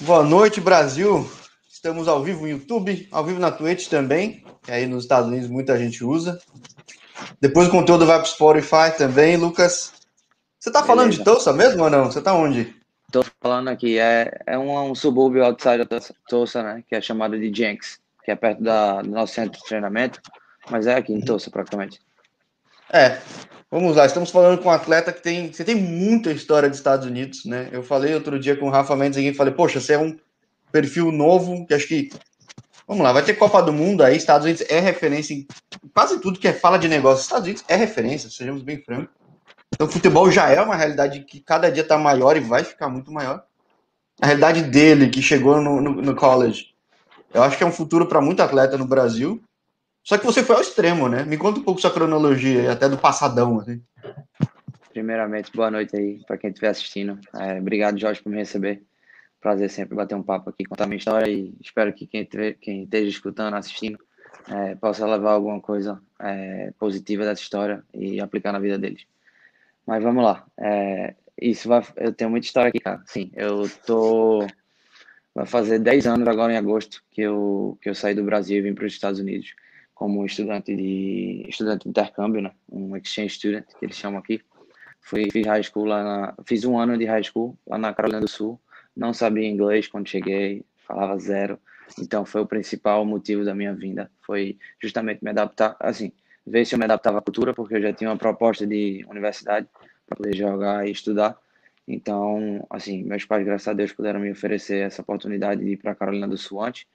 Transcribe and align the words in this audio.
Boa 0.00 0.22
noite, 0.22 0.60
Brasil. 0.60 1.28
Estamos 1.68 2.06
ao 2.06 2.22
vivo 2.22 2.42
no 2.42 2.48
YouTube, 2.48 3.08
ao 3.10 3.24
vivo 3.24 3.40
na 3.40 3.50
Twitch 3.50 3.88
também, 3.88 4.44
que 4.62 4.70
aí 4.70 4.86
nos 4.86 5.02
Estados 5.02 5.28
Unidos 5.28 5.48
muita 5.48 5.76
gente 5.76 6.04
usa. 6.04 6.38
Depois 7.40 7.66
o 7.66 7.70
conteúdo 7.72 8.06
vai 8.06 8.16
para 8.16 8.24
o 8.24 8.30
Spotify 8.30 8.96
também, 8.96 9.36
Lucas. 9.36 9.92
Você 10.56 10.70
tá 10.70 10.84
falando 10.84 11.10
Beleza. 11.10 11.24
de 11.24 11.24
Tulsa 11.24 11.52
mesmo 11.52 11.82
ou 11.82 11.90
não? 11.90 12.04
Você 12.04 12.22
tá 12.22 12.32
onde? 12.32 12.76
Tô 13.10 13.24
falando 13.40 13.68
aqui, 13.68 13.98
é, 13.98 14.40
é 14.46 14.56
um, 14.56 14.90
um 14.90 14.94
subúrbio 14.94 15.44
outside 15.44 15.84
da 15.84 15.98
Tulsa, 16.28 16.62
né? 16.62 16.84
Que 16.88 16.94
é 16.94 17.00
chamado 17.00 17.36
de 17.36 17.52
Jenks, 17.52 17.98
que 18.24 18.30
é 18.30 18.36
perto 18.36 18.62
da, 18.62 19.02
do 19.02 19.10
nosso 19.10 19.34
centro 19.34 19.58
de 19.58 19.66
treinamento, 19.66 20.20
mas 20.70 20.86
é 20.86 20.94
aqui 20.94 21.12
em 21.12 21.20
Tulsa, 21.20 21.50
praticamente. 21.50 22.00
É, 22.92 23.18
vamos 23.70 23.96
lá, 23.96 24.06
estamos 24.06 24.30
falando 24.30 24.60
com 24.60 24.68
um 24.68 24.72
atleta 24.72 25.12
que 25.12 25.22
tem. 25.22 25.52
Você 25.52 25.64
tem 25.64 25.74
muita 25.74 26.32
história 26.32 26.68
dos 26.68 26.78
Estados 26.78 27.06
Unidos, 27.06 27.44
né? 27.44 27.68
Eu 27.72 27.82
falei 27.82 28.14
outro 28.14 28.38
dia 28.38 28.56
com 28.56 28.66
o 28.66 28.70
Rafa 28.70 28.96
Mendes 28.96 29.18
e 29.18 29.34
falei, 29.34 29.52
poxa, 29.52 29.80
você 29.80 29.94
é 29.94 29.98
um 29.98 30.18
perfil 30.72 31.10
novo, 31.12 31.66
que 31.66 31.74
acho 31.74 31.88
que. 31.88 32.10
Vamos 32.86 33.04
lá, 33.04 33.12
vai 33.12 33.22
ter 33.22 33.34
Copa 33.34 33.62
do 33.62 33.72
Mundo 33.72 34.02
aí, 34.02 34.16
Estados 34.16 34.46
Unidos 34.46 34.64
é 34.70 34.80
referência 34.80 35.34
em 35.34 35.46
quase 35.92 36.18
tudo 36.20 36.38
que 36.38 36.48
é 36.48 36.54
fala 36.54 36.78
de 36.78 36.88
negócio. 36.88 37.22
Estados 37.22 37.44
Unidos 37.44 37.64
é 37.68 37.76
referência, 37.76 38.30
sejamos 38.30 38.62
bem 38.62 38.82
francos. 38.82 39.14
Então, 39.74 39.86
futebol 39.88 40.30
já 40.30 40.48
é 40.48 40.60
uma 40.60 40.74
realidade 40.74 41.20
que 41.20 41.40
cada 41.40 41.70
dia 41.70 41.82
está 41.82 41.98
maior 41.98 42.36
e 42.36 42.40
vai 42.40 42.64
ficar 42.64 42.88
muito 42.88 43.12
maior. 43.12 43.44
A 44.20 44.26
realidade 44.26 44.62
dele, 44.62 45.08
que 45.08 45.20
chegou 45.20 45.60
no, 45.60 45.80
no, 45.80 46.02
no 46.02 46.14
college, 46.16 46.74
eu 47.32 47.42
acho 47.42 47.56
que 47.56 47.62
é 47.62 47.66
um 47.66 47.72
futuro 47.72 48.06
para 48.06 48.20
muito 48.20 48.42
atleta 48.42 48.78
no 48.78 48.86
Brasil. 48.86 49.42
Só 50.08 50.16
que 50.16 50.24
você 50.24 50.42
foi 50.42 50.56
ao 50.56 50.62
extremo, 50.62 51.06
né? 51.06 51.22
Me 51.22 51.36
conta 51.36 51.60
um 51.60 51.62
pouco 51.62 51.82
sua 51.82 51.92
cronologia, 51.92 52.72
até 52.72 52.88
do 52.88 52.96
passadão. 52.96 53.60
Assim. 53.60 53.82
Primeiramente, 54.90 55.52
boa 55.54 55.70
noite 55.70 55.94
aí 55.94 56.24
para 56.26 56.38
quem 56.38 56.48
estiver 56.48 56.70
assistindo. 56.70 57.18
É, 57.38 57.58
obrigado, 57.58 57.98
Jorge, 57.98 58.22
por 58.22 58.30
me 58.30 58.38
receber. 58.38 58.82
Prazer 59.38 59.68
sempre 59.68 59.94
bater 59.94 60.14
um 60.14 60.22
papo 60.22 60.48
aqui, 60.48 60.64
contar 60.64 60.86
minha 60.86 60.96
história 60.96 61.30
e 61.30 61.54
espero 61.60 61.92
que 61.92 62.06
quem, 62.06 62.26
quem 62.58 62.84
esteja 62.84 63.10
escutando, 63.10 63.52
assistindo, 63.52 63.98
é, 64.48 64.76
possa 64.76 65.06
levar 65.06 65.32
alguma 65.32 65.60
coisa 65.60 66.00
é, 66.18 66.72
positiva 66.78 67.26
dessa 67.26 67.42
história 67.42 67.84
e 67.92 68.18
aplicar 68.18 68.52
na 68.52 68.58
vida 68.58 68.78
deles. 68.78 69.04
Mas 69.86 70.02
vamos 70.02 70.24
lá. 70.24 70.46
É, 70.56 71.16
isso 71.38 71.68
vai. 71.68 71.84
Eu 71.96 72.14
tenho 72.14 72.30
muita 72.30 72.46
história 72.46 72.70
aqui, 72.70 72.80
cara. 72.80 73.02
Sim, 73.04 73.30
eu 73.36 73.70
tô. 73.84 74.46
Vai 75.34 75.44
fazer 75.44 75.78
10 75.78 76.06
anos 76.06 76.26
agora 76.26 76.54
em 76.54 76.56
agosto 76.56 77.04
que 77.10 77.20
eu, 77.20 77.76
que 77.82 77.90
eu 77.90 77.94
saí 77.94 78.14
do 78.14 78.24
Brasil 78.24 78.56
e 78.56 78.62
vim 78.62 78.74
para 78.74 78.86
os 78.86 78.92
Estados 78.94 79.20
Unidos 79.20 79.52
como 79.98 80.24
estudante 80.24 80.76
de 80.76 81.44
estudante 81.48 81.82
de 81.82 81.88
intercâmbio, 81.88 82.40
né? 82.40 82.52
Um 82.70 82.96
exchange 82.96 83.30
student 83.30 83.64
que 83.66 83.84
eles 83.84 83.96
chamam 83.96 84.20
aqui. 84.20 84.40
Fui 85.00 85.28
fiz 85.28 85.44
high 85.44 85.62
school 85.64 85.86
lá 85.86 86.04
na, 86.04 86.34
fiz 86.46 86.64
um 86.64 86.78
ano 86.78 86.96
de 86.96 87.04
high 87.04 87.24
school 87.24 87.58
lá 87.66 87.76
na 87.76 87.92
Carolina 87.92 88.20
do 88.20 88.28
Sul. 88.28 88.60
Não 88.96 89.12
sabia 89.12 89.48
inglês 89.48 89.88
quando 89.88 90.08
cheguei, 90.08 90.64
falava 90.86 91.18
zero. 91.18 91.58
Então 91.98 92.24
foi 92.24 92.40
o 92.40 92.46
principal 92.46 93.04
motivo 93.04 93.44
da 93.44 93.56
minha 93.56 93.74
vinda, 93.74 94.08
foi 94.20 94.56
justamente 94.80 95.24
me 95.24 95.30
adaptar, 95.30 95.74
assim, 95.80 96.12
ver 96.46 96.64
se 96.64 96.76
eu 96.76 96.78
me 96.78 96.84
adaptava 96.84 97.18
à 97.18 97.22
cultura, 97.22 97.52
porque 97.52 97.74
eu 97.74 97.82
já 97.82 97.92
tinha 97.92 98.10
uma 98.10 98.16
proposta 98.16 98.64
de 98.64 99.04
universidade 99.08 99.66
para 100.06 100.16
poder 100.16 100.36
jogar 100.36 100.86
e 100.86 100.92
estudar. 100.92 101.36
Então, 101.88 102.64
assim, 102.70 103.02
meus 103.02 103.24
pais, 103.24 103.44
graças 103.44 103.66
a 103.66 103.72
Deus, 103.72 103.92
puderam 103.92 104.20
me 104.20 104.30
oferecer 104.30 104.86
essa 104.86 105.02
oportunidade 105.02 105.64
de 105.64 105.72
ir 105.72 105.76
para 105.76 105.94
Carolina 105.94 106.28
do 106.28 106.36
Sul 106.36 106.62
antes, 106.62 106.86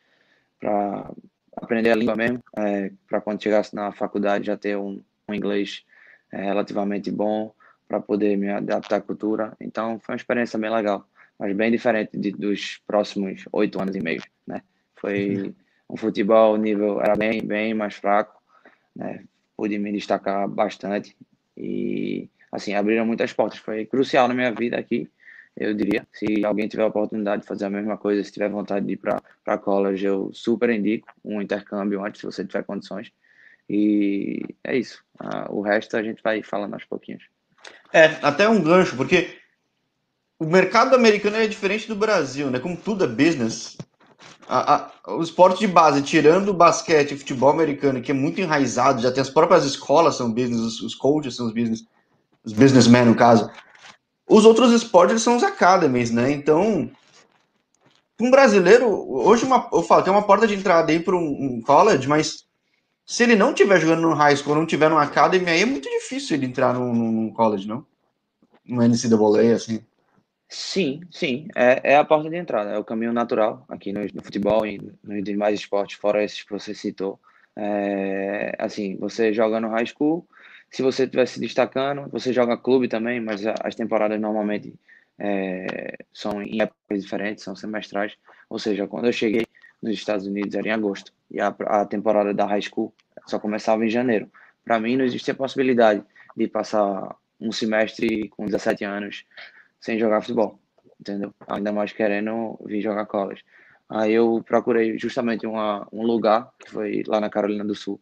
para 0.59 1.11
aprender 1.63 1.91
a 1.91 1.95
língua 1.95 2.15
mesmo, 2.15 2.39
é, 2.57 2.91
para 3.07 3.21
quando 3.21 3.41
chegasse 3.41 3.75
na 3.75 3.91
faculdade 3.91 4.47
já 4.47 4.57
ter 4.57 4.77
um, 4.77 5.01
um 5.27 5.33
inglês 5.33 5.83
é, 6.31 6.43
relativamente 6.43 7.11
bom, 7.11 7.53
para 7.87 7.99
poder 7.99 8.37
me 8.37 8.49
adaptar 8.49 8.97
à 8.97 9.01
cultura. 9.01 9.55
Então, 9.59 9.99
foi 9.99 10.13
uma 10.13 10.17
experiência 10.17 10.57
bem 10.57 10.69
legal, 10.69 11.07
mas 11.37 11.55
bem 11.55 11.71
diferente 11.71 12.17
de, 12.17 12.31
dos 12.31 12.81
próximos 12.87 13.45
oito 13.51 13.81
anos 13.81 13.95
e 13.95 13.99
meio, 13.99 14.23
né? 14.47 14.61
Foi 14.95 15.53
um 15.89 15.97
futebol 15.97 16.57
nível 16.57 17.01
era 17.01 17.15
bem 17.15 17.45
bem 17.45 17.73
mais 17.73 17.95
fraco, 17.95 18.41
né? 18.95 19.23
pude 19.55 19.77
me 19.77 19.91
destacar 19.91 20.47
bastante 20.47 21.15
e 21.55 22.29
assim 22.51 22.73
abriram 22.73 23.05
muitas 23.05 23.31
portas. 23.31 23.59
Foi 23.59 23.85
crucial 23.85 24.27
na 24.27 24.33
minha 24.33 24.51
vida 24.51 24.77
aqui, 24.77 25.09
eu 25.55 25.73
diria. 25.73 26.07
Se 26.13 26.43
alguém 26.43 26.67
tiver 26.67 26.83
a 26.83 26.87
oportunidade 26.87 27.43
de 27.43 27.47
fazer 27.47 27.65
a 27.65 27.69
mesma 27.69 27.97
coisa, 27.97 28.23
se 28.23 28.31
tiver 28.31 28.49
vontade 28.49 28.85
de 28.85 28.93
ir 28.93 28.97
para 28.97 29.57
college, 29.57 30.05
eu 30.05 30.31
super 30.33 30.69
indico 30.69 31.07
um 31.23 31.41
intercâmbio 31.41 32.03
antes, 32.03 32.21
se 32.21 32.25
você 32.25 32.45
tiver 32.45 32.63
condições. 32.63 33.11
E 33.69 34.43
é 34.63 34.77
isso. 34.77 35.03
o 35.49 35.61
resto 35.61 35.95
a 35.95 36.03
gente 36.03 36.21
vai 36.21 36.41
falando 36.41 36.73
aos 36.73 36.85
pouquinhos. 36.85 37.23
É, 37.91 38.05
até 38.21 38.49
um 38.49 38.61
gancho, 38.61 38.97
porque 38.97 39.37
o 40.39 40.45
mercado 40.45 40.95
americano 40.95 41.37
é 41.37 41.47
diferente 41.47 41.87
do 41.87 41.95
Brasil, 41.95 42.49
né? 42.49 42.59
Como 42.59 42.75
tudo 42.75 43.05
é 43.05 43.07
business, 43.07 43.77
a, 44.47 44.75
a, 45.05 45.13
o 45.15 45.21
esporte 45.21 45.59
de 45.59 45.67
base, 45.67 46.01
tirando 46.01 46.49
o 46.49 46.53
basquete 46.53 47.13
e 47.13 47.17
futebol 47.17 47.49
americano, 47.49 48.01
que 48.01 48.11
é 48.11 48.13
muito 48.13 48.41
enraizado, 48.41 49.01
já 49.01 49.11
tem 49.11 49.21
as 49.21 49.29
próprias 49.29 49.63
escolas 49.63 50.15
são 50.15 50.31
business, 50.31 50.59
os, 50.59 50.81
os 50.81 50.95
coaches 50.95 51.35
são 51.35 51.47
os 51.47 51.53
business, 51.53 51.85
os 52.43 52.51
businessmen 52.51 53.05
no 53.05 53.15
caso. 53.15 53.49
Os 54.27 54.45
outros 54.45 54.71
esportes 54.71 55.21
são 55.21 55.35
os 55.35 55.43
academies, 55.43 56.11
né? 56.11 56.31
Então, 56.31 56.89
um 58.19 58.31
brasileiro, 58.31 58.87
hoje 58.87 59.45
uma, 59.45 59.69
eu 59.71 59.83
falo, 59.83 60.03
tem 60.03 60.13
uma 60.13 60.25
porta 60.25 60.47
de 60.47 60.55
entrada 60.55 60.91
aí 60.91 60.99
para 60.99 61.15
um, 61.15 61.57
um, 61.57 61.61
college, 61.61 62.07
mas 62.07 62.45
se 63.05 63.23
ele 63.23 63.35
não 63.35 63.49
estiver 63.49 63.79
jogando 63.81 64.01
no 64.01 64.13
high 64.13 64.35
school, 64.35 64.55
não 64.55 64.65
tiver 64.65 64.89
no 64.89 64.97
academy, 64.97 65.49
aí 65.49 65.61
é 65.61 65.65
muito 65.65 65.89
difícil 65.89 66.37
ele 66.37 66.45
entrar 66.45 66.73
num, 66.73 66.93
num 66.93 67.33
college, 67.33 67.67
não? 67.67 67.85
No 68.65 68.81
NCAA, 68.81 69.55
assim. 69.55 69.83
Sim, 70.47 71.01
sim, 71.11 71.47
é, 71.55 71.93
é 71.93 71.97
a 71.97 72.05
porta 72.05 72.29
de 72.29 72.37
entrada, 72.37 72.69
é 72.69 72.77
o 72.77 72.83
caminho 72.83 73.11
natural 73.11 73.65
aqui 73.67 73.91
no, 73.91 74.01
no 74.13 74.23
futebol 74.23 74.65
e 74.65 74.79
nos 75.03 75.23
demais 75.23 75.59
esportes, 75.59 75.97
fora 75.97 76.23
esses 76.23 76.43
que 76.43 76.51
você 76.51 76.73
citou. 76.73 77.19
É, 77.55 78.55
assim, 78.59 78.95
você 78.97 79.33
joga 79.33 79.59
no 79.59 79.69
high 79.69 79.85
school, 79.85 80.27
se 80.73 80.81
você 80.81 81.03
estiver 81.03 81.27
se 81.27 81.39
destacando, 81.39 82.09
você 82.09 82.33
joga 82.33 82.57
clube 82.57 82.87
também, 82.87 83.19
mas 83.21 83.45
as 83.45 83.75
temporadas 83.75 84.19
normalmente 84.19 84.73
é, 85.19 85.95
são 86.11 86.41
em 86.41 86.59
épocas 86.59 87.03
diferentes, 87.03 87.43
são 87.43 87.55
semestrais. 87.55 88.17
Ou 88.49 88.57
seja, 88.57 88.87
quando 88.87 89.05
eu 89.05 89.13
cheguei 89.13 89.45
nos 89.79 89.93
Estados 89.93 90.25
Unidos 90.25 90.55
era 90.55 90.67
em 90.67 90.71
agosto 90.71 91.13
e 91.29 91.39
a, 91.39 91.55
a 91.67 91.85
temporada 91.85 92.33
da 92.33 92.47
high 92.47 92.61
school 92.61 92.91
só 93.27 93.37
começava 93.37 93.85
em 93.85 93.89
janeiro. 93.89 94.31
Para 94.65 94.79
mim, 94.79 94.97
não 94.97 95.05
existia 95.05 95.35
possibilidade 95.35 96.03
de 96.35 96.47
passar 96.47 97.15
um 97.39 97.51
semestre 97.51 98.27
com 98.29 98.45
17 98.47 98.83
anos 98.83 99.25
sem 99.79 99.99
jogar 99.99 100.21
futebol, 100.21 100.59
entendeu? 100.99 101.31
Ainda 101.49 101.71
mais 101.71 101.93
querendo 101.93 102.59
vir 102.65 102.81
jogar 102.81 103.05
college. 103.05 103.43
Aí 103.87 104.13
eu 104.13 104.43
procurei 104.43 104.97
justamente 104.97 105.45
uma, 105.45 105.87
um 105.91 106.01
lugar, 106.01 106.51
que 106.57 106.71
foi 106.71 107.03
lá 107.05 107.19
na 107.19 107.29
Carolina 107.29 107.63
do 107.63 107.75
Sul, 107.75 108.01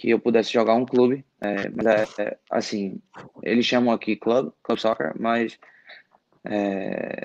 que 0.00 0.08
eu 0.08 0.18
pudesse 0.18 0.50
jogar 0.50 0.74
um 0.74 0.86
clube, 0.86 1.22
é, 1.42 1.68
mas 1.68 1.86
é, 2.18 2.22
é, 2.22 2.38
assim, 2.50 2.98
eles 3.42 3.66
chamam 3.66 3.92
aqui 3.92 4.16
club, 4.16 4.50
club 4.62 4.78
soccer, 4.78 5.12
mas 5.20 5.58
é, 6.42 7.20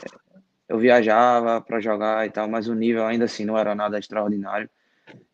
eu 0.68 0.78
viajava 0.78 1.62
para 1.62 1.80
jogar 1.80 2.28
e 2.28 2.30
tal, 2.30 2.50
mas 2.50 2.68
o 2.68 2.76
nível 2.76 3.06
ainda 3.06 3.24
assim 3.24 3.46
não 3.46 3.58
era 3.58 3.74
nada 3.74 3.98
extraordinário 3.98 4.70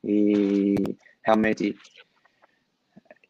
e 0.04 0.76
realmente 1.24 1.76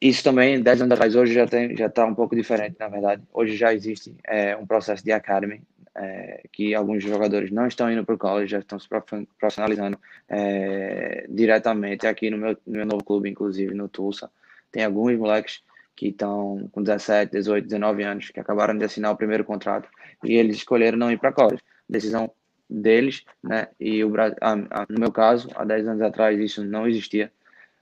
isso 0.02 0.22
também, 0.22 0.62
10 0.62 0.82
anos 0.82 0.92
atrás, 0.92 1.16
hoje 1.16 1.34
já 1.34 1.48
tem, 1.48 1.78
já 1.78 1.86
está 1.86 2.06
um 2.06 2.14
pouco 2.14 2.36
diferente, 2.36 2.76
na 2.78 2.90
verdade. 2.90 3.24
Hoje 3.32 3.56
já 3.56 3.74
existe 3.74 4.14
é, 4.26 4.58
um 4.58 4.66
processo 4.66 5.06
de 5.06 5.14
academy, 5.14 5.62
é, 5.96 6.44
que 6.52 6.74
alguns 6.74 7.04
jogadores 7.04 7.52
não 7.52 7.68
estão 7.68 7.92
indo 7.92 8.06
para 8.06 8.16
o 8.16 8.18
college, 8.18 8.52
já 8.52 8.60
estão 8.60 8.80
se 8.80 8.88
profissionalizando 8.88 10.00
é, 10.28 11.26
diretamente 11.30 12.08
aqui 12.08 12.30
no 12.30 12.38
meu, 12.38 12.58
no 12.66 12.74
meu 12.78 12.86
novo 12.86 13.04
clube, 13.04 13.30
inclusive 13.30 13.74
no 13.74 13.88
Tulsa. 13.88 14.30
Tem 14.72 14.84
alguns 14.84 15.18
moleques 15.18 15.62
que 15.96 16.08
estão 16.08 16.70
com 16.72 16.82
17, 16.82 17.32
18, 17.32 17.66
19 17.66 18.04
anos, 18.04 18.30
que 18.30 18.40
acabaram 18.40 18.78
de 18.78 18.86
assinar 18.86 19.12
o 19.12 19.18
primeiro 19.18 19.44
contrato 19.44 19.90
e 20.24 20.34
eles 20.36 20.58
escolheram 20.58 20.98
não 20.98 21.12
ir 21.12 21.20
para 21.20 21.34
college. 21.34 21.62
Decisão 21.88 22.32
deles, 22.70 23.26
né? 23.44 23.68
E 23.80 24.04
o 24.04 24.12
a, 24.20 24.52
a, 24.52 24.86
no 24.90 25.00
meu 25.00 25.12
caso, 25.12 25.50
há 25.56 25.66
10 25.66 25.88
anos 25.88 26.02
atrás 26.02 26.40
isso 26.40 26.64
não 26.64 26.88
existia. 26.88 27.32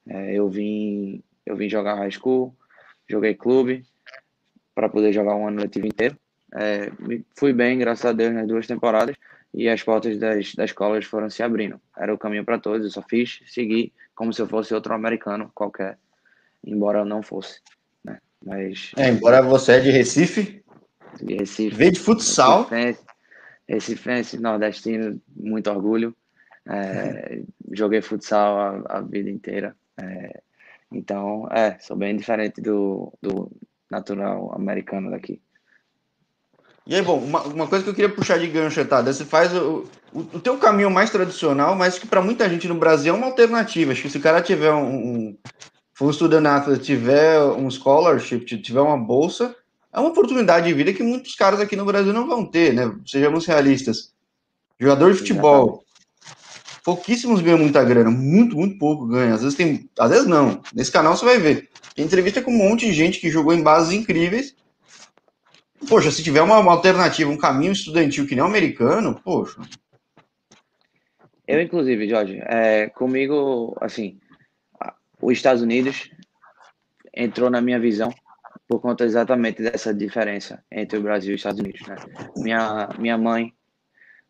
É, 0.07 0.33
eu 0.33 0.49
vim 0.49 1.23
eu 1.45 1.55
vim 1.55 1.69
jogar 1.69 1.95
high 1.95 2.11
school, 2.11 2.55
joguei 3.07 3.35
clube 3.35 3.85
para 4.73 4.89
poder 4.89 5.13
jogar 5.13 5.35
um 5.35 5.47
ano 5.47 5.61
letivo 5.61 5.87
inteiro. 5.87 6.17
É, 6.55 6.91
fui 7.35 7.53
bem, 7.53 7.77
graças 7.77 8.05
a 8.05 8.11
Deus, 8.11 8.33
nas 8.33 8.47
duas 8.47 8.65
temporadas 8.65 9.15
e 9.53 9.67
as 9.67 9.81
portas 9.83 10.17
das, 10.17 10.53
das 10.55 10.69
escolas 10.69 11.05
foram 11.05 11.29
se 11.29 11.43
abrindo. 11.43 11.79
Era 11.97 12.13
o 12.13 12.17
caminho 12.17 12.45
para 12.45 12.59
todos, 12.59 12.85
eu 12.85 12.91
só 12.91 13.01
fiz 13.01 13.39
seguir 13.47 13.91
como 14.15 14.33
se 14.33 14.41
eu 14.41 14.47
fosse 14.47 14.73
outro 14.73 14.93
americano 14.93 15.51
qualquer, 15.53 15.97
embora 16.63 16.99
eu 16.99 17.05
não 17.05 17.21
fosse. 17.21 17.61
Né? 18.03 18.19
Mas, 18.45 18.91
é, 18.97 19.09
embora 19.09 19.41
você 19.41 19.73
é 19.73 19.79
de 19.79 19.89
Recife, 19.91 20.63
de 21.21 21.35
Recife, 21.35 21.75
veio 21.75 21.91
de 21.91 21.99
futsal. 21.99 22.63
Recifense, 22.63 23.05
Recifense, 23.67 24.39
nordestino, 24.39 25.21
muito 25.35 25.69
orgulho. 25.69 26.15
É, 26.67 27.41
joguei 27.71 28.01
futsal 28.01 28.57
a, 28.57 28.97
a 28.97 29.01
vida 29.01 29.29
inteira. 29.29 29.75
É, 29.97 30.41
então, 30.91 31.47
é, 31.51 31.77
sou 31.79 31.95
bem 31.95 32.15
diferente 32.15 32.61
do, 32.61 33.13
do 33.21 33.51
natural 33.89 34.53
americano 34.55 35.11
daqui. 35.11 35.41
E 36.89 36.95
aí, 36.95 37.03
bom, 37.03 37.19
uma, 37.19 37.43
uma 37.43 37.67
coisa 37.67 37.83
que 37.83 37.89
eu 37.91 37.93
queria 37.93 38.09
puxar 38.09 38.39
de 38.39 38.47
gancho, 38.47 38.83
tá? 38.83 38.99
Você 39.03 39.23
faz 39.23 39.53
o. 39.55 39.85
o, 40.11 40.21
o 40.21 40.39
teu 40.39 40.57
caminho 40.57 40.89
mais 40.89 41.11
tradicional, 41.11 41.75
mas 41.75 41.99
que 41.99 42.07
para 42.07 42.19
muita 42.19 42.49
gente 42.49 42.67
no 42.67 42.73
Brasil 42.73 43.13
é 43.13 43.15
uma 43.15 43.27
alternativa. 43.27 43.91
Acho 43.91 44.01
que 44.01 44.09
se 44.09 44.17
o 44.17 44.21
cara 44.21 44.41
tiver 44.41 44.73
um, 44.73 44.87
um 44.87 45.37
for 45.93 46.09
estudante 46.09 46.79
tiver 46.79 47.39
um 47.43 47.69
scholarship, 47.69 48.39
tiver 48.39 48.81
uma 48.81 48.97
bolsa, 48.97 49.55
é 49.93 49.99
uma 49.99 50.09
oportunidade 50.09 50.67
de 50.67 50.73
vida 50.73 50.91
que 50.91 51.03
muitos 51.03 51.35
caras 51.35 51.59
aqui 51.59 51.75
no 51.75 51.85
Brasil 51.85 52.11
não 52.11 52.25
vão 52.25 52.43
ter, 52.43 52.73
né? 52.73 52.91
Sejamos 53.05 53.45
realistas. 53.45 54.11
Jogador 54.79 55.11
de 55.11 55.19
futebol, 55.19 55.83
pouquíssimos 56.83 57.39
ganham 57.39 57.59
muita 57.59 57.83
grana, 57.83 58.09
muito, 58.09 58.55
muito 58.55 58.79
pouco 58.79 59.05
ganha. 59.05 59.35
Às 59.35 59.43
vezes 59.43 59.55
tem, 59.55 59.87
às 59.99 60.09
vezes 60.09 60.25
não. 60.25 60.59
Nesse 60.73 60.91
canal 60.91 61.15
você 61.15 61.23
vai 61.23 61.37
ver. 61.37 61.69
Tem 61.93 62.03
entrevista 62.03 62.41
com 62.41 62.49
um 62.49 62.57
monte 62.57 62.87
de 62.87 62.93
gente 62.93 63.19
que 63.19 63.29
jogou 63.29 63.53
em 63.53 63.61
bases 63.61 63.93
incríveis. 63.93 64.55
Poxa, 65.87 66.11
se 66.11 66.23
tiver 66.23 66.41
uma, 66.41 66.59
uma 66.59 66.73
alternativa, 66.73 67.29
um 67.29 67.37
caminho 67.37 67.71
estudantil 67.71 68.27
que 68.27 68.35
nem 68.35 68.43
o 68.43 68.47
americano, 68.47 69.19
poxa. 69.23 69.61
Eu, 71.47 71.61
inclusive, 71.61 72.07
Jorge, 72.07 72.39
é, 72.45 72.89
comigo, 72.89 73.75
assim, 73.81 74.19
os 75.21 75.33
Estados 75.33 75.61
Unidos 75.61 76.11
entrou 77.13 77.49
na 77.49 77.59
minha 77.59 77.79
visão 77.79 78.13
por 78.67 78.79
conta 78.79 79.03
exatamente 79.03 79.63
dessa 79.63 79.91
diferença 79.91 80.63
entre 80.71 80.99
o 80.99 81.01
Brasil 81.01 81.31
e 81.31 81.35
os 81.35 81.39
Estados 81.39 81.59
Unidos. 81.59 81.81
Né? 81.87 81.95
Minha, 82.37 82.89
minha 82.99 83.17
mãe, 83.17 83.51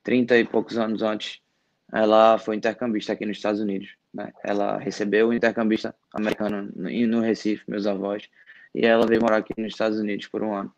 30 0.01 0.37
e 0.37 0.45
poucos 0.45 0.77
anos 0.77 1.01
antes, 1.03 1.41
ela 1.91 2.37
foi 2.37 2.55
intercambista 2.55 3.11
aqui 3.11 3.25
nos 3.25 3.35
Estados 3.35 3.59
Unidos. 3.59 3.89
Né? 4.13 4.31
Ela 4.43 4.77
recebeu 4.77 5.27
o 5.27 5.33
intercambista 5.33 5.93
americano 6.13 6.71
no 6.73 7.19
Recife, 7.19 7.63
meus 7.67 7.85
avós, 7.85 8.29
e 8.73 8.85
ela 8.85 9.05
veio 9.05 9.21
morar 9.21 9.37
aqui 9.37 9.53
nos 9.57 9.73
Estados 9.73 9.99
Unidos 9.99 10.27
por 10.27 10.41
um 10.41 10.55
ano. 10.55 10.73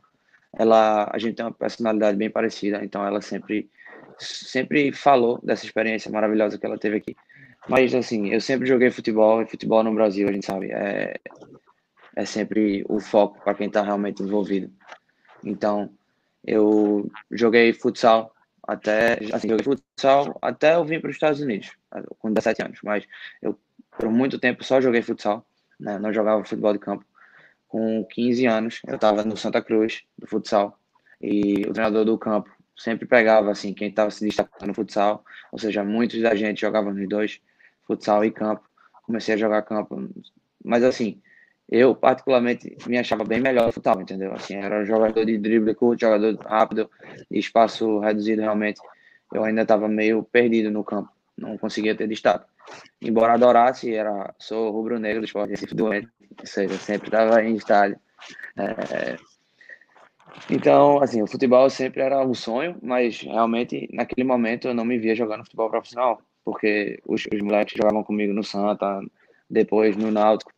Ela, 0.53 1.09
a 1.11 1.17
gente 1.17 1.35
tem 1.35 1.45
uma 1.45 1.51
personalidade 1.51 2.17
bem 2.17 2.29
parecida, 2.29 2.83
então 2.83 3.05
ela 3.05 3.21
sempre, 3.21 3.69
sempre 4.19 4.91
falou 4.91 5.39
dessa 5.41 5.65
experiência 5.65 6.11
maravilhosa 6.11 6.57
que 6.57 6.65
ela 6.65 6.77
teve 6.77 6.97
aqui. 6.97 7.15
Mas, 7.67 7.93
assim, 7.93 8.29
eu 8.29 8.41
sempre 8.41 8.67
joguei 8.67 8.89
futebol, 8.89 9.41
e 9.41 9.45
futebol 9.45 9.83
no 9.83 9.93
Brasil, 9.93 10.27
a 10.27 10.31
gente 10.31 10.45
sabe, 10.45 10.71
é, 10.71 11.19
é 12.15 12.25
sempre 12.25 12.83
o 12.89 12.99
foco 12.99 13.41
para 13.43 13.53
quem 13.53 13.67
está 13.67 13.81
realmente 13.81 14.21
envolvido. 14.21 14.71
Então, 15.43 15.89
eu 16.45 17.09
joguei 17.29 17.71
futsal 17.73 18.33
até, 18.67 19.19
assim, 19.33 19.49
joguei 19.49 19.63
futsal 19.63 20.37
até 20.41 20.75
eu 20.75 20.85
vim 20.85 20.99
para 20.99 21.09
os 21.09 21.15
Estados 21.15 21.39
Unidos, 21.39 21.71
com 22.19 22.31
17 22.31 22.63
anos, 22.63 22.79
mas 22.83 23.05
eu, 23.41 23.57
por 23.97 24.09
muito 24.09 24.39
tempo, 24.39 24.63
só 24.63 24.81
joguei 24.81 25.01
futsal, 25.01 25.45
né? 25.79 25.99
não 25.99 26.13
jogava 26.13 26.43
futebol 26.43 26.73
de 26.73 26.79
campo. 26.79 27.05
Com 27.71 28.03
15 28.03 28.45
anos, 28.47 28.81
eu 28.85 28.95
estava 28.95 29.23
no 29.23 29.37
Santa 29.37 29.61
Cruz, 29.61 30.03
do 30.19 30.27
futsal, 30.27 30.77
e 31.21 31.65
o 31.65 31.71
treinador 31.71 32.03
do 32.03 32.17
campo 32.17 32.51
sempre 32.75 33.07
pegava, 33.07 33.49
assim, 33.49 33.73
quem 33.73 33.87
estava 33.87 34.11
se 34.11 34.25
destacando 34.25 34.67
no 34.67 34.73
futsal, 34.73 35.23
ou 35.53 35.57
seja, 35.57 35.81
muitos 35.81 36.21
da 36.21 36.35
gente 36.35 36.59
jogavam 36.59 36.93
nos 36.93 37.07
dois, 37.07 37.39
futsal 37.87 38.25
e 38.25 38.31
campo. 38.31 38.61
Comecei 39.03 39.35
a 39.35 39.37
jogar 39.37 39.61
campo, 39.61 40.09
mas 40.61 40.83
assim, 40.83 41.21
eu 41.69 41.95
particularmente 41.95 42.75
me 42.87 42.97
achava 42.97 43.23
bem 43.23 43.39
melhor 43.39 43.67
no 43.67 43.71
futsal, 43.71 44.01
entendeu? 44.01 44.33
Assim, 44.33 44.55
era 44.55 44.81
um 44.81 44.85
jogador 44.85 45.23
de 45.23 45.37
drible 45.37 45.73
curto, 45.73 46.01
jogador 46.01 46.35
rápido, 46.45 46.91
espaço 47.31 47.99
reduzido 47.99 48.41
realmente. 48.41 48.81
Eu 49.33 49.45
ainda 49.45 49.61
estava 49.61 49.87
meio 49.87 50.23
perdido 50.23 50.69
no 50.69 50.83
campo, 50.83 51.09
não 51.37 51.57
conseguia 51.57 51.95
ter 51.95 52.07
destaque. 52.07 52.45
Embora 53.01 53.33
adorasse, 53.33 53.93
era 53.93 54.33
sou 54.37 54.71
rubro-negro 54.71 55.21
do 55.21 55.25
esporte 55.25 55.51
Recife 55.51 55.75
doente, 55.75 56.07
ou 56.39 56.45
seja, 56.45 56.77
sempre 56.77 57.07
estava 57.07 57.43
em 57.43 57.55
estádio. 57.55 57.99
É... 58.57 59.17
Então, 60.49 61.01
assim, 61.01 61.21
o 61.21 61.27
futebol 61.27 61.69
sempre 61.69 62.01
era 62.01 62.25
um 62.25 62.33
sonho, 62.33 62.77
mas 62.81 63.21
realmente 63.21 63.89
naquele 63.91 64.23
momento 64.23 64.67
eu 64.67 64.73
não 64.73 64.85
me 64.85 64.97
via 64.97 65.15
jogando 65.15 65.43
futebol 65.43 65.69
profissional 65.69 66.21
porque 66.43 66.99
os, 67.05 67.23
os 67.33 67.41
moleques 67.41 67.75
jogavam 67.77 68.03
comigo 68.03 68.33
no 68.33 68.43
Santa, 68.43 69.01
depois 69.49 69.95
no 69.95 70.11
Náutico. 70.11 70.51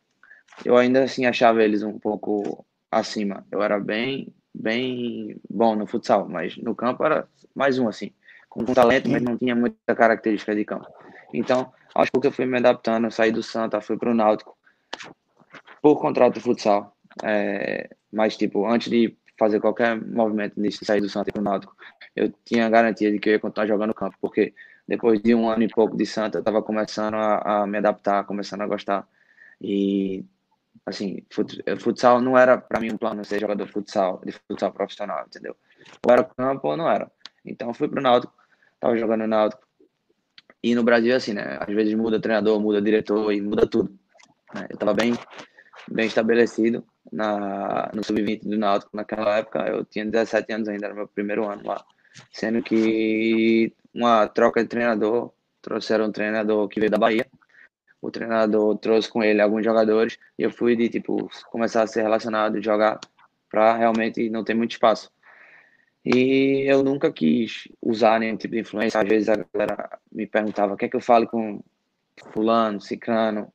Eu 0.63 0.77
ainda 0.77 1.03
assim 1.03 1.25
achava 1.25 1.63
eles 1.63 1.83
um 1.83 1.99
pouco 1.99 2.65
acima. 2.91 3.45
Eu 3.51 3.61
era 3.61 3.79
bem, 3.79 4.33
bem 4.53 5.35
bom 5.49 5.75
no 5.75 5.87
futsal, 5.87 6.27
mas 6.29 6.57
no 6.57 6.75
campo 6.75 7.03
era 7.03 7.27
mais 7.55 7.79
um 7.79 7.87
assim, 7.87 8.11
com 8.53 8.63
talento, 8.65 9.09
mas 9.09 9.21
não 9.21 9.35
tinha 9.35 9.55
muita 9.55 9.95
característica 9.95 10.55
de 10.55 10.63
campo. 10.63 10.87
Então, 11.33 11.73
acho 11.95 12.11
que 12.11 12.27
eu 12.27 12.31
fui 12.31 12.45
me 12.45 12.57
adaptando, 12.57 13.09
saí 13.11 13.31
do 13.31 13.41
Santa, 13.41 13.81
fui 13.81 13.97
para 13.97 14.11
o 14.11 14.13
Náutico 14.13 14.55
por 15.81 15.99
contrato 15.99 16.35
de 16.35 16.39
futsal. 16.39 16.95
É, 17.23 17.89
mas, 18.11 18.37
tipo, 18.37 18.67
antes 18.67 18.89
de 18.89 19.17
fazer 19.37 19.59
qualquer 19.59 19.99
movimento 19.99 20.61
de 20.61 20.71
sair 20.71 21.01
do 21.01 21.09
Santa 21.09 21.31
para 21.31 21.41
o 21.41 21.43
Náutico, 21.43 21.75
eu 22.15 22.31
tinha 22.45 22.69
garantia 22.69 23.11
de 23.11 23.17
que 23.17 23.29
eu 23.29 23.33
ia 23.33 23.39
continuar 23.39 23.67
jogando 23.67 23.93
campo, 23.93 24.15
porque 24.21 24.53
depois 24.87 25.19
de 25.21 25.33
um 25.33 25.49
ano 25.49 25.63
e 25.63 25.67
pouco 25.67 25.97
de 25.97 26.05
Santa, 26.05 26.37
eu 26.37 26.41
estava 26.41 26.61
começando 26.61 27.15
a, 27.15 27.63
a, 27.63 27.67
me 27.67 27.79
adaptar, 27.79 28.23
começando 28.25 28.61
a 28.61 28.67
gostar. 28.67 29.07
E, 29.59 30.23
assim, 30.85 31.25
futsal 31.79 32.21
não 32.21 32.37
era 32.37 32.55
para 32.57 32.79
mim 32.79 32.91
um 32.91 32.97
plano 32.97 33.25
ser 33.25 33.39
jogador 33.39 33.65
de 33.65 33.71
futsal, 33.71 34.21
de 34.23 34.31
futsal 34.31 34.71
profissional, 34.71 35.25
entendeu? 35.25 35.55
Ou 36.05 36.13
era 36.13 36.23
campo 36.23 36.67
ou 36.67 36.77
não 36.77 36.89
era. 36.89 37.11
Então, 37.43 37.73
fui 37.73 37.87
pro 37.87 38.01
Náutico, 38.01 38.33
estava 38.83 38.97
jogando 38.97 39.21
no 39.21 39.27
Náutico. 39.27 39.63
E 40.61 40.75
no 40.75 40.83
Brasil, 40.83 41.15
assim, 41.15 41.33
né? 41.33 41.57
Às 41.59 41.73
vezes 41.73 41.93
muda 41.93 42.19
treinador, 42.19 42.59
muda 42.59 42.81
diretor 42.81 43.31
e 43.31 43.41
muda 43.41 43.65
tudo. 43.65 43.97
Né? 44.53 44.67
Eu 44.69 44.73
estava 44.73 44.93
bem, 44.93 45.13
bem 45.89 46.07
estabelecido 46.07 46.85
na, 47.11 47.89
no 47.93 48.03
sub-20 48.03 48.43
do 48.43 48.57
Náutico 48.57 48.95
naquela 48.95 49.37
época. 49.37 49.59
Eu 49.67 49.85
tinha 49.85 50.05
17 50.05 50.53
anos 50.53 50.67
ainda, 50.67 50.87
era 50.87 50.95
meu 50.95 51.07
primeiro 51.07 51.45
ano 51.45 51.63
lá. 51.65 51.83
Sendo 52.31 52.61
que 52.61 53.73
uma 53.93 54.27
troca 54.27 54.61
de 54.61 54.69
treinador, 54.69 55.33
trouxeram 55.61 56.05
um 56.05 56.11
treinador 56.11 56.67
que 56.67 56.79
veio 56.79 56.91
da 56.91 56.97
Bahia. 56.97 57.25
O 58.01 58.11
treinador 58.11 58.77
trouxe 58.77 59.09
com 59.09 59.23
ele 59.23 59.41
alguns 59.41 59.63
jogadores 59.63 60.19
e 60.37 60.43
eu 60.43 60.51
fui 60.51 60.75
de 60.75 60.89
tipo 60.89 61.29
começar 61.49 61.83
a 61.83 61.87
ser 61.87 62.01
relacionado, 62.01 62.61
jogar 62.61 62.99
para 63.49 63.77
realmente 63.77 64.29
não 64.29 64.43
ter 64.43 64.53
muito 64.53 64.71
espaço. 64.71 65.12
E 66.05 66.65
eu 66.67 66.83
nunca 66.83 67.11
quis 67.11 67.67
usar 67.81 68.19
nenhum 68.19 68.35
tipo 68.35 68.53
de 68.53 68.61
influência. 68.61 68.99
Às 68.99 69.07
vezes 69.07 69.29
a 69.29 69.45
galera 69.53 69.99
me 70.11 70.27
perguntava: 70.27 70.75
quer 70.75 70.89
que 70.89 70.95
eu 70.95 71.01
fale 71.01 71.25
com 71.27 71.61
fulano, 72.33 72.81
ciclano, 72.81 73.51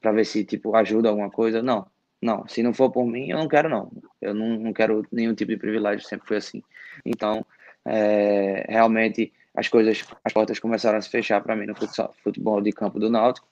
para 0.00 0.12
ver 0.12 0.24
se 0.24 0.44
tipo 0.44 0.74
ajuda 0.76 1.08
alguma 1.08 1.30
coisa? 1.30 1.62
Não, 1.62 1.86
não. 2.22 2.46
Se 2.46 2.62
não 2.62 2.72
for 2.72 2.90
por 2.90 3.04
mim, 3.04 3.30
eu 3.30 3.38
não 3.38 3.48
quero 3.48 3.68
não. 3.68 3.90
Eu 4.20 4.32
não, 4.32 4.58
não 4.58 4.72
quero 4.72 5.04
nenhum 5.10 5.34
tipo 5.34 5.50
de 5.50 5.56
privilégio. 5.56 6.06
Sempre 6.06 6.28
foi 6.28 6.36
assim. 6.36 6.62
Então, 7.04 7.44
é, 7.84 8.64
realmente 8.68 9.32
as 9.54 9.66
coisas, 9.68 10.04
as 10.22 10.32
portas 10.32 10.60
começaram 10.60 10.98
a 10.98 11.00
se 11.00 11.10
fechar 11.10 11.40
para 11.40 11.56
mim 11.56 11.66
no 11.66 11.74
futsal, 11.74 12.14
futebol 12.22 12.60
de 12.60 12.70
campo 12.70 13.00
do 13.00 13.10
Náutico. 13.10 13.48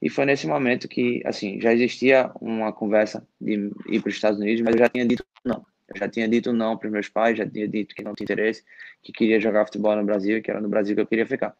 E 0.00 0.08
foi 0.08 0.24
nesse 0.24 0.46
momento 0.46 0.88
que, 0.88 1.20
assim, 1.26 1.60
já 1.60 1.72
existia 1.74 2.30
uma 2.40 2.72
conversa 2.72 3.26
de 3.40 3.70
ir 3.88 4.00
para 4.00 4.08
os 4.08 4.14
Estados 4.14 4.40
Unidos, 4.40 4.62
mas 4.62 4.74
eu 4.74 4.78
já 4.78 4.88
tinha 4.88 5.04
dito 5.04 5.24
não. 5.44 5.66
Eu 5.92 5.98
já 5.98 6.08
tinha 6.08 6.28
dito 6.28 6.52
não 6.52 6.76
para 6.76 6.88
meus 6.88 7.08
pais, 7.08 7.36
já 7.36 7.46
tinha 7.46 7.66
dito 7.66 7.94
que 7.94 8.02
não 8.02 8.14
tinha 8.14 8.24
interesse, 8.24 8.64
que 9.02 9.12
queria 9.12 9.40
jogar 9.40 9.66
futebol 9.66 9.96
no 9.96 10.04
Brasil 10.04 10.40
que 10.42 10.50
era 10.50 10.60
no 10.60 10.68
Brasil 10.68 10.94
que 10.94 11.02
eu 11.02 11.06
queria 11.06 11.26
ficar. 11.26 11.56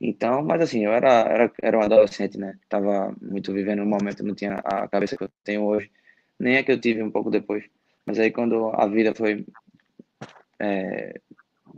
Então, 0.00 0.42
mas 0.42 0.60
assim, 0.62 0.84
eu 0.84 0.92
era, 0.92 1.08
era, 1.08 1.52
era 1.60 1.78
um 1.78 1.82
adolescente, 1.82 2.38
né? 2.38 2.58
Tava 2.68 3.14
muito 3.20 3.52
vivendo 3.52 3.82
um 3.82 3.86
momento, 3.86 4.24
não 4.24 4.34
tinha 4.34 4.54
a 4.64 4.88
cabeça 4.88 5.16
que 5.16 5.24
eu 5.24 5.30
tenho 5.44 5.64
hoje, 5.64 5.90
nem 6.38 6.56
a 6.56 6.64
que 6.64 6.72
eu 6.72 6.80
tive 6.80 7.02
um 7.02 7.10
pouco 7.10 7.30
depois. 7.30 7.64
Mas 8.06 8.18
aí, 8.18 8.30
quando 8.30 8.70
a 8.74 8.86
vida 8.86 9.14
foi 9.14 9.44
é, 10.58 11.20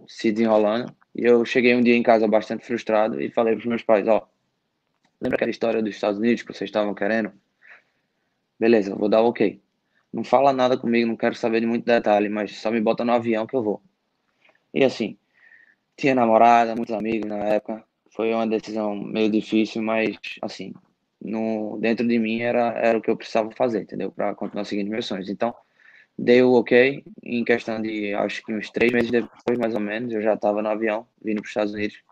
se 0.06 0.30
desenrolando, 0.30 0.94
e 1.14 1.24
eu 1.24 1.44
cheguei 1.44 1.74
um 1.74 1.82
dia 1.82 1.96
em 1.96 2.02
casa 2.02 2.28
bastante 2.28 2.64
frustrado 2.64 3.20
e 3.20 3.30
falei 3.30 3.54
para 3.54 3.60
os 3.60 3.66
meus 3.66 3.82
pais: 3.82 4.06
Ó, 4.06 4.28
lembra 5.20 5.36
aquela 5.36 5.50
história 5.50 5.82
dos 5.82 5.94
Estados 5.94 6.18
Unidos 6.18 6.42
que 6.42 6.52
vocês 6.52 6.68
estavam 6.68 6.94
querendo? 6.94 7.32
Beleza, 8.58 8.94
vou 8.94 9.08
dar 9.08 9.22
ok. 9.22 9.60
Não 10.12 10.24
fala 10.24 10.52
nada 10.52 10.76
comigo, 10.76 11.06
não 11.08 11.16
quero 11.16 11.34
saber 11.34 11.60
de 11.60 11.66
muito 11.66 11.84
detalhe, 11.84 12.28
mas 12.28 12.56
só 12.56 12.70
me 12.70 12.80
bota 12.80 13.04
no 13.04 13.12
avião 13.12 13.46
que 13.46 13.54
eu 13.54 13.62
vou. 13.62 13.82
E 14.74 14.84
assim, 14.84 15.16
tinha 15.96 16.14
namorada, 16.14 16.74
muitos 16.74 16.94
amigos 16.94 17.28
na 17.28 17.38
época. 17.38 17.84
Foi 18.10 18.32
uma 18.32 18.46
decisão 18.46 18.96
meio 18.96 19.30
difícil, 19.30 19.82
mas 19.82 20.16
assim, 20.42 20.72
no, 21.20 21.78
dentro 21.80 22.06
de 22.06 22.18
mim 22.18 22.40
era, 22.40 22.72
era 22.78 22.98
o 22.98 23.02
que 23.02 23.10
eu 23.10 23.16
precisava 23.16 23.50
fazer, 23.52 23.82
entendeu? 23.82 24.10
Para 24.10 24.34
continuar 24.34 24.64
seguindo 24.64 24.88
meus 24.88 25.06
sonhos. 25.06 25.28
Então, 25.28 25.54
dei 26.18 26.42
o 26.42 26.52
ok 26.52 27.04
em 27.22 27.44
questão 27.44 27.80
de 27.80 28.12
acho 28.14 28.42
que 28.44 28.52
uns 28.52 28.70
três 28.70 28.92
meses 28.92 29.10
depois, 29.10 29.58
mais 29.58 29.74
ou 29.74 29.80
menos, 29.80 30.12
eu 30.12 30.22
já 30.22 30.34
estava 30.34 30.62
no 30.62 30.68
avião 30.68 31.06
vindo 31.22 31.36
para 31.36 31.44
os 31.44 31.50
Estados 31.50 31.72
Unidos 31.72 32.02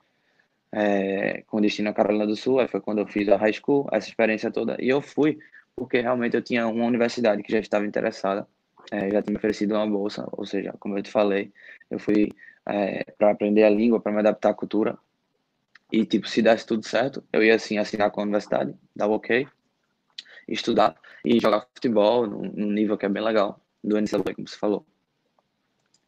é, 0.72 1.42
com 1.46 1.60
destino 1.60 1.88
à 1.88 1.92
Carolina 1.92 2.26
do 2.26 2.36
Sul. 2.36 2.60
Aí 2.60 2.68
foi 2.68 2.80
quando 2.80 2.98
eu 2.98 3.06
fiz 3.06 3.28
a 3.28 3.36
high 3.36 3.52
school, 3.52 3.88
essa 3.90 4.08
experiência 4.08 4.50
toda. 4.50 4.76
E 4.80 4.88
eu 4.88 5.00
fui 5.00 5.38
porque 5.78 6.00
realmente 6.00 6.36
eu 6.36 6.42
tinha 6.42 6.66
uma 6.68 6.86
universidade 6.86 7.42
que 7.42 7.52
já 7.52 7.58
estava 7.60 7.86
interessada, 7.86 8.46
é, 8.90 9.10
já 9.10 9.22
tinha 9.22 9.32
me 9.32 9.38
oferecido 9.38 9.74
uma 9.74 9.86
bolsa, 9.86 10.26
ou 10.32 10.46
seja, 10.46 10.74
como 10.80 10.98
eu 10.98 11.02
te 11.02 11.10
falei, 11.10 11.52
eu 11.90 11.98
fui 11.98 12.30
é, 12.66 13.04
para 13.18 13.30
aprender 13.32 13.64
a 13.64 13.70
língua, 13.70 14.00
para 14.00 14.12
me 14.12 14.18
adaptar 14.20 14.50
à 14.50 14.54
cultura. 14.54 14.98
E, 15.92 16.04
tipo, 16.06 16.28
se 16.28 16.42
desse 16.42 16.66
tudo 16.66 16.86
certo, 16.86 17.24
eu 17.32 17.42
ia, 17.42 17.54
assim, 17.54 17.78
assinar 17.78 18.10
com 18.10 18.20
a 18.20 18.24
universidade, 18.24 18.74
dar 18.94 19.08
ok, 19.08 19.46
estudar 20.48 20.96
e 21.24 21.40
jogar 21.40 21.66
futebol 21.74 22.26
num 22.26 22.70
nível 22.72 22.98
que 22.98 23.06
é 23.06 23.08
bem 23.08 23.22
legal 23.22 23.60
do 23.82 23.96
NCAA, 24.00 24.34
como 24.34 24.48
você 24.48 24.56
falou. 24.58 24.86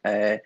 É, 0.03 0.41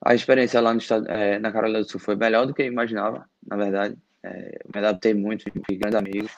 A 0.00 0.14
experiência 0.14 0.60
lá 0.60 0.72
no 0.72 0.78
estado, 0.80 1.08
é, 1.10 1.38
na 1.38 1.50
Carolina 1.52 1.80
do 1.80 1.90
Sul 1.90 2.00
foi 2.00 2.16
melhor 2.16 2.46
do 2.46 2.54
que 2.54 2.62
eu 2.62 2.66
imaginava, 2.66 3.28
na 3.46 3.56
verdade. 3.56 3.96
É, 4.22 4.60
me 4.72 4.78
adaptei 4.78 5.14
muito, 5.14 5.44
fiz 5.44 5.78
grandes 5.78 5.98
amigos. 5.98 6.32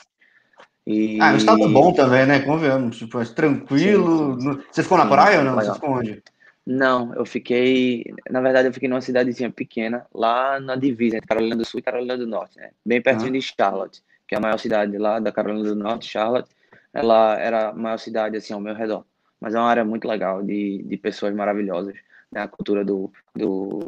E... 0.87 1.21
Ah, 1.21 1.33
o 1.33 1.37
estado 1.37 1.65
é 1.65 1.69
bom 1.69 1.93
também, 1.93 2.27
né? 2.27 2.41
Convenhamos. 2.41 2.97
Tipo, 2.97 3.21
é 3.21 3.25
tranquilo. 3.25 4.41
Sim, 4.41 4.53
sim. 4.53 4.63
Você 4.71 4.83
ficou 4.83 4.97
na 4.97 5.05
sim, 5.05 5.11
praia 5.11 5.39
ou 5.39 5.45
não? 5.45 5.57
Legal. 5.57 5.75
Você 5.75 5.81
ficou 5.81 5.97
onde? 5.97 6.23
Não, 6.65 7.15
eu 7.15 7.25
fiquei. 7.25 8.05
Na 8.31 8.41
verdade, 8.41 8.69
eu 8.69 8.73
fiquei 8.73 8.89
numa 8.89 9.01
cidadezinha 9.01 9.51
pequena, 9.51 10.05
lá 10.13 10.59
na 10.61 10.75
divisa 10.77 11.17
entre 11.17 11.29
Carolina 11.29 11.57
do 11.57 11.65
Sul 11.65 11.81
e 11.81 11.83
Carolina 11.83 12.17
do 12.17 12.27
Norte, 12.27 12.59
né? 12.59 12.71
Bem 12.85 13.01
pertinho 13.01 13.31
ah. 13.31 13.33
de 13.33 13.43
Charlotte, 13.43 14.03
que 14.27 14.35
é 14.35 14.39
a 14.39 14.41
maior 14.41 14.59
cidade 14.59 14.97
lá 14.99 15.21
da 15.21 15.31
Carolina 15.31 15.69
do 15.69 15.77
Norte, 15.77 16.09
Charlotte. 16.09 16.51
Ela 16.93 17.39
era 17.39 17.69
a 17.69 17.73
maior 17.73 17.99
cidade, 17.99 18.37
assim, 18.37 18.53
ao 18.53 18.61
meu 18.61 18.75
redor. 18.75 19.05
Mas 19.41 19.55
é 19.55 19.59
uma 19.59 19.69
área 19.69 19.85
muito 19.85 20.09
legal, 20.09 20.43
de, 20.43 20.83
de 20.83 20.97
pessoas 20.97 21.35
maravilhosas. 21.35 21.95
Né? 22.33 22.41
A 22.41 22.49
cultura 22.49 22.85
do, 22.85 23.13
do 23.35 23.87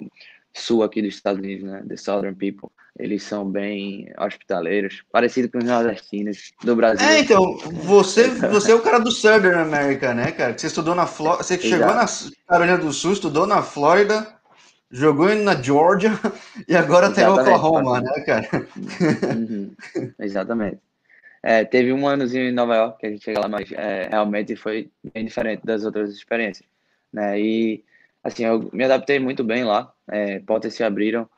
sul 0.53 0.83
aqui 0.83 1.03
dos 1.03 1.15
Estados 1.15 1.41
Unidos, 1.41 1.65
né? 1.65 1.83
The 1.89 1.97
Southern 1.97 2.37
People. 2.37 2.71
Eles 2.99 3.23
são 3.23 3.49
bem 3.49 4.13
hospitaleiros, 4.19 5.05
parecido 5.13 5.49
com 5.49 5.59
os 5.59 5.65
nordestinos 5.65 6.53
do 6.65 6.75
Brasil. 6.75 7.07
É, 7.07 7.21
então, 7.21 7.57
você, 7.59 8.29
você 8.29 8.73
é 8.73 8.75
o 8.75 8.83
cara 8.83 8.99
do 8.99 9.13
Southern 9.13 9.61
America, 9.61 10.13
né, 10.13 10.33
cara? 10.33 10.59
Você 10.59 10.67
estudou 10.67 10.95
na 10.95 11.07
Flórida, 11.07 11.45
você 11.45 11.55
Exato. 11.55 11.69
chegou 11.69 11.95
na 11.95 12.07
Carolina 12.49 12.79
do 12.79 12.93
Sul, 12.93 13.13
estudou 13.13 13.47
na 13.47 13.63
Flórida, 13.63 14.27
jogou 14.91 15.33
na 15.35 15.55
Georgia 15.55 16.11
e 16.67 16.75
agora 16.75 17.13
tem 17.13 17.25
Oklahoma, 17.27 18.01
né, 18.01 18.21
cara? 18.27 18.49
Uhum, 19.37 19.73
exatamente. 20.19 20.79
É, 21.41 21.65
teve 21.65 21.93
um 21.93 22.09
anozinho 22.09 22.49
em 22.49 22.53
Nova 22.53 22.75
York 22.75 22.99
que 22.99 23.07
a 23.07 23.11
gente 23.11 23.25
chega 23.25 23.41
lá, 23.41 23.49
mas 23.49 23.71
é, 23.73 24.09
realmente 24.11 24.57
foi 24.57 24.91
bem 25.15 25.25
diferente 25.25 25.65
das 25.65 25.85
outras 25.85 26.13
experiências, 26.13 26.69
né? 27.13 27.41
E 27.41 27.85
assim, 28.25 28.45
eu 28.45 28.69
me 28.73 28.85
adaptei 28.85 29.21
muito 29.21 29.45
bem 29.45 29.63
lá, 29.63 29.93
é, 30.09 30.41
portas 30.41 30.75
se 30.75 30.83
abriram, 30.83 31.29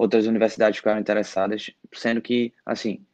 outras 0.00 0.26
universidades 0.26 0.78
ficaram 0.78 0.98
interessadas, 0.98 1.70
sendo 1.92 2.22
que, 2.22 2.54
assim, 2.64 3.04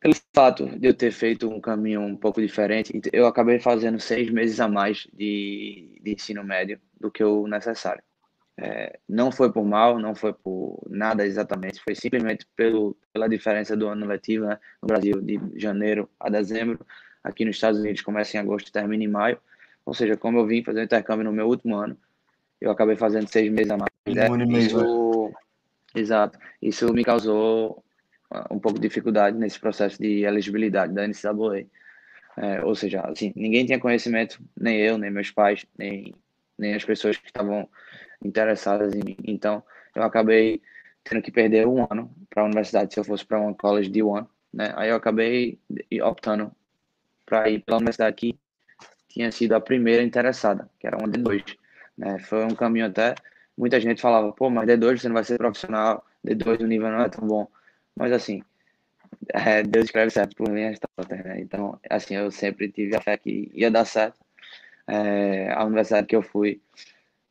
pelo 0.00 0.14
fato 0.34 0.66
de 0.78 0.88
eu 0.88 0.94
ter 0.94 1.12
feito 1.12 1.46
um 1.46 1.60
caminho 1.60 2.00
um 2.00 2.16
pouco 2.16 2.40
diferente, 2.40 2.98
eu 3.12 3.26
acabei 3.26 3.60
fazendo 3.60 4.00
seis 4.00 4.30
meses 4.30 4.58
a 4.60 4.66
mais 4.66 5.06
de, 5.12 6.00
de 6.02 6.14
ensino 6.14 6.42
médio 6.42 6.80
do 6.98 7.10
que 7.10 7.22
o 7.22 7.46
necessário. 7.46 8.02
É, 8.56 8.98
não 9.06 9.30
foi 9.30 9.52
por 9.52 9.62
mal, 9.62 9.98
não 9.98 10.14
foi 10.14 10.32
por 10.32 10.82
nada 10.88 11.26
exatamente, 11.26 11.82
foi 11.82 11.94
simplesmente 11.94 12.46
pelo, 12.56 12.96
pela 13.12 13.28
diferença 13.28 13.76
do 13.76 13.86
ano 13.86 14.06
letivo, 14.06 14.46
né? 14.46 14.58
no 14.80 14.88
Brasil 14.88 15.20
de 15.20 15.38
janeiro 15.56 16.08
a 16.18 16.30
dezembro, 16.30 16.80
aqui 17.22 17.44
nos 17.44 17.56
Estados 17.56 17.78
Unidos 17.78 18.00
começa 18.00 18.38
em 18.38 18.40
agosto 18.40 18.68
e 18.68 18.72
termina 18.72 19.04
em 19.04 19.08
maio, 19.08 19.38
ou 19.84 19.92
seja, 19.92 20.16
como 20.16 20.38
eu 20.38 20.46
vim 20.46 20.64
fazer 20.64 20.80
o 20.80 20.84
intercâmbio 20.84 21.24
no 21.26 21.32
meu 21.32 21.46
último 21.46 21.76
ano, 21.76 21.94
eu 22.58 22.70
acabei 22.70 22.96
fazendo 22.96 23.28
seis 23.28 23.50
meses 23.52 23.70
a 23.70 23.76
mais. 23.76 23.90
Né? 24.06 24.30
Um 24.30 24.58
isso, 24.58 24.78
exato. 25.94 26.38
Isso 26.60 26.92
me 26.92 27.04
causou 27.04 27.82
ah, 28.30 28.46
um 28.50 28.58
pouco 28.58 28.78
de 28.78 28.88
dificuldade 28.88 29.36
nesse 29.36 29.58
processo 29.58 30.00
de 30.00 30.22
elegibilidade 30.22 30.92
da 30.92 31.06
NCAA. 31.06 31.66
É, 32.36 32.64
ou 32.64 32.74
seja, 32.74 33.00
assim, 33.02 33.32
ninguém 33.36 33.66
tinha 33.66 33.78
conhecimento, 33.78 34.40
nem 34.58 34.78
eu, 34.78 34.96
nem 34.96 35.10
meus 35.10 35.30
pais, 35.30 35.66
nem, 35.76 36.14
nem 36.56 36.74
as 36.74 36.84
pessoas 36.84 37.16
que 37.16 37.26
estavam 37.26 37.68
interessadas 38.24 38.94
em 38.94 39.02
mim. 39.04 39.16
Então, 39.24 39.62
eu 39.94 40.02
acabei 40.02 40.62
tendo 41.04 41.22
que 41.22 41.32
perder 41.32 41.66
um 41.66 41.86
ano 41.90 42.10
para 42.28 42.42
a 42.42 42.46
universidade 42.46 42.94
se 42.94 43.00
eu 43.00 43.04
fosse 43.04 43.24
para 43.24 43.40
uma 43.40 43.54
college 43.54 43.90
de 43.90 44.02
one, 44.02 44.26
né? 44.52 44.72
Aí 44.76 44.90
eu 44.90 44.96
acabei 44.96 45.58
optando 46.02 46.52
para 47.26 47.48
ir 47.48 47.60
para 47.60 47.74
a 47.74 47.78
universidade 47.78 48.16
que 48.16 48.38
tinha 49.08 49.30
sido 49.32 49.54
a 49.54 49.60
primeira 49.60 50.02
interessada, 50.02 50.70
que 50.78 50.86
era 50.86 50.96
uma 50.96 51.08
de 51.08 51.20
dois. 51.20 51.42
Né? 51.96 52.18
Foi 52.20 52.44
um 52.44 52.54
caminho 52.54 52.86
até. 52.86 53.14
Muita 53.60 53.78
gente 53.78 54.00
falava, 54.00 54.32
pô, 54.32 54.48
mas 54.48 54.66
D2 54.66 55.02
você 55.02 55.08
não 55.08 55.14
vai 55.14 55.22
ser 55.22 55.36
profissional, 55.36 56.02
D2 56.26 56.62
o 56.62 56.66
nível 56.66 56.88
não 56.90 57.02
é 57.02 57.10
tão 57.10 57.28
bom. 57.28 57.46
Mas 57.94 58.10
assim, 58.10 58.42
é, 59.34 59.62
Deus 59.62 59.84
escreve 59.84 60.10
certo 60.10 60.34
por 60.34 60.48
mim, 60.48 60.62
né? 60.62 60.74
Então, 61.40 61.78
assim, 61.90 62.16
eu 62.16 62.30
sempre 62.30 62.72
tive 62.72 62.96
a 62.96 63.02
fé 63.02 63.18
que 63.18 63.50
ia 63.52 63.70
dar 63.70 63.84
certo. 63.84 64.18
É, 64.86 65.52
a 65.52 65.62
universidade 65.64 66.06
que 66.06 66.16
eu 66.16 66.22
fui, 66.22 66.58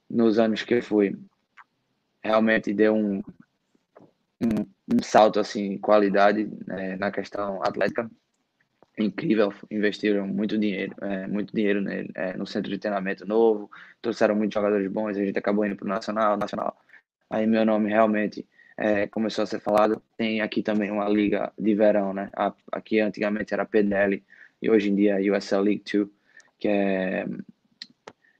nos 0.07 0.37
anos 0.37 0.61
que 0.61 0.75
eu 0.75 0.83
fui, 0.83 1.17
realmente 2.23 2.75
deu 2.75 2.93
um, 2.93 3.23
um, 4.39 4.65
um 4.93 5.01
salto, 5.01 5.39
assim, 5.39 5.79
qualidade 5.79 6.47
né, 6.67 6.95
na 6.97 7.11
questão 7.11 7.63
atlética 7.63 8.07
incrível, 9.03 9.53
investiram 9.71 10.27
muito 10.27 10.57
dinheiro, 10.57 10.95
é, 11.01 11.27
muito 11.27 11.55
dinheiro 11.55 11.81
nele, 11.81 12.11
é, 12.15 12.35
no 12.35 12.45
centro 12.45 12.69
de 12.69 12.77
treinamento 12.77 13.25
novo, 13.25 13.69
trouxeram 14.01 14.35
muitos 14.35 14.53
jogadores 14.53 14.91
bons, 14.91 15.17
a 15.17 15.25
gente 15.25 15.37
acabou 15.37 15.65
indo 15.65 15.75
para 15.75 15.85
o 15.85 15.89
Nacional, 15.89 16.37
Nacional. 16.37 16.77
Aí 17.29 17.45
meu 17.45 17.65
nome 17.65 17.89
realmente 17.89 18.45
é, 18.77 19.07
começou 19.07 19.43
a 19.43 19.45
ser 19.45 19.59
falado. 19.59 20.01
Tem 20.17 20.41
aqui 20.41 20.63
também 20.63 20.89
uma 20.89 21.07
liga 21.07 21.51
de 21.57 21.75
verão, 21.75 22.13
né? 22.13 22.29
Aqui 22.71 22.99
antigamente 22.99 23.53
era 23.53 23.65
PDL 23.65 24.23
e 24.61 24.69
hoje 24.69 24.89
em 24.89 24.95
dia 24.95 25.19
é 25.19 25.31
USL 25.31 25.61
League 25.61 25.83
2, 25.91 26.07
que 26.57 26.67
é 26.67 27.25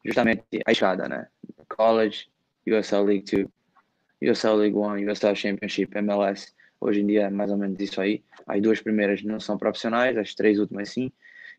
justamente 0.04 0.44
a 0.66 0.72
escada, 0.72 1.08
né? 1.08 1.28
College, 1.68 2.30
USL 2.66 3.04
League 3.04 3.26
2, 3.32 3.48
USL 4.32 4.56
League 4.56 4.76
1, 4.76 5.12
USL 5.12 5.36
Championship, 5.36 5.98
MLS. 5.98 6.54
Hoje 6.82 7.02
em 7.02 7.08
dia 7.08 7.24
é 7.24 7.30
mais 7.30 7.52
ou 7.52 7.58
menos 7.58 7.80
isso 7.80 8.00
aí. 8.00 8.24
As 8.48 8.62
duas 8.62 8.80
primeiras 8.82 9.24
não 9.24 9.40
são 9.40 9.58
profissionais, 9.58 10.18
as 10.18 10.34
três 10.34 10.60
últimas 10.60 10.90
sim. 10.90 11.12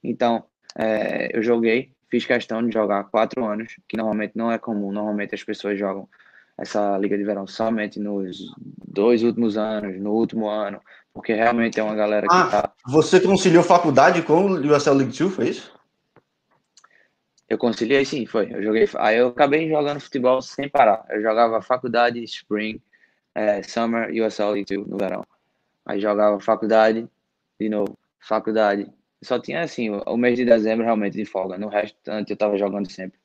Então, 0.03 0.45
é, 0.77 1.37
eu 1.37 1.43
joguei, 1.43 1.93
fiz 2.11 2.25
questão 2.25 2.67
de 2.67 2.73
jogar 2.73 3.05
quatro 3.05 3.45
anos, 3.45 3.77
que 3.89 3.97
normalmente 3.97 4.33
não 4.35 4.51
é 4.51 4.59
comum. 4.59 4.91
Normalmente 4.91 5.35
as 5.35 5.45
pessoas 5.45 5.79
jogam 5.79 6.09
essa 6.59 6.97
Liga 6.99 7.17
de 7.17 7.25
Verão 7.25 7.47
somente 7.47 7.99
nos 7.99 8.39
dois 8.87 9.23
últimos 9.23 9.57
anos, 9.57 9.99
no 10.01 10.13
último 10.13 10.49
ano, 10.49 10.81
porque 11.13 11.33
realmente 11.33 11.81
é 11.81 11.83
uma 11.83 11.95
galera 11.95 12.27
que 12.27 12.35
ah, 12.35 12.47
tá... 12.47 12.73
Você 12.87 13.21
conciliou 13.21 13.63
faculdade 13.63 14.23
com 14.23 14.47
o 14.47 14.75
USL 14.75 14.95
League 14.95 15.17
2, 15.17 15.35
foi 15.35 15.49
isso? 15.49 15.81
Eu 17.49 17.59
conciliei 17.59 18.05
sim, 18.05 18.27
foi. 18.27 18.53
Eu 18.53 18.63
joguei. 18.63 18.89
Aí 18.99 19.17
eu 19.17 19.29
acabei 19.29 19.69
jogando 19.69 19.99
futebol 19.99 20.41
sem 20.41 20.69
parar. 20.69 21.05
Eu 21.11 21.21
jogava 21.21 21.61
faculdade, 21.61 22.23
spring, 22.23 22.81
é, 23.41 23.63
Summer 23.63 24.11
USL 24.11 24.51
League 24.53 24.77
no 24.77 24.99
verão. 24.99 25.25
Aí 25.87 26.01
jogava 26.01 26.39
faculdade, 26.41 27.09
de 27.59 27.69
novo, 27.69 27.99
faculdade. 28.21 28.87
Só 29.23 29.39
tinha 29.39 29.63
assim, 29.63 29.91
o, 29.91 30.17
mês 30.17 30.37
de 30.37 30.45
dezembro 30.45 30.85
realmente 30.85 31.17
de 31.17 31.25
folga. 31.25 31.57
No 31.59 31.69
resto, 31.69 31.97
antes 32.09 32.31
eu 32.31 32.37
tava 32.37 32.57
jogando 32.57 32.91
sempre. 32.91 33.19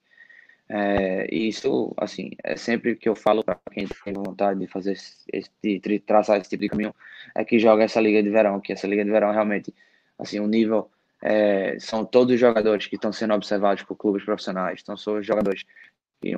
É, 0.68 1.28
e 1.34 1.50
isso, 1.50 1.94
assim, 1.98 2.32
é 2.44 2.56
sempre 2.56 2.96
que 2.96 3.08
eu 3.08 3.16
falo 3.16 3.44
para 3.44 3.60
quem 3.72 3.88
tem 3.88 4.14
vontade 4.14 4.60
de 4.60 4.68
fazer 4.68 4.94
esse, 4.94 5.52
de 5.62 6.00
traçar 6.00 6.40
esse 6.40 6.50
tipo 6.50 6.64
de 6.64 6.70
caminho, 6.70 6.96
é 7.36 7.46
que 7.46 7.60
joga 7.60 7.84
essa 7.84 8.02
liga 8.02 8.24
de 8.24 8.30
verão, 8.30 8.60
que 8.60 8.74
essa 8.74 8.88
liga 8.88 9.06
de 9.06 9.12
verão 9.12 9.32
realmente, 9.32 9.74
assim, 10.18 10.40
o 10.40 10.48
nível 10.48 10.90
é, 11.22 11.78
são 11.80 12.04
todos 12.04 12.34
os 12.34 12.40
jogadores 12.40 12.88
que 12.88 12.96
estão 12.96 13.14
sendo 13.14 13.36
observados 13.36 13.84
por 13.84 13.96
clubes 13.96 14.24
profissionais, 14.24 14.80
então 14.82 14.98
são 14.98 15.20
os 15.20 15.26
jogadores 15.26 15.66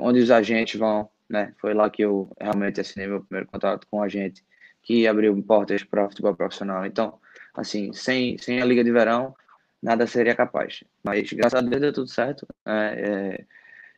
onde 0.02 0.20
os 0.20 0.30
agentes 0.30 0.78
vão, 0.78 1.10
né? 1.30 1.54
Foi 1.60 1.74
lá 1.74 1.90
que 1.90 2.04
eu 2.04 2.30
realmente 2.40 2.82
assinei 2.82 3.08
meu 3.08 3.22
primeiro 3.22 3.48
contato 3.48 3.88
com 3.90 4.02
a 4.02 4.08
gente, 4.08 4.44
que 4.82 5.08
abriu 5.08 5.36
portas 5.44 5.84
para 5.84 6.06
o 6.06 6.10
futebol 6.10 6.36
profissional. 6.36 6.86
Então, 6.86 7.20
assim, 7.54 7.92
sem, 7.94 8.38
sem 8.38 8.62
a 8.62 8.66
Liga 8.66 8.84
de 8.84 8.92
Verão, 8.92 9.36
nada 9.82 10.08
seria 10.08 10.36
capaz. 10.36 10.84
Mas, 11.04 11.32
graças 11.34 11.60
a 11.60 11.62
Deus, 11.62 11.82
deu 11.82 11.94
tudo 11.94 12.08
certo. 12.08 12.48
É, 12.66 12.72
é, 12.74 13.46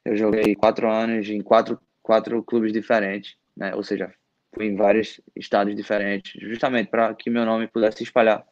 eu 0.06 0.18
joguei 0.18 0.56
quatro 0.56 0.90
anos 0.90 1.30
em 1.30 1.42
quatro, 1.42 1.80
quatro 2.02 2.42
clubes 2.44 2.74
diferentes, 2.74 3.36
né? 3.56 3.76
Ou 3.76 3.84
seja, 3.84 4.12
fui 4.54 4.66
em 4.66 4.76
vários 4.76 5.22
estados 5.36 5.76
diferentes, 5.76 6.42
justamente 6.42 6.90
para 6.90 7.14
que 7.14 7.30
meu 7.30 7.46
nome 7.46 7.68
pudesse 7.68 7.98
se 7.98 8.04
espalhar 8.04 8.44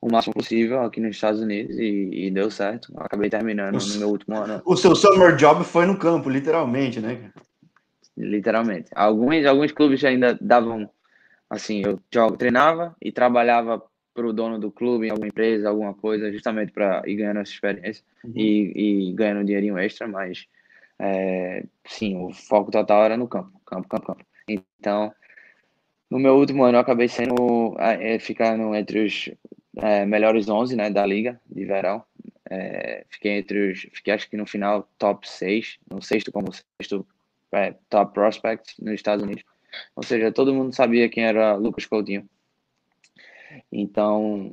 o 0.00 0.10
máximo 0.10 0.34
possível 0.34 0.82
aqui 0.82 1.00
nos 1.00 1.14
Estados 1.14 1.40
Unidos 1.40 1.78
e, 1.78 2.26
e 2.26 2.30
deu 2.32 2.50
certo. 2.50 2.92
Acabei 2.96 3.30
terminando 3.30 3.80
o, 3.80 3.86
no 3.86 3.98
meu 3.98 4.08
último 4.08 4.36
ano. 4.36 4.60
O 4.64 4.76
seu 4.76 4.96
summer 4.96 5.36
job 5.36 5.64
foi 5.64 5.86
no 5.86 5.96
campo, 5.96 6.28
literalmente, 6.28 6.98
né? 7.00 7.30
Literalmente. 8.16 8.90
Alguns, 8.94 9.44
alguns 9.46 9.72
clubes 9.72 10.04
ainda 10.04 10.38
davam, 10.40 10.88
assim, 11.48 11.82
eu 11.84 11.98
jogo, 12.12 12.36
treinava 12.36 12.94
e 13.00 13.10
trabalhava 13.10 13.82
para 14.14 14.26
o 14.26 14.32
dono 14.32 14.58
do 14.58 14.70
clube, 14.70 15.06
em 15.06 15.10
alguma 15.10 15.28
empresa, 15.28 15.68
alguma 15.68 15.94
coisa, 15.94 16.30
justamente 16.30 16.72
para 16.72 17.02
ir 17.06 17.16
ganhando 17.16 17.40
essa 17.40 17.52
experiência 17.52 18.04
uhum. 18.22 18.32
e, 18.36 19.08
e 19.08 19.12
ganhando 19.14 19.40
um 19.40 19.44
dinheirinho 19.44 19.78
extra, 19.78 20.06
mas 20.06 20.46
é, 20.98 21.64
sim, 21.86 22.16
o 22.16 22.32
foco 22.32 22.70
total 22.70 23.04
era 23.04 23.16
no 23.16 23.26
campo, 23.26 23.58
campo, 23.64 23.88
campo, 23.88 24.06
campo. 24.06 24.24
Então, 24.46 25.12
no 26.10 26.18
meu 26.18 26.36
último 26.36 26.62
ano, 26.64 26.76
eu 26.76 26.80
acabei 26.80 27.08
sendo, 27.08 27.74
é, 27.78 28.18
ficando 28.18 28.74
entre 28.74 29.04
os 29.04 29.30
é, 29.78 30.04
melhores 30.04 30.48
11 30.48 30.76
né, 30.76 30.90
da 30.90 31.06
liga 31.06 31.40
de 31.46 31.64
verão. 31.64 32.04
É, 32.50 33.06
fiquei 33.08 33.38
entre 33.38 33.72
os, 33.72 33.80
fiquei 33.92 34.12
acho 34.12 34.28
que 34.28 34.36
no 34.36 34.44
final 34.44 34.88
top 34.98 35.28
6, 35.28 35.78
no 35.90 36.02
sexto 36.02 36.30
como 36.30 36.52
sexto 36.52 37.04
é, 37.04 37.11
top 37.88 38.14
prospect 38.14 38.82
nos 38.82 38.94
Estados 38.94 39.22
Unidos. 39.22 39.44
Ou 39.96 40.02
seja, 40.02 40.32
todo 40.32 40.54
mundo 40.54 40.74
sabia 40.74 41.08
quem 41.08 41.24
era 41.24 41.54
Lucas 41.54 41.86
Coutinho. 41.86 42.28
Então, 43.70 44.52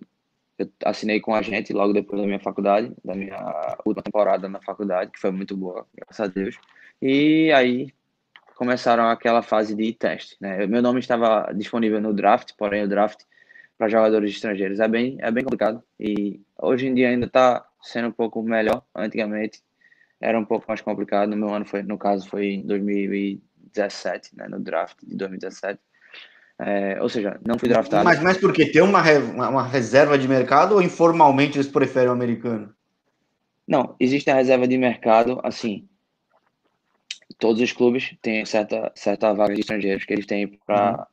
eu 0.57 0.69
assinei 0.85 1.19
com 1.19 1.33
a 1.33 1.41
gente 1.41 1.71
logo 1.73 1.93
depois 1.93 2.21
da 2.21 2.27
minha 2.27 2.39
faculdade, 2.39 2.93
da 3.03 3.15
minha 3.15 3.77
última 3.85 4.03
temporada 4.03 4.49
na 4.49 4.61
faculdade, 4.61 5.11
que 5.11 5.19
foi 5.19 5.31
muito 5.31 5.55
boa, 5.55 5.85
graças 5.95 6.19
a 6.19 6.27
Deus. 6.27 6.59
E 7.01 7.51
aí 7.53 7.93
começaram 8.55 9.07
aquela 9.07 9.41
fase 9.41 9.73
de 9.73 9.93
teste. 9.93 10.35
Né? 10.39 10.67
Meu 10.67 10.81
nome 10.81 10.99
estava 10.99 11.49
disponível 11.53 12.01
no 12.01 12.13
draft, 12.13 12.51
porém 12.57 12.83
o 12.83 12.89
draft 12.89 13.21
para 13.77 13.87
jogadores 13.87 14.31
estrangeiros 14.31 14.81
é 14.81 14.87
bem, 14.89 15.17
é 15.21 15.31
bem 15.31 15.45
complicado 15.45 15.81
e 15.97 16.41
hoje 16.61 16.85
em 16.87 16.93
dia 16.93 17.07
ainda 17.07 17.25
está 17.25 17.65
sendo 17.81 18.09
um 18.09 18.11
pouco 18.11 18.43
melhor. 18.43 18.83
Antigamente 18.93 19.61
era 20.21 20.39
um 20.39 20.45
pouco 20.45 20.65
mais 20.67 20.81
complicado. 20.81 21.29
No 21.29 21.37
meu 21.37 21.53
ano 21.53 21.65
foi, 21.65 21.83
no 21.83 21.97
caso, 21.97 22.27
foi 22.27 22.47
em 22.53 22.65
2017, 22.65 24.35
né? 24.35 24.47
no 24.47 24.59
draft 24.59 24.97
de 25.03 25.15
2017. 25.15 25.79
É, 26.61 27.01
ou 27.01 27.07
seja, 27.07 27.39
não 27.45 27.57
fui 27.57 27.69
draftado. 27.69 28.03
Mas, 28.03 28.21
mas 28.21 28.37
por 28.37 28.51
quê? 28.51 28.65
Tem 28.65 28.81
uma, 28.81 29.01
uma 29.49 29.65
reserva 29.65 30.17
de 30.17 30.27
mercado 30.27 30.75
ou 30.75 30.81
informalmente 30.81 31.57
eles 31.57 31.69
preferem 31.69 32.09
o 32.09 32.13
americano? 32.13 32.73
Não, 33.65 33.95
existe 33.99 34.29
a 34.29 34.35
reserva 34.35 34.67
de 34.67 34.77
mercado, 34.77 35.39
assim, 35.43 35.87
todos 37.37 37.61
os 37.61 37.71
clubes 37.71 38.13
têm 38.21 38.45
certa, 38.45 38.91
certa 38.93 39.33
vaga 39.33 39.53
de 39.53 39.61
estrangeiros 39.61 40.03
que 40.03 40.13
eles 40.13 40.25
têm 40.25 40.47
para 40.65 40.91
uhum. 40.91 41.05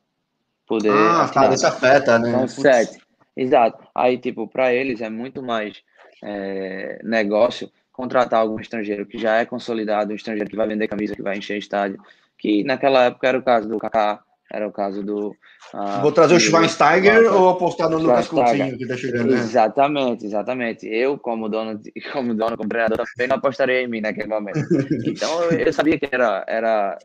poder. 0.67 0.91
Ah, 0.91 1.29
tá, 1.33 1.53
isso 1.53 1.65
afeta, 1.65 2.19
né? 2.19 2.31
São 2.31 2.47
sete. 2.47 2.99
Exato. 3.35 3.87
Aí, 3.95 4.17
tipo, 4.17 4.47
para 4.47 4.73
eles 4.73 4.99
é 4.99 5.09
muito 5.09 5.41
mais 5.41 5.81
é, 6.23 6.99
negócio 7.03 7.71
contratar 7.97 8.41
algum 8.41 8.59
estrangeiro 8.59 9.07
que 9.07 9.17
já 9.17 9.37
é 9.37 9.45
consolidado, 9.45 10.13
um 10.13 10.15
estrangeiro 10.15 10.49
que 10.49 10.55
vai 10.55 10.67
vender 10.67 10.87
camisa, 10.87 11.15
que 11.15 11.21
vai 11.23 11.35
encher 11.35 11.57
estádio, 11.57 11.99
que 12.37 12.63
naquela 12.63 13.05
época 13.05 13.27
era 13.27 13.39
o 13.39 13.43
caso 13.43 13.67
do 13.67 13.79
Kaká, 13.79 14.21
era 14.51 14.67
o 14.67 14.71
caso 14.71 15.03
do. 15.03 15.35
Uh, 15.73 16.01
Vou 16.01 16.11
trazer 16.11 16.35
o 16.35 16.39
Schweinsteiger 16.39 17.33
ou 17.33 17.49
apostar 17.49 17.89
no 17.89 17.97
Lucas 17.97 18.27
Coutinho 18.27 18.77
que 18.77 18.83
está 18.83 18.95
chegando? 18.95 19.31
Né? 19.31 19.39
Exatamente, 19.39 20.25
exatamente. 20.25 20.87
Eu, 20.87 21.17
como 21.17 21.49
dono, 21.49 21.81
como 22.13 22.35
dono, 22.35 22.55
como 22.55 22.69
treinador, 22.69 23.03
também 23.15 23.27
não 23.27 23.37
apostaria 23.37 23.81
em 23.81 23.87
mim 23.87 23.99
naquele 23.99 24.29
momento. 24.29 24.59
Então 25.03 25.43
eu 25.51 25.73
sabia 25.73 25.99
que 25.99 26.07
era, 26.09 26.45
era, 26.47 26.97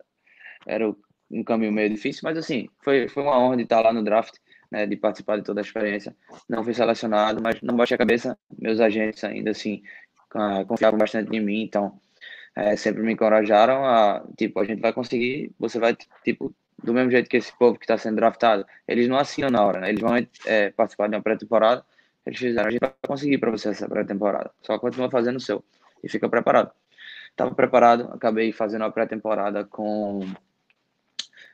era 0.67 0.95
um 1.31 1.43
caminho 1.43 1.73
meio 1.73 1.89
difícil, 1.89 2.21
mas 2.23 2.37
assim, 2.37 2.69
foi, 2.85 3.09
foi 3.09 3.23
uma 3.23 3.39
honra 3.39 3.57
de 3.57 3.63
estar 3.63 3.81
lá 3.81 3.93
no 3.93 4.05
draft, 4.05 4.35
né, 4.71 4.87
de 4.87 4.97
participar 4.97 5.39
de 5.39 5.43
toda 5.43 5.61
a 5.61 5.63
experiência. 5.63 6.15
Não 6.49 6.63
fui 6.63 6.75
selecionado, 6.75 7.43
mas 7.43 7.61
não 7.63 7.75
baixei 7.75 7.95
a 7.95 7.99
cabeça. 7.99 8.39
Meus 8.57 8.79
agentes 8.79 9.25
ainda 9.25 9.51
assim 9.51 9.83
confiavam 10.67 10.99
bastante 10.99 11.35
em 11.37 11.41
mim, 11.41 11.63
então 11.63 11.99
é, 12.55 12.77
sempre 12.77 13.03
me 13.03 13.13
encorajaram 13.13 13.85
a, 13.85 14.25
tipo, 14.37 14.61
a 14.61 14.65
gente 14.65 14.81
vai 14.81 14.93
conseguir, 14.93 15.53
você 15.59 15.79
vai, 15.79 15.97
tipo, 16.25 16.55
do 16.83 16.93
mesmo 16.93 17.11
jeito 17.11 17.29
que 17.29 17.37
esse 17.37 17.57
povo 17.57 17.79
que 17.79 17.85
está 17.85 17.97
sendo 17.97 18.17
draftado, 18.17 18.67
eles 18.87 19.09
não 19.09 19.17
assinam 19.17 19.51
na 19.51 19.65
hora, 19.65 19.81
né? 19.81 19.89
Eles 19.91 20.01
vão 20.01 20.15
é, 20.47 20.71
participar 20.71 21.09
de 21.09 21.17
uma 21.17 21.23
pré-temporada, 21.23 21.85
eles 22.27 22.39
fizeram, 22.39 22.69
a 22.69 22.71
gente 22.71 22.81
vai 22.81 22.93
conseguir 23.07 23.39
para 23.39 23.51
você 23.51 23.71
essa 23.71 23.89
pré-temporada, 23.89 24.51
só 24.63 24.79
continua 24.79 25.11
fazendo 25.11 25.37
o 25.37 25.41
seu 25.41 25.65
e 26.03 26.09
fica 26.09 26.29
preparado. 26.29 26.71
Estava 27.31 27.55
preparado, 27.55 28.11
acabei 28.13 28.53
fazendo 28.53 28.85
a 28.85 28.91
pré-temporada 28.91 29.65
com 29.65 30.21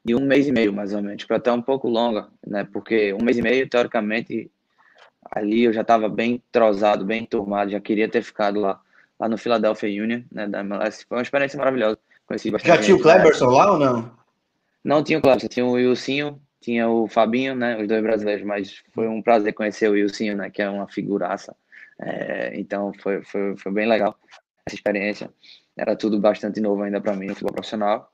de 0.04 0.14
um 0.14 0.20
mês 0.20 0.46
e 0.46 0.52
meio, 0.52 0.72
mais 0.72 0.94
ou 0.94 1.02
menos, 1.02 1.24
para 1.24 1.36
até 1.36 1.52
um 1.52 1.62
pouco 1.62 1.88
longa, 1.88 2.28
né? 2.46 2.64
Porque 2.72 3.12
um 3.12 3.22
mês 3.22 3.36
e 3.36 3.42
meio, 3.42 3.68
teoricamente, 3.68 4.50
ali 5.30 5.64
eu 5.64 5.72
já 5.72 5.82
estava 5.82 6.08
bem 6.08 6.42
trozado, 6.50 7.04
bem 7.04 7.24
turmado, 7.24 7.70
já 7.70 7.80
queria 7.80 8.08
ter 8.08 8.22
ficado 8.22 8.60
lá, 8.60 8.80
lá 9.18 9.28
no 9.28 9.38
Philadelphia 9.38 10.02
Union, 10.02 10.22
né? 10.30 10.46
Da 10.46 10.60
MLS. 10.60 11.04
Foi 11.06 11.18
uma 11.18 11.22
experiência 11.22 11.58
maravilhosa. 11.58 11.98
Conheci 12.26 12.50
bastante. 12.50 12.76
Já 12.76 12.82
tinha 12.82 12.96
o 12.96 13.00
Cleberson 13.00 13.46
lá 13.46 13.72
ou 13.72 13.78
não? 13.78 14.10
Não 14.84 15.02
tinha 15.02 15.18
o 15.18 15.22
Cleberson, 15.22 15.48
tinha 15.48 15.66
o 15.66 15.72
Wilsinho, 15.72 16.40
tinha 16.60 16.88
o 16.88 17.08
Fabinho, 17.08 17.54
né? 17.54 17.80
Os 17.80 17.88
dois 17.88 18.02
brasileiros, 18.02 18.44
mas 18.44 18.82
foi 18.92 19.08
um 19.08 19.22
prazer 19.22 19.52
conhecer 19.54 19.88
o 19.88 19.92
Wilsinho, 19.92 20.36
né? 20.36 20.50
Que 20.50 20.62
é 20.62 20.68
uma 20.68 20.88
figuraça. 20.88 21.54
É, 22.00 22.52
então 22.54 22.92
foi, 23.00 23.22
foi, 23.22 23.56
foi 23.56 23.72
bem 23.72 23.86
legal 23.86 24.16
essa 24.66 24.76
experiência. 24.76 25.30
Era 25.76 25.96
tudo 25.96 26.20
bastante 26.20 26.60
novo 26.60 26.82
ainda 26.82 27.00
para 27.00 27.14
mim 27.14 27.26
no 27.26 27.34
futebol 27.34 27.54
profissional. 27.54 28.12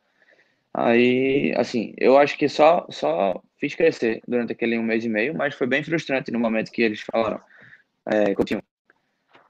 Aí, 0.72 1.54
assim, 1.56 1.94
eu 1.96 2.18
acho 2.18 2.36
que 2.36 2.48
só, 2.48 2.84
só 2.90 3.40
fiz 3.64 3.74
crescer 3.74 4.20
durante 4.26 4.52
aquele 4.52 4.78
um 4.78 4.82
mês 4.82 5.04
e 5.04 5.08
meio, 5.08 5.34
mas 5.34 5.54
foi 5.54 5.66
bem 5.66 5.82
frustrante 5.82 6.30
no 6.30 6.38
momento 6.38 6.70
que 6.70 6.82
eles 6.82 7.00
falaram, 7.00 7.40
é, 8.06 8.34
Coutinho, 8.34 8.62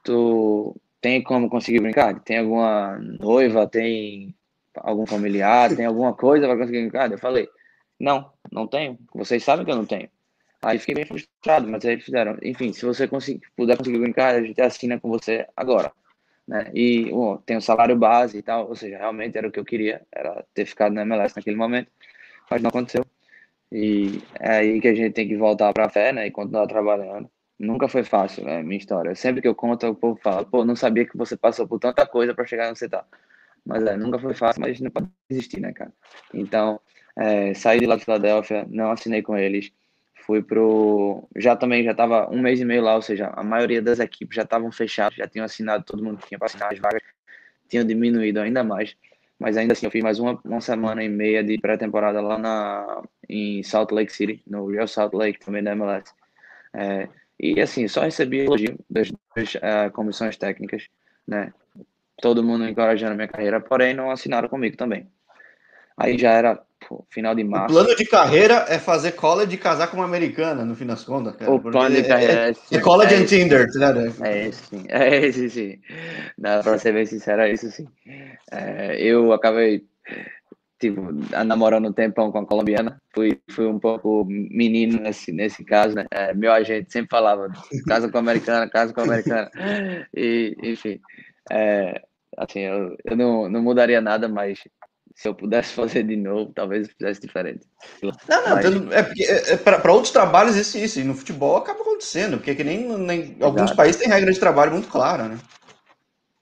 tu 0.03 0.77
tem 1.01 1.23
como 1.23 1.49
conseguir 1.49 1.81
brincar? 1.81 2.19
Tem 2.21 2.39
alguma 2.39 2.99
noiva, 2.99 3.67
tem 3.67 4.35
algum 4.77 5.07
familiar, 5.07 5.75
tem 5.75 5.87
alguma 5.87 6.15
coisa 6.15 6.47
para 6.47 6.57
conseguir 6.57 6.83
brincar? 6.83 7.11
Eu 7.11 7.19
falei, 7.19 7.49
não, 7.99 8.31
não 8.51 8.67
tenho. 8.67 8.99
Vocês 9.15 9.43
sabem 9.43 9.65
que 9.65 9.71
eu 9.71 9.77
não 9.77 9.87
tenho. 9.87 10.09
Aí 10.63 10.79
fiquei 10.79 10.95
bem 10.95 11.05
frustrado, 11.05 11.69
mas 11.69 11.85
aí 11.85 11.93
eles 11.93 12.05
fizeram, 12.05 12.39
enfim, 12.43 12.73
se 12.73 12.87
você 12.87 13.07
conseguir, 13.07 13.43
puder 13.57 13.77
conseguir 13.77 13.99
brincar, 13.99 14.35
a 14.35 14.43
gente 14.43 14.61
assina 14.63 14.99
com 14.99 15.09
você 15.11 15.47
agora 15.55 15.93
né? 16.47 16.71
E 16.75 17.11
bom, 17.11 17.37
tem 17.39 17.57
o 17.57 17.61
salário 17.61 17.97
base 17.97 18.39
e 18.39 18.43
tal, 18.43 18.69
ou 18.69 18.77
seja, 18.77 18.99
realmente 18.99 19.37
era 19.37 19.49
o 19.49 19.53
que 19.53 19.59
eu 19.59 19.65
queria, 19.65 20.03
era 20.13 20.45
ter 20.53 20.67
ficado 20.67 20.93
na 20.93 21.03
MLS 21.03 21.35
naquele 21.37 21.57
momento, 21.57 21.91
mas 22.51 22.63
não 22.63 22.69
aconteceu. 22.69 23.05
E 23.75 24.23
é 24.39 24.59
aí 24.59 24.81
que 24.81 24.87
a 24.87 24.95
gente 24.95 25.13
tem 25.13 25.27
que 25.27 25.37
voltar 25.37 25.73
para 25.73 25.87
a 25.87 25.89
fé, 25.89 26.13
né? 26.13 26.29
E 26.29 26.31
continuar 26.31 26.67
trabalhando. 26.69 27.29
Nunca 27.59 27.89
foi 27.89 28.05
fácil, 28.05 28.45
né? 28.45 28.63
Minha 28.63 28.79
história. 28.79 29.15
Sempre 29.17 29.43
que 29.43 29.49
eu 29.49 29.55
conto, 29.55 29.87
o 29.89 29.95
povo 29.95 30.19
fala, 30.23 30.45
pô, 30.45 30.65
não 30.65 30.77
sabia 30.77 31.05
que 31.05 31.17
você 31.17 31.37
passou 31.37 31.67
por 31.67 31.81
tanta 31.81 32.07
coisa 32.07 32.33
para 32.33 32.47
chegar 32.47 32.71
onde 32.71 32.79
você 32.79 32.89
tá. 32.89 33.05
Mas 33.67 33.85
é, 33.85 33.97
nunca 33.97 34.19
foi 34.19 34.35
fácil, 34.35 34.61
mas 34.61 34.71
a 34.71 34.73
gente 34.75 34.85
não 34.85 34.91
pode 34.91 35.09
desistir, 35.29 35.61
né, 35.61 35.73
cara? 35.73 35.93
Então, 36.33 36.81
é, 37.17 37.53
saí 37.55 37.81
de 37.81 37.87
lá 37.87 37.97
de 37.97 38.05
Filadélfia, 38.05 38.67
não 38.71 38.93
assinei 38.93 39.23
com 39.23 39.37
eles 39.37 39.73
fui 40.27 40.43
pro. 40.43 41.29
Já 41.37 41.55
também 41.55 41.85
já 41.85 41.93
estava 41.93 42.31
um 42.31 42.41
mês 42.41 42.61
e 42.61 42.65
meio 42.65 42.83
lá, 42.83 42.95
ou 42.97 43.03
seja, 43.03 43.29
a 43.35 43.43
maioria 43.43 43.81
das 43.81 44.01
equipes 44.01 44.37
já 44.37 44.43
estavam 44.43 44.73
fechadas, 44.73 45.17
já 45.17 45.29
tinham 45.29 45.45
assinado, 45.45 45.85
todo 45.85 46.03
mundo 46.03 46.21
tinha 46.27 46.39
para 46.39 46.47
assinar 46.47 46.73
as 46.73 46.79
vagas, 46.79 47.03
tinham 47.69 47.87
diminuído 47.87 48.41
ainda 48.41 48.65
mais. 48.65 48.97
Mas 49.45 49.59
ainda 49.59 49.75
assim, 49.75 49.85
eu 49.85 49.91
fiz 49.91 50.03
mais 50.03 50.19
uma, 50.19 50.41
uma 50.43 50.61
semana 50.63 51.05
e 51.05 51.09
meia 51.09 51.45
de 51.45 51.59
pré-temporada 51.59 52.19
lá 52.23 52.39
na, 52.39 53.03
em 53.29 53.63
Salt 53.63 53.93
Lake 53.93 54.11
City, 54.11 54.43
no 54.47 54.71
Real 54.71 54.89
Salt 54.89 55.13
Lake, 55.13 55.39
também 55.39 55.63
da 55.63 55.73
MLS. 55.73 56.15
É, 56.73 57.11
e 57.39 57.61
assim, 57.61 57.87
só 57.87 58.01
recebi 58.01 58.39
elogio 58.39 58.79
das, 58.89 59.13
das 59.37 59.55
uh, 59.57 59.93
comissões 59.93 60.39
técnicas, 60.39 60.89
né? 61.29 61.53
Todo 62.23 62.43
mundo 62.43 62.67
encorajando 62.67 63.17
minha 63.17 63.29
carreira, 63.29 63.61
porém 63.61 63.93
não 63.93 64.11
assinaram 64.11 64.49
comigo 64.49 64.79
também. 64.79 65.07
Aí 65.95 66.17
já 66.17 66.31
era 66.31 66.65
pô, 66.89 67.05
final 67.11 67.35
de 67.35 67.45
março. 67.45 67.75
O 67.75 67.79
plano 67.79 67.97
de 67.97 68.05
carreira 68.05 68.65
é 68.69 68.79
fazer 68.79 69.13
college 69.13 69.55
e 69.55 69.59
casar 69.59 69.89
com 69.89 69.97
uma 69.97 70.05
americana, 70.05 70.65
no 70.65 70.75
fim 70.75 70.87
das 70.87 71.05
contas, 71.05 71.37
cara. 71.37 71.51
O 71.51 71.61
plano 71.61 71.95
de 71.95 72.03
carreira 72.03 72.49
é, 72.49 72.51
é, 72.51 72.77
é 72.77 72.81
college 72.81 73.15
é 73.15 73.19
and 73.19 73.27
Tinder, 73.27 73.67
né? 73.75 74.13
É 74.23 74.47
esse 74.49 74.67
sim, 74.67 74.85
é 74.89 75.27
esse 75.27 75.51
sim. 75.51 75.79
Dá 76.39 76.63
pra 76.63 76.79
ser 76.79 76.93
bem 76.93 77.07
sincero, 77.07 77.43
é 77.43 77.53
isso 77.53 77.71
sim. 77.71 77.87
É, 78.51 78.97
eu 79.01 79.33
acabei 79.33 79.85
tipo, 80.79 81.01
namorando 81.45 81.89
um 81.89 81.93
tempão 81.93 82.31
com 82.31 82.39
a 82.39 82.47
colombiana. 82.47 83.01
Fui, 83.15 83.41
fui 83.51 83.67
um 83.67 83.79
pouco 83.79 84.25
menino 84.29 85.01
nesse, 85.01 85.33
nesse 85.33 85.65
caso, 85.65 85.95
né? 85.95 86.07
É, 86.11 86.35
meu 86.35 86.53
agente 86.53 86.93
sempre 86.93 87.11
falava, 87.11 87.49
casa 87.87 88.11
com 88.11 88.19
a 88.19 88.21
americana, 88.21 88.69
casa 88.69 88.93
com 88.93 89.01
a 89.01 89.05
americana. 89.05 89.51
E, 90.15 90.57
enfim, 90.63 91.01
é, 91.51 92.03
assim, 92.37 92.61
eu, 92.61 92.97
eu 93.05 93.17
não, 93.17 93.49
não 93.49 93.63
mudaria 93.63 94.01
nada, 94.01 94.29
mas 94.29 94.59
se 95.15 95.29
eu 95.29 95.35
pudesse 95.35 95.73
fazer 95.75 96.03
de 96.03 96.17
novo, 96.17 96.53
talvez 96.53 96.89
eu 96.89 96.95
fizesse 96.95 97.21
diferente. 97.21 97.67
Não, 98.03 98.13
não, 98.29 98.55
Mas... 98.57 98.93
é 98.93 99.03
porque 99.03 99.25
é, 99.25 99.53
é 99.53 99.57
para 99.57 99.93
outros 99.93 100.13
trabalhos 100.13 100.57
isso, 100.57 100.77
isso, 100.77 101.01
e 101.01 101.05
no 101.05 101.15
futebol 101.15 101.57
acaba 101.57 101.81
acontecendo, 101.81 102.37
porque 102.37 102.51
é 102.51 102.55
que 102.55 102.65
nem, 102.65 102.89
nem 102.99 103.37
alguns 103.41 103.73
países 103.73 104.01
têm 104.01 104.09
regra 104.09 104.33
de 104.33 104.41
trabalho 104.41 104.73
muito 104.73 104.89
clara, 104.89 105.29
né? 105.29 105.39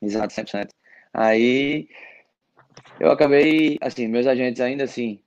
Exato, 0.01 0.35
100%. 0.35 0.69
Aí 1.15 1.89
eu 2.99 3.11
acabei, 3.11 3.79
assim, 3.81 4.09
meus 4.09 4.27
agentes 4.27 4.61
ainda 4.61 4.85
assim 4.85 5.21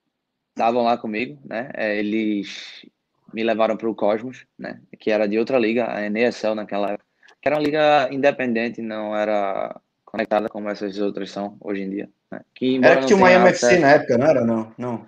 estavam 0.50 0.84
lá 0.84 0.98
comigo, 0.98 1.40
né? 1.46 1.70
É, 1.74 1.98
eles 1.98 2.86
me 3.34 3.44
levaram 3.44 3.76
para 3.76 3.90
o 3.90 3.96
Cosmos, 3.96 4.46
né? 4.58 4.82
Que 5.00 5.12
era 5.12 5.28
de 5.28 5.38
outra 5.38 5.60
liga, 5.60 5.86
a 5.86 6.10
NESL 6.10 6.56
naquela 6.56 6.92
época, 6.92 7.06
que 7.42 7.48
era 7.48 7.58
uma 7.58 7.64
liga 7.64 8.10
independente, 8.12 8.82
não 8.82 9.16
era 9.16 9.80
conectada 10.06 10.48
como 10.48 10.70
essas 10.70 10.98
outras 11.00 11.30
são 11.30 11.58
hoje 11.60 11.82
em 11.82 11.90
dia. 11.90 12.10
Era 12.32 13.00
que 13.00 13.06
tinha 13.06 13.18
o 13.18 13.20
Miami 13.20 13.50
FC 13.50 13.80
na 13.80 13.92
época, 13.92 14.18
não 14.18 14.28
era? 14.28 14.46
Não, 14.46 14.74
não. 14.78 15.06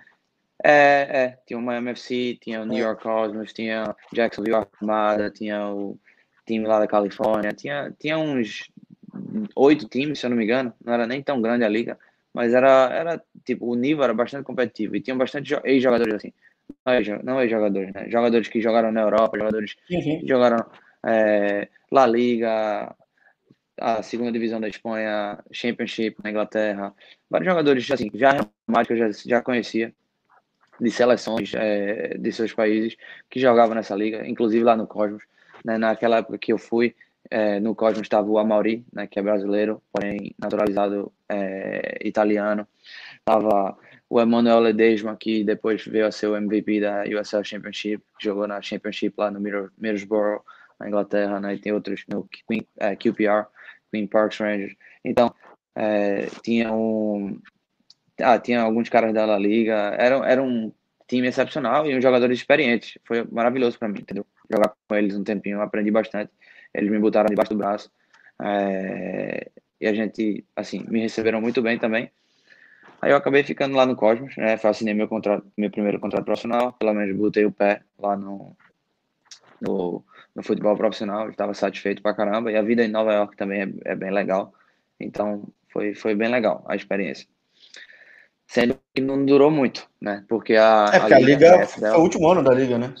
É, 0.62 0.70
é, 0.70 1.38
tinha 1.46 1.58
o 1.58 1.62
Miami 1.62 1.90
FC, 1.90 2.38
tinha 2.40 2.62
o 2.62 2.64
New 2.66 2.78
é. 2.78 2.80
York 2.80 3.02
Cosmos, 3.02 3.52
tinha 3.52 3.94
Jacksonville 4.12 4.56
Armada, 4.56 5.30
tinha 5.30 5.68
o 5.68 5.98
time 6.46 6.66
lá 6.66 6.80
da 6.80 6.86
Califórnia, 6.86 7.52
tinha, 7.52 7.94
tinha 7.98 8.18
uns 8.18 8.70
oito 9.54 9.88
times, 9.88 10.18
se 10.18 10.26
eu 10.26 10.30
não 10.30 10.36
me 10.36 10.44
engano, 10.44 10.72
não 10.84 10.92
era 10.92 11.06
nem 11.06 11.22
tão 11.22 11.40
grande 11.40 11.64
a 11.64 11.68
liga, 11.68 11.98
mas 12.32 12.54
era, 12.54 12.88
era 12.92 13.22
tipo, 13.44 13.70
o 13.70 13.74
nível 13.74 14.04
era 14.04 14.14
bastante 14.14 14.44
competitivo 14.44 14.96
e 14.96 15.00
tinha 15.00 15.14
bastante 15.14 15.54
ex-jogadores 15.64 16.14
assim, 16.14 16.32
não 17.22 17.40
ex-jogadores, 17.40 17.92
né? 17.92 18.08
Jogadores 18.08 18.48
que 18.48 18.60
jogaram 18.60 18.90
na 18.90 19.02
Europa, 19.02 19.38
jogadores 19.38 19.76
uhum. 19.90 20.20
que 20.20 20.26
jogaram 20.26 20.64
é, 21.06 21.68
La 21.90 22.06
Liga, 22.06 22.94
a 23.80 24.02
segunda 24.02 24.32
divisão 24.32 24.60
da 24.60 24.68
Espanha, 24.68 25.38
Championship 25.52 26.16
na 26.22 26.30
Inglaterra, 26.30 26.94
vários 27.30 27.48
jogadores 27.48 27.90
assim, 27.90 28.10
já 28.14 28.32
que 28.84 28.92
eu 28.92 28.96
já, 28.96 29.10
já 29.26 29.42
conhecia 29.42 29.94
de 30.80 30.90
seleções 30.90 31.52
é, 31.54 32.16
de 32.16 32.32
seus 32.32 32.52
países 32.52 32.96
que 33.28 33.40
jogavam 33.40 33.74
nessa 33.74 33.94
liga, 33.94 34.26
inclusive 34.26 34.64
lá 34.64 34.76
no 34.76 34.86
Cosmos. 34.86 35.24
Né, 35.64 35.76
naquela 35.76 36.18
época 36.18 36.38
que 36.38 36.52
eu 36.52 36.58
fui, 36.58 36.94
é, 37.28 37.58
no 37.58 37.74
Cosmos 37.74 38.02
estava 38.02 38.28
o 38.28 38.38
Amauri, 38.38 38.84
né, 38.92 39.06
que 39.06 39.18
é 39.18 39.22
brasileiro, 39.22 39.82
porém 39.92 40.34
naturalizado 40.38 41.12
é, 41.28 41.98
italiano. 42.04 42.66
Estava 43.18 43.76
o 44.08 44.20
Emmanuel 44.20 44.60
Ledesma, 44.60 45.16
que 45.16 45.44
depois 45.44 45.84
veio 45.84 46.06
a 46.06 46.12
ser 46.12 46.28
o 46.28 46.36
MVP 46.36 46.80
da 46.80 47.02
USL 47.02 47.44
Championship, 47.44 48.02
jogou 48.20 48.46
na 48.46 48.62
Championship 48.62 49.14
lá 49.18 49.30
no 49.30 49.40
Middlesbrough, 49.40 50.40
na 50.78 50.88
Inglaterra, 50.88 51.40
né? 51.40 51.54
E 51.54 51.58
tem 51.58 51.72
outros 51.72 52.04
no 52.08 52.26
é, 52.78 52.94
QPR, 52.96 53.46
Queen 53.90 54.06
Parks 54.06 54.38
Rangers. 54.38 54.74
Então, 55.04 55.34
é, 55.74 56.26
tinha 56.42 56.72
um... 56.72 57.40
Ah, 58.20 58.38
tinha 58.38 58.62
alguns 58.62 58.88
caras 58.88 59.14
da 59.14 59.24
La 59.24 59.38
Liga. 59.38 59.94
Era, 59.98 60.16
era 60.28 60.42
um 60.42 60.72
time 61.06 61.28
excepcional 61.28 61.86
e 61.86 61.96
um 61.96 62.00
jogador 62.00 62.30
experiente. 62.30 63.00
Foi 63.04 63.24
maravilhoso 63.30 63.78
para 63.78 63.88
mim, 63.88 64.00
entendeu? 64.00 64.26
Jogar 64.50 64.74
com 64.88 64.94
eles 64.94 65.16
um 65.16 65.24
tempinho, 65.24 65.60
aprendi 65.60 65.90
bastante. 65.90 66.32
Eles 66.74 66.90
me 66.90 66.98
botaram 66.98 67.28
debaixo 67.28 67.52
do 67.52 67.58
braço. 67.58 67.90
É, 68.42 69.50
e 69.80 69.86
a 69.86 69.94
gente, 69.94 70.44
assim, 70.56 70.84
me 70.88 71.00
receberam 71.00 71.40
muito 71.40 71.62
bem 71.62 71.78
também. 71.78 72.10
Aí 73.00 73.12
eu 73.12 73.16
acabei 73.16 73.44
ficando 73.44 73.76
lá 73.76 73.86
no 73.86 73.94
Cosmos, 73.94 74.36
né? 74.36 74.58
Assinei 74.62 74.92
meu 74.92 75.06
contrato, 75.06 75.46
meu 75.56 75.70
primeiro 75.70 76.00
contrato 76.00 76.24
profissional, 76.24 76.72
pelo 76.72 76.94
menos 76.94 77.16
botei 77.16 77.44
o 77.44 77.52
pé 77.52 77.82
lá 77.96 78.16
no, 78.16 78.56
no, 79.60 80.04
no 80.38 80.44
futebol 80.44 80.76
profissional, 80.76 81.28
estava 81.28 81.52
satisfeito 81.52 82.00
pra 82.00 82.14
caramba. 82.14 82.52
E 82.52 82.56
a 82.56 82.62
vida 82.62 82.84
em 82.84 82.88
Nova 82.88 83.12
York 83.12 83.36
também 83.36 83.62
é, 83.62 83.90
é, 83.90 83.96
bem 83.96 84.12
legal. 84.12 84.54
Então 85.00 85.42
foi, 85.68 85.96
foi 85.96 86.14
bem 86.14 86.28
legal 86.28 86.64
a 86.68 86.76
experiência. 86.76 87.26
Sendo 88.46 88.78
que 88.94 89.02
não 89.02 89.26
durou 89.26 89.50
muito, 89.50 89.90
né? 90.00 90.24
Porque 90.28 90.54
a. 90.54 90.90
É, 90.94 91.00
porque 91.00 91.14
a, 91.14 91.16
a 91.16 91.20
Liga, 91.20 91.62
a 91.64 91.66
foi 91.66 91.90
o 91.90 92.00
último 92.00 92.28
ano 92.28 92.40
da 92.40 92.54
Liga, 92.54 92.78
né? 92.78 92.94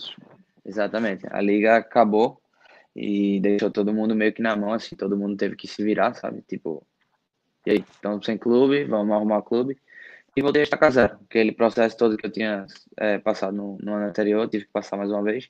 Exatamente. 0.66 1.26
A 1.30 1.40
Liga 1.40 1.76
acabou 1.76 2.40
e 2.94 3.38
deixou 3.38 3.70
todo 3.70 3.94
mundo 3.94 4.16
meio 4.16 4.32
que 4.32 4.42
na 4.42 4.56
mão, 4.56 4.72
assim, 4.72 4.96
todo 4.96 5.16
mundo 5.16 5.36
teve 5.36 5.54
que 5.54 5.68
se 5.68 5.80
virar, 5.84 6.14
sabe? 6.14 6.42
Tipo, 6.42 6.84
e 7.64 7.70
aí, 7.70 7.84
estamos 7.92 8.26
sem 8.26 8.36
clube, 8.36 8.84
vamos 8.84 9.14
arrumar 9.14 9.42
clube. 9.42 9.78
E 10.36 10.42
voltei 10.42 10.62
a 10.62 10.64
estacar 10.64 10.90
zero. 10.90 11.18
Aquele 11.24 11.52
processo 11.52 11.96
todo 11.96 12.16
que 12.16 12.26
eu 12.26 12.32
tinha 12.32 12.66
é, 12.96 13.18
passado 13.18 13.56
no, 13.56 13.78
no, 13.80 13.94
ano 13.94 14.06
anterior, 14.06 14.48
tive 14.48 14.64
que 14.64 14.72
passar 14.72 14.96
mais 14.96 15.10
uma 15.10 15.22
vez. 15.22 15.48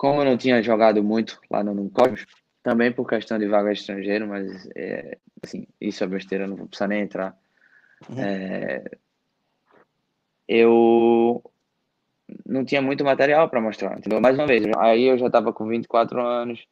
Como 0.00 0.22
eu 0.22 0.24
não 0.24 0.38
tinha 0.38 0.62
jogado 0.62 1.04
muito 1.04 1.38
lá 1.50 1.62
no, 1.62 1.74
no 1.74 1.90
Cosmos, 1.90 2.24
também 2.62 2.90
por 2.90 3.06
questão 3.06 3.38
de 3.38 3.46
vaga 3.46 3.70
estrangeiro, 3.70 4.26
mas 4.26 4.66
é, 4.74 5.18
assim, 5.42 5.66
isso 5.78 6.02
é 6.02 6.06
besteira, 6.06 6.46
não 6.46 6.56
vou 6.56 6.66
precisar 6.66 6.88
nem 6.88 7.02
entrar. 7.02 7.36
Uhum. 8.08 8.18
É, 8.18 8.82
eu 10.48 11.44
não 12.46 12.64
tinha 12.64 12.80
muito 12.80 13.04
material 13.04 13.50
para 13.50 13.60
mostrar, 13.60 13.98
entendeu? 13.98 14.22
Mais 14.22 14.38
uma 14.38 14.46
vez, 14.46 14.64
aí 14.78 15.04
eu 15.04 15.18
já 15.18 15.26
estava 15.26 15.52
com 15.52 15.68
24 15.68 16.18
anos, 16.18 16.66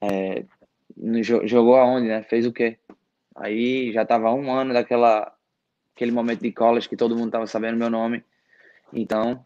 é, 0.00 0.44
jogou 1.42 1.74
aonde, 1.74 2.06
né? 2.06 2.22
Fez 2.22 2.46
o 2.46 2.52
quê? 2.52 2.78
Aí 3.34 3.92
já 3.92 4.02
estava 4.02 4.32
um 4.32 4.52
ano 4.52 4.72
daquela 4.72 5.34
aquele 5.92 6.12
momento 6.12 6.40
de 6.40 6.52
college 6.52 6.88
que 6.88 6.96
todo 6.96 7.16
mundo 7.16 7.26
estava 7.26 7.48
sabendo 7.48 7.76
meu 7.76 7.90
nome, 7.90 8.22
então 8.92 9.44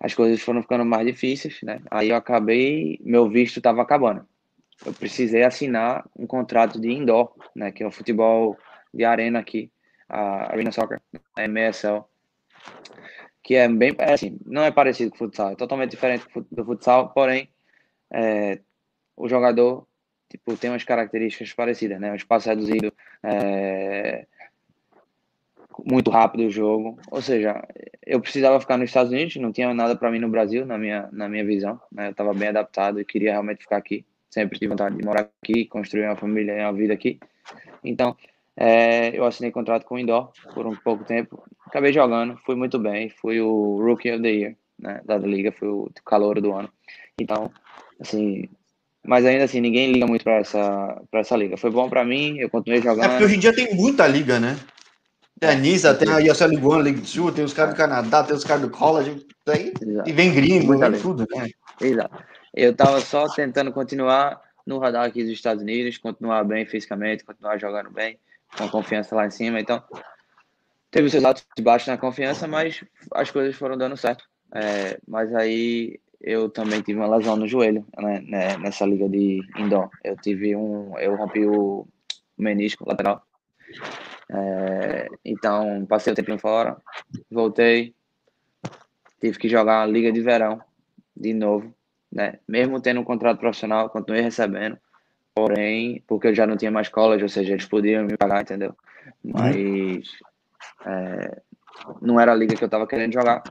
as 0.00 0.14
coisas 0.14 0.40
foram 0.40 0.62
ficando 0.62 0.84
mais 0.84 1.06
difíceis, 1.06 1.60
né? 1.62 1.80
Aí 1.90 2.10
eu 2.10 2.16
acabei, 2.16 2.98
meu 3.02 3.28
visto 3.28 3.58
estava 3.58 3.82
acabando. 3.82 4.26
Eu 4.84 4.92
precisei 4.92 5.42
assinar 5.42 6.06
um 6.16 6.26
contrato 6.26 6.80
de 6.80 6.90
indoor, 6.90 7.34
né? 7.54 7.72
Que 7.72 7.82
é 7.82 7.86
o 7.86 7.90
futebol 7.90 8.56
de 8.92 9.04
arena 9.04 9.38
aqui, 9.38 9.70
a 10.08 10.52
Arena 10.52 10.72
Soccer, 10.72 11.00
a 11.36 11.42
MSL 11.44 12.04
que 13.46 13.54
é 13.54 13.68
bem, 13.68 13.94
é 13.98 14.12
assim, 14.12 14.40
não 14.44 14.64
é 14.64 14.72
parecido 14.72 15.10
com 15.10 15.14
o 15.14 15.18
futsal, 15.18 15.52
é 15.52 15.54
totalmente 15.54 15.92
diferente 15.92 16.26
do 16.50 16.64
futsal, 16.64 17.10
porém, 17.10 17.48
é, 18.12 18.58
o 19.16 19.28
jogador, 19.28 19.86
tipo, 20.28 20.56
tem 20.56 20.68
umas 20.68 20.82
características 20.82 21.52
parecidas, 21.52 22.00
né? 22.00 22.10
Um 22.10 22.16
espaço 22.16 22.48
reduzido, 22.48 22.92
é, 23.22 24.26
muito 25.88 26.10
rápido 26.10 26.46
o 26.46 26.50
jogo, 26.50 26.98
ou 27.10 27.22
seja, 27.22 27.62
eu 28.04 28.20
precisava 28.20 28.58
ficar 28.58 28.76
nos 28.76 28.90
Estados 28.90 29.12
Unidos, 29.12 29.36
não 29.36 29.52
tinha 29.52 29.72
nada 29.72 29.94
para 29.94 30.10
mim 30.10 30.18
no 30.18 30.28
Brasil, 30.28 30.66
na 30.66 30.76
minha, 30.76 31.08
na 31.12 31.28
minha 31.28 31.44
visão, 31.44 31.80
né? 31.92 32.08
Eu 32.08 32.10
estava 32.10 32.34
bem 32.34 32.48
adaptado 32.48 33.00
e 33.00 33.04
queria 33.04 33.30
realmente 33.30 33.62
ficar 33.62 33.76
aqui, 33.76 34.04
sempre 34.28 34.58
tive 34.58 34.70
vontade 34.70 34.96
de 34.96 35.04
morar 35.04 35.28
aqui, 35.42 35.64
construir 35.66 36.06
uma 36.06 36.16
família 36.16 36.52
e 36.52 36.60
uma 36.60 36.72
vida 36.72 36.92
aqui, 36.92 37.20
então, 37.84 38.16
é, 38.56 39.16
eu 39.16 39.24
assinei 39.24 39.50
contrato 39.50 39.84
com 39.84 39.94
o 39.94 39.98
Indoor 39.98 40.30
por 40.54 40.66
um 40.66 40.74
pouco 40.74 41.04
tempo. 41.04 41.42
Acabei 41.66 41.92
jogando, 41.92 42.36
fui 42.44 42.54
muito 42.54 42.78
bem. 42.78 43.08
Fui 43.08 43.40
o 43.40 43.78
Rookie 43.80 44.10
of 44.10 44.22
the 44.22 44.28
Year 44.28 44.56
né, 44.78 45.00
da 45.04 45.16
liga, 45.16 45.52
fui 45.52 45.68
o 45.68 45.90
calor 46.04 46.40
do 46.40 46.52
ano. 46.52 46.68
Então, 47.20 47.50
assim, 48.00 48.48
mas 49.04 49.24
ainda 49.24 49.44
assim, 49.44 49.60
ninguém 49.60 49.92
liga 49.92 50.06
muito 50.06 50.24
para 50.24 50.38
essa, 50.38 51.02
pra 51.10 51.20
essa 51.20 51.36
liga. 51.36 51.56
Foi 51.56 51.70
bom 51.70 51.88
para 51.88 52.04
mim, 52.04 52.38
eu 52.38 52.50
continuei 52.50 52.82
jogando. 52.82 53.04
É 53.04 53.08
porque 53.08 53.24
hoje 53.24 53.36
em 53.36 53.40
dia 53.40 53.54
tem 53.54 53.74
muita 53.74 54.06
liga, 54.06 54.40
né? 54.40 54.56
Tem 55.38 55.50
a 55.50 55.52
é, 55.52 55.56
NISA, 55.56 55.94
tem 55.94 56.08
a 56.08 56.16
League 56.16 56.64
One, 56.64 56.82
League 56.82 57.02
Two, 57.02 57.30
tem 57.30 57.44
os 57.44 57.52
caras 57.52 57.74
do 57.74 57.76
Canadá, 57.76 58.24
tem 58.24 58.34
os 58.34 58.44
caras 58.44 58.62
do 58.62 58.70
college, 58.70 59.26
tem, 59.44 59.72
e 60.06 60.12
vem 60.12 60.32
gringo, 60.32 60.78
vem 60.78 61.00
tudo, 61.00 61.26
né? 61.30 61.50
Exato. 61.80 62.24
Eu 62.54 62.74
tava 62.74 63.00
só 63.02 63.28
tentando 63.28 63.70
continuar 63.70 64.40
no 64.66 64.78
radar 64.78 65.04
aqui 65.04 65.22
dos 65.22 65.32
Estados 65.32 65.62
Unidos, 65.62 65.98
continuar 65.98 66.42
bem 66.44 66.64
fisicamente, 66.64 67.22
continuar 67.22 67.58
jogando 67.58 67.90
bem 67.90 68.18
com 68.56 68.68
confiança 68.68 69.14
lá 69.14 69.26
em 69.26 69.30
cima. 69.30 69.60
Então, 69.60 69.82
teve 70.90 71.10
seus 71.10 71.22
altos 71.22 71.46
e 71.56 71.60
baixos 71.60 71.88
na 71.88 71.98
confiança, 71.98 72.48
mas 72.48 72.82
as 73.12 73.30
coisas 73.30 73.54
foram 73.54 73.76
dando 73.76 73.96
certo. 73.96 74.24
É, 74.54 74.98
mas 75.06 75.34
aí 75.34 76.00
eu 76.20 76.48
também 76.48 76.80
tive 76.80 76.98
uma 76.98 77.14
lesão 77.14 77.36
no 77.36 77.46
joelho 77.46 77.86
né, 77.98 78.20
né, 78.26 78.56
nessa 78.56 78.86
liga 78.86 79.06
de 79.06 79.42
indoor. 79.58 79.90
Eu 80.02 80.16
tive 80.16 80.56
um, 80.56 80.98
eu 80.98 81.14
rompi 81.14 81.44
o 81.44 81.86
menisco 82.38 82.88
lateral. 82.88 83.22
É, 84.30 85.08
então 85.24 85.86
passei 85.86 86.12
o 86.12 86.16
tempinho 86.16 86.38
fora, 86.38 86.76
voltei, 87.30 87.94
tive 89.20 89.38
que 89.38 89.48
jogar 89.48 89.82
a 89.82 89.86
liga 89.86 90.10
de 90.10 90.20
verão 90.20 90.60
de 91.16 91.32
novo, 91.32 91.72
né? 92.10 92.38
Mesmo 92.46 92.80
tendo 92.80 93.00
um 93.00 93.04
contrato 93.04 93.38
profissional, 93.38 93.88
continuei 93.88 94.22
recebendo, 94.22 94.78
Porém, 95.36 96.02
porque 96.06 96.28
eu 96.28 96.34
já 96.34 96.46
não 96.46 96.56
tinha 96.56 96.70
mais 96.70 96.88
college, 96.88 97.22
ou 97.22 97.28
seja, 97.28 97.52
eles 97.52 97.66
podiam 97.66 98.06
me 98.06 98.16
pagar, 98.16 98.40
entendeu? 98.40 98.74
Mas 99.22 100.08
é, 100.86 101.42
não 102.00 102.18
era 102.18 102.32
a 102.32 102.34
liga 102.34 102.56
que 102.56 102.64
eu 102.64 102.70
tava 102.70 102.86
querendo 102.86 103.12
jogar. 103.12 103.42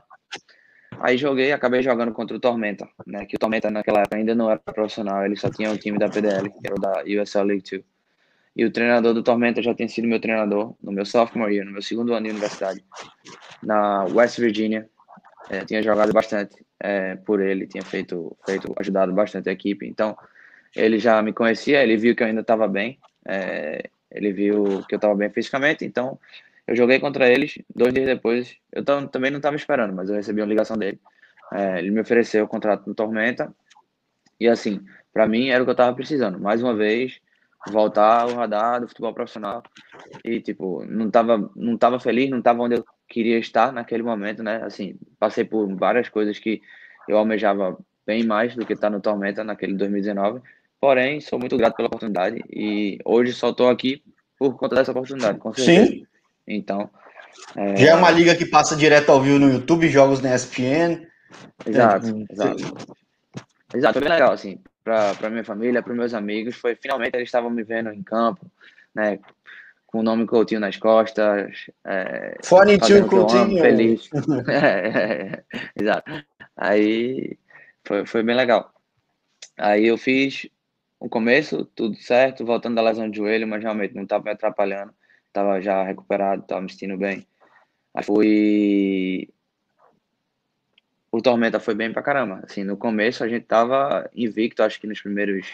Aí 0.98 1.16
joguei, 1.16 1.52
acabei 1.52 1.84
jogando 1.84 2.12
contra 2.12 2.36
o 2.36 2.40
Tormenta, 2.40 2.88
né? 3.06 3.24
Que 3.24 3.36
o 3.36 3.38
Tormenta 3.38 3.70
naquela 3.70 4.00
época 4.00 4.16
ainda 4.16 4.34
não 4.34 4.50
era 4.50 4.58
profissional, 4.58 5.24
ele 5.24 5.36
só 5.36 5.48
tinha 5.48 5.70
o 5.70 5.78
time 5.78 5.96
da 5.96 6.08
PDL, 6.08 6.50
que 6.50 6.66
era 6.66 6.74
da 6.74 7.04
USL 7.04 7.44
League 7.44 7.62
2. 7.70 7.84
E 8.56 8.64
o 8.64 8.70
treinador 8.70 9.12
do 9.12 9.22
Tormenta 9.22 9.60
já 9.60 9.74
tinha 9.74 9.88
sido 9.88 10.08
meu 10.08 10.18
treinador 10.18 10.74
no 10.82 10.90
meu 10.90 11.04
sophomore 11.04 11.54
year, 11.54 11.66
no 11.66 11.72
meu 11.72 11.82
segundo 11.82 12.14
ano 12.14 12.24
de 12.24 12.30
universidade, 12.30 12.82
na 13.62 14.04
West 14.04 14.38
Virginia. 14.38 14.88
É, 15.50 15.64
tinha 15.64 15.82
jogado 15.82 16.10
bastante 16.12 16.56
é, 16.80 17.16
por 17.16 17.40
ele, 17.40 17.66
tinha 17.66 17.84
feito, 17.84 18.34
feito, 18.46 18.74
ajudado 18.78 19.12
bastante 19.12 19.50
a 19.50 19.52
equipe. 19.52 19.86
Então, 19.86 20.16
ele 20.74 20.98
já 20.98 21.20
me 21.20 21.34
conhecia, 21.34 21.82
ele 21.82 21.98
viu 21.98 22.16
que 22.16 22.22
eu 22.22 22.26
ainda 22.26 22.40
estava 22.40 22.66
bem, 22.66 22.98
é, 23.26 23.90
ele 24.10 24.32
viu 24.32 24.82
que 24.88 24.94
eu 24.94 24.96
estava 24.96 25.14
bem 25.14 25.30
fisicamente, 25.30 25.84
então 25.84 26.18
eu 26.66 26.74
joguei 26.74 26.98
contra 26.98 27.28
eles. 27.28 27.58
Dois 27.74 27.92
dias 27.92 28.06
depois, 28.06 28.56
eu 28.72 28.82
também 28.84 29.30
não 29.30 29.38
estava 29.38 29.54
esperando, 29.54 29.94
mas 29.94 30.08
eu 30.08 30.16
recebi 30.16 30.40
uma 30.40 30.48
ligação 30.48 30.76
dele. 30.78 30.98
É, 31.52 31.78
ele 31.78 31.90
me 31.90 32.00
ofereceu 32.00 32.44
o 32.44 32.48
contrato 32.48 32.86
no 32.86 32.94
Tormenta, 32.94 33.54
e 34.40 34.48
assim, 34.48 34.84
para 35.12 35.28
mim 35.28 35.48
era 35.48 35.62
o 35.62 35.66
que 35.66 35.70
eu 35.70 35.72
estava 35.72 35.94
precisando. 35.94 36.40
Mais 36.40 36.62
uma 36.62 36.74
vez, 36.74 37.20
voltar 37.68 38.22
ao 38.22 38.34
radar 38.34 38.80
do 38.80 38.88
futebol 38.88 39.14
profissional. 39.14 39.62
E, 40.24 40.40
tipo, 40.40 40.84
não 40.86 41.08
estava 41.08 41.50
não 41.56 41.76
tava 41.76 41.98
feliz, 41.98 42.30
não 42.30 42.38
estava 42.38 42.62
onde 42.62 42.76
eu 42.76 42.84
queria 43.08 43.38
estar 43.38 43.72
naquele 43.72 44.02
momento, 44.02 44.42
né? 44.42 44.62
Assim, 44.64 44.96
passei 45.18 45.44
por 45.44 45.66
várias 45.76 46.08
coisas 46.08 46.38
que 46.38 46.60
eu 47.08 47.16
almejava 47.16 47.78
bem 48.06 48.24
mais 48.24 48.54
do 48.54 48.64
que 48.64 48.72
estar 48.72 48.90
no 48.90 49.00
Tormenta 49.00 49.42
naquele 49.42 49.74
2019. 49.74 50.40
Porém, 50.80 51.20
sou 51.20 51.38
muito 51.38 51.56
grato 51.56 51.76
pela 51.76 51.88
oportunidade 51.88 52.42
e 52.50 52.98
hoje 53.04 53.32
só 53.32 53.50
estou 53.50 53.68
aqui 53.68 54.02
por 54.38 54.56
conta 54.56 54.76
dessa 54.76 54.92
oportunidade, 54.92 55.38
com 55.38 55.52
certeza. 55.52 55.86
Sim. 55.86 56.06
Então. 56.46 56.90
É... 57.56 57.76
Já 57.76 57.90
é 57.90 57.94
uma 57.94 58.10
liga 58.10 58.34
que 58.34 58.46
passa 58.46 58.76
direto 58.76 59.10
ao 59.10 59.20
vivo 59.20 59.38
no 59.38 59.50
YouTube, 59.50 59.88
jogos 59.88 60.20
na 60.20 60.34
ESPN. 60.34 61.06
Exato, 61.66 62.06
é, 62.06 62.32
exato. 62.32 62.96
Exato, 63.74 63.92
foi 63.94 64.02
bem 64.02 64.12
legal, 64.12 64.32
assim, 64.32 64.60
para 64.86 65.30
minha 65.30 65.42
família, 65.42 65.82
para 65.82 65.92
meus 65.92 66.14
amigos. 66.14 66.54
Foi 66.54 66.76
finalmente 66.76 67.16
eles 67.16 67.26
estavam 67.28 67.50
me 67.50 67.64
vendo 67.64 67.92
em 67.92 68.02
campo, 68.04 68.46
né? 68.94 69.18
Com 69.84 69.98
o 69.98 70.02
nome 70.02 70.26
Coutinho 70.26 70.60
nas 70.60 70.76
costas. 70.76 71.66
É, 71.84 72.36
Fone 72.44 72.78
tio 72.78 73.06
Coutinho. 73.08 73.60
feliz. 73.60 74.08
é, 74.48 74.88
é, 74.88 75.44
exato. 75.74 76.10
Aí 76.56 77.36
foi, 77.84 78.06
foi 78.06 78.22
bem 78.22 78.36
legal. 78.36 78.72
Aí 79.58 79.86
eu 79.86 79.98
fiz 79.98 80.48
no 81.00 81.08
começo, 81.08 81.64
tudo 81.74 81.96
certo, 81.96 82.44
voltando 82.44 82.76
da 82.76 82.82
lesão 82.82 83.10
de 83.10 83.16
joelho, 83.16 83.48
mas 83.48 83.62
realmente 83.62 83.94
não 83.94 84.04
estava 84.04 84.24
me 84.24 84.30
atrapalhando, 84.30 84.92
estava 85.26 85.60
já 85.60 85.82
recuperado, 85.82 86.42
estava 86.42 86.60
me 86.60 86.70
sentindo 86.70 86.96
bem. 86.96 87.26
Aí 87.92 88.04
fui. 88.04 89.28
O 91.16 91.22
Tormenta 91.22 91.58
foi 91.58 91.74
bem 91.74 91.90
pra 91.90 92.02
caramba. 92.02 92.40
Assim, 92.42 92.62
no 92.62 92.76
começo 92.76 93.24
a 93.24 93.28
gente 93.28 93.46
tava 93.46 94.06
invicto, 94.14 94.62
acho 94.62 94.78
que 94.78 94.86
nos 94.86 95.00
primeiros. 95.00 95.46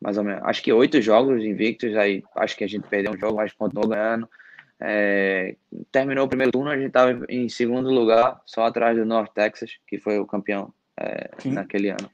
Mais 0.00 0.16
ou 0.16 0.24
menos. 0.24 0.42
Acho 0.42 0.62
que 0.62 0.72
oito 0.72 1.02
jogos 1.02 1.44
invictos, 1.44 1.94
aí 1.94 2.22
acho 2.34 2.56
que 2.56 2.64
a 2.64 2.66
gente 2.66 2.88
perdeu 2.88 3.12
um 3.12 3.18
jogo, 3.18 3.36
mas 3.36 3.52
continuou 3.52 3.90
ganhando. 3.90 4.26
É, 4.80 5.54
terminou 5.92 6.24
o 6.24 6.28
primeiro 6.28 6.50
turno, 6.50 6.70
a 6.70 6.76
gente 6.76 6.86
estava 6.86 7.26
em 7.28 7.46
segundo 7.46 7.90
lugar, 7.90 8.40
só 8.46 8.64
atrás 8.64 8.96
do 8.96 9.04
North 9.04 9.32
Texas, 9.34 9.72
que 9.86 9.98
foi 9.98 10.18
o 10.18 10.26
campeão 10.26 10.72
é, 10.98 11.28
naquele 11.44 11.90
ano. 11.90 12.10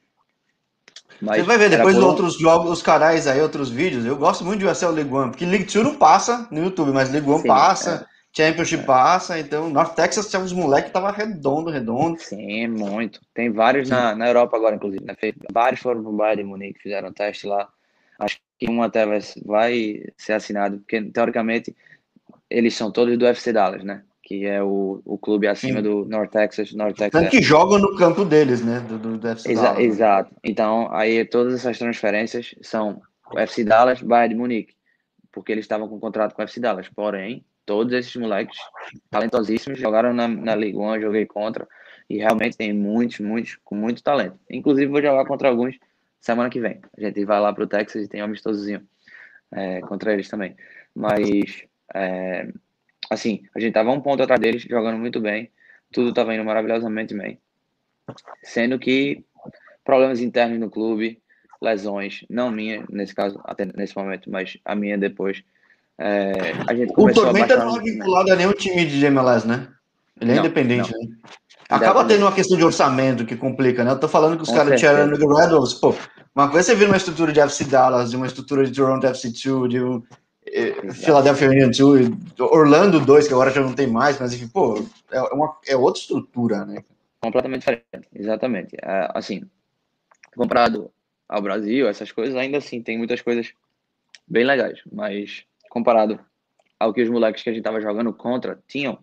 Mas 1.22 1.42
Você 1.42 1.46
vai 1.46 1.56
ver 1.56 1.70
depois 1.70 1.94
por... 1.94 2.02
outros 2.02 2.36
jogos, 2.36 2.72
os 2.72 2.82
canais 2.82 3.28
aí, 3.28 3.40
outros 3.40 3.70
vídeos. 3.70 4.04
Eu 4.04 4.16
gosto 4.16 4.44
muito 4.44 4.58
de 4.58 4.66
USL 4.66 4.90
League 4.90 5.14
One, 5.14 5.30
porque 5.30 5.44
League 5.44 5.72
2 5.72 5.84
não 5.84 5.94
passa 5.94 6.48
no 6.50 6.64
YouTube, 6.64 6.90
mas 6.90 7.12
League 7.12 7.28
One 7.28 7.42
Sim, 7.42 7.46
passa, 7.46 8.08
é. 8.08 8.10
Championship 8.33 8.83
é. 8.83 8.87
passa, 8.87 9.38
então 9.38 9.69
North 9.69 9.95
Texas 9.95 10.31
tinha 10.31 10.40
uns 10.40 10.53
moleques 10.53 10.88
que 10.88 10.93
tava 10.93 11.11
redondo, 11.11 11.71
redondo. 11.71 12.21
Sim, 12.21 12.69
muito. 12.69 13.21
Tem 13.35 13.51
vários 13.51 13.88
na, 13.88 14.14
na 14.14 14.29
Europa 14.29 14.57
agora, 14.57 14.77
inclusive. 14.77 15.05
Né? 15.05 15.14
Vários 15.53 15.81
foram 15.81 16.03
pro 16.03 16.12
Bayern 16.12 16.43
de 16.43 16.49
Munique, 16.49 16.83
fizeram 16.83 17.12
teste 17.12 17.47
lá. 17.47 17.69
Acho 18.19 18.38
que 18.59 18.71
um 18.71 18.83
até 18.83 19.05
vai, 19.05 19.19
vai 19.45 20.05
ser 20.16 20.35
assinado, 20.35 20.79
porque 20.79 21.03
teoricamente 21.03 21.75
eles 22.49 22.75
são 22.75 22.93
todos 22.93 23.19
do 23.19 23.27
FC 23.27 23.53
Dallas, 23.53 23.83
né? 23.83 24.03
que 24.31 24.47
é 24.47 24.62
o, 24.62 25.03
o 25.05 25.19
clube 25.19 25.49
acima 25.49 25.79
Sim. 25.79 25.83
do 25.83 26.05
North 26.05 26.31
Texas. 26.31 26.73
North 26.73 26.97
Texas 26.97 27.21
Tanto 27.21 27.33
que 27.33 27.43
jogam 27.43 27.81
no 27.81 27.97
campo 27.97 28.25
deles, 28.25 28.64
né? 28.64 28.79
Do, 28.79 28.97
do, 28.97 29.19
do 29.19 29.27
FC 29.29 29.51
Exa 29.51 29.62
Dallas. 29.62 29.81
Exato. 29.81 30.37
Então, 30.45 30.88
aí 30.93 31.25
todas 31.25 31.53
essas 31.55 31.77
transferências 31.77 32.55
são 32.62 33.03
o 33.35 33.40
FC 33.40 33.64
Dallas, 33.64 34.01
Bayern 34.01 34.35
de 34.35 34.40
Munique, 34.40 34.75
porque 35.33 35.51
eles 35.51 35.64
estavam 35.64 35.88
com 35.88 35.99
contrato 35.99 36.33
com 36.33 36.43
o 36.43 36.45
FC 36.45 36.61
Dallas. 36.61 36.88
Porém, 36.88 37.45
todos 37.70 37.92
esses 37.92 38.16
moleques 38.16 38.59
talentosíssimos 39.09 39.78
jogaram 39.78 40.12
na, 40.12 40.26
na 40.26 40.56
Liga 40.56 40.76
1, 40.76 41.02
joguei 41.02 41.24
contra, 41.24 41.68
e 42.09 42.16
realmente 42.16 42.56
tem 42.56 42.72
muitos, 42.72 43.20
muitos, 43.20 43.56
com 43.62 43.76
muito 43.76 44.02
talento. 44.02 44.37
Inclusive, 44.50 44.90
vou 44.90 45.00
jogar 45.00 45.24
contra 45.24 45.48
alguns 45.48 45.78
semana 46.20 46.50
que 46.50 46.59
vem. 46.59 46.80
A 46.98 47.00
gente 47.00 47.24
vai 47.24 47.38
lá 47.38 47.52
para 47.52 47.62
o 47.62 47.68
Texas 47.68 48.04
e 48.04 48.09
tem 48.09 48.22
um 48.22 48.24
amistosozinho 48.24 48.85
é, 49.52 49.80
contra 49.83 50.12
eles 50.12 50.28
também. 50.28 50.56
Mas. 50.92 51.64
É, 51.94 52.48
assim, 53.09 53.44
a 53.54 53.61
gente 53.61 53.72
tava 53.72 53.92
um 53.92 54.00
ponto 54.00 54.20
atrás 54.20 54.40
deles, 54.40 54.62
jogando 54.62 54.98
muito 54.98 55.20
bem, 55.20 55.48
tudo 55.92 56.12
tava 56.12 56.35
indo 56.35 56.44
maravilhosamente 56.44 57.14
bem. 57.14 57.40
Sendo 58.42 58.80
que 58.80 59.24
problemas 59.85 60.20
internos 60.20 60.59
no 60.59 60.68
clube, 60.68 61.22
lesões, 61.62 62.24
não 62.28 62.50
minha, 62.50 62.85
nesse 62.90 63.14
caso, 63.14 63.40
até 63.44 63.64
nesse 63.64 63.96
momento, 63.96 64.28
mas 64.28 64.59
a 64.64 64.74
minha 64.74 64.98
depois. 64.98 65.44
É, 66.02 66.54
a 66.66 66.74
gente 66.74 66.94
o 66.96 67.12
Tormenta 67.12 67.58
não 67.58 67.76
é 67.76 67.80
vinculado 67.82 68.32
a 68.32 68.36
nenhum 68.36 68.54
time 68.54 68.86
de 68.86 69.04
MLS, 69.04 69.46
né? 69.46 69.68
Ele 70.18 70.32
é 70.32 70.34
não, 70.36 70.44
independente, 70.44 70.90
não. 70.90 70.98
né? 70.98 71.16
Acaba 71.68 72.06
tendo 72.06 72.22
uma 72.22 72.32
questão 72.32 72.56
de 72.56 72.64
orçamento 72.64 73.26
que 73.26 73.36
complica, 73.36 73.84
né? 73.84 73.90
Eu 73.90 74.00
tô 74.00 74.08
falando 74.08 74.36
que 74.36 74.42
os 74.42 74.50
caras 74.50 74.74
de 74.74 74.80
Chattanooga 74.80 75.42
Red 75.42 75.50
Wolves, 75.50 75.74
pô, 75.74 75.94
uma 76.34 76.48
coisa 76.48 76.72
é 76.72 76.74
você 76.74 76.74
vira 76.74 76.90
uma 76.90 76.96
estrutura 76.96 77.32
de 77.32 77.40
FC 77.40 77.64
Dallas, 77.64 78.10
de 78.10 78.16
uma 78.16 78.26
estrutura 78.26 78.64
de 78.64 78.72
Toronto 78.72 79.06
FC2, 79.06 79.68
de 79.68 79.82
um, 79.82 80.02
Philadelphia 80.94 81.50
Union 81.50 81.70
2, 81.70 82.10
Orlando 82.40 82.98
2, 82.98 83.28
que 83.28 83.34
agora 83.34 83.50
já 83.50 83.60
não 83.60 83.74
tem 83.74 83.86
mais, 83.86 84.18
mas 84.18 84.32
enfim, 84.32 84.48
pô, 84.48 84.82
é, 85.12 85.20
uma, 85.34 85.54
é 85.68 85.76
outra 85.76 86.00
estrutura, 86.00 86.64
né? 86.64 86.82
Completamente 87.20 87.60
diferente, 87.60 88.08
exatamente. 88.14 88.74
É, 88.82 89.10
assim, 89.14 89.42
comparado 90.34 90.90
ao 91.28 91.42
Brasil, 91.42 91.86
essas 91.86 92.10
coisas, 92.10 92.34
ainda 92.36 92.56
assim, 92.56 92.82
tem 92.82 92.96
muitas 92.96 93.20
coisas 93.20 93.52
bem 94.26 94.44
legais, 94.44 94.80
mas 94.90 95.44
comparado 95.70 96.20
ao 96.78 96.92
que 96.92 97.00
os 97.00 97.09
moleques 97.09 97.42
que 97.42 97.48
a 97.48 97.52
gente 97.54 97.62
tava 97.62 97.80
jogando 97.80 98.12
contra 98.12 98.62
tinham, 98.68 98.98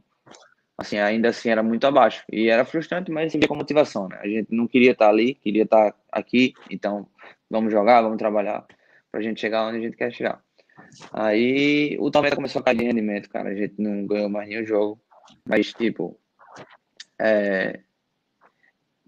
assim, 0.78 1.00
ainda 1.00 1.30
assim 1.30 1.50
era 1.50 1.64
muito 1.64 1.88
abaixo. 1.88 2.24
E 2.32 2.50
era 2.50 2.66
frustrante, 2.66 3.12
mas 3.12 3.28
assim, 3.28 3.40
com 3.40 3.56
motivação, 3.56 4.08
né? 4.08 4.20
A 4.22 4.28
gente 4.28 4.54
não 4.54 4.68
queria 4.68 4.92
estar 4.92 5.10
ali, 5.10 5.34
queria 5.34 5.64
estar 5.64 5.96
aqui, 6.12 6.54
então 6.70 7.08
vamos 7.50 7.72
jogar, 7.72 8.04
vamos 8.04 8.18
trabalhar 8.18 8.66
pra 9.12 9.22
gente 9.22 9.42
chegar 9.42 9.66
onde 9.68 9.78
a 9.78 9.82
gente 9.82 9.98
quer 9.98 10.12
chegar. 10.12 10.44
Aí 11.12 11.98
o 12.00 12.12
Tometa 12.12 12.36
começou 12.36 12.60
a 12.60 12.64
cair 12.64 12.78
de 12.78 12.86
rendimento, 12.86 13.30
cara. 13.30 13.50
A 13.50 13.56
gente 13.56 13.76
não 13.80 14.06
ganhou 14.06 14.30
mais 14.30 14.48
nenhum 14.48 14.66
jogo. 14.66 15.02
Mas, 15.46 15.74
tipo, 15.74 16.20
é, 17.20 17.80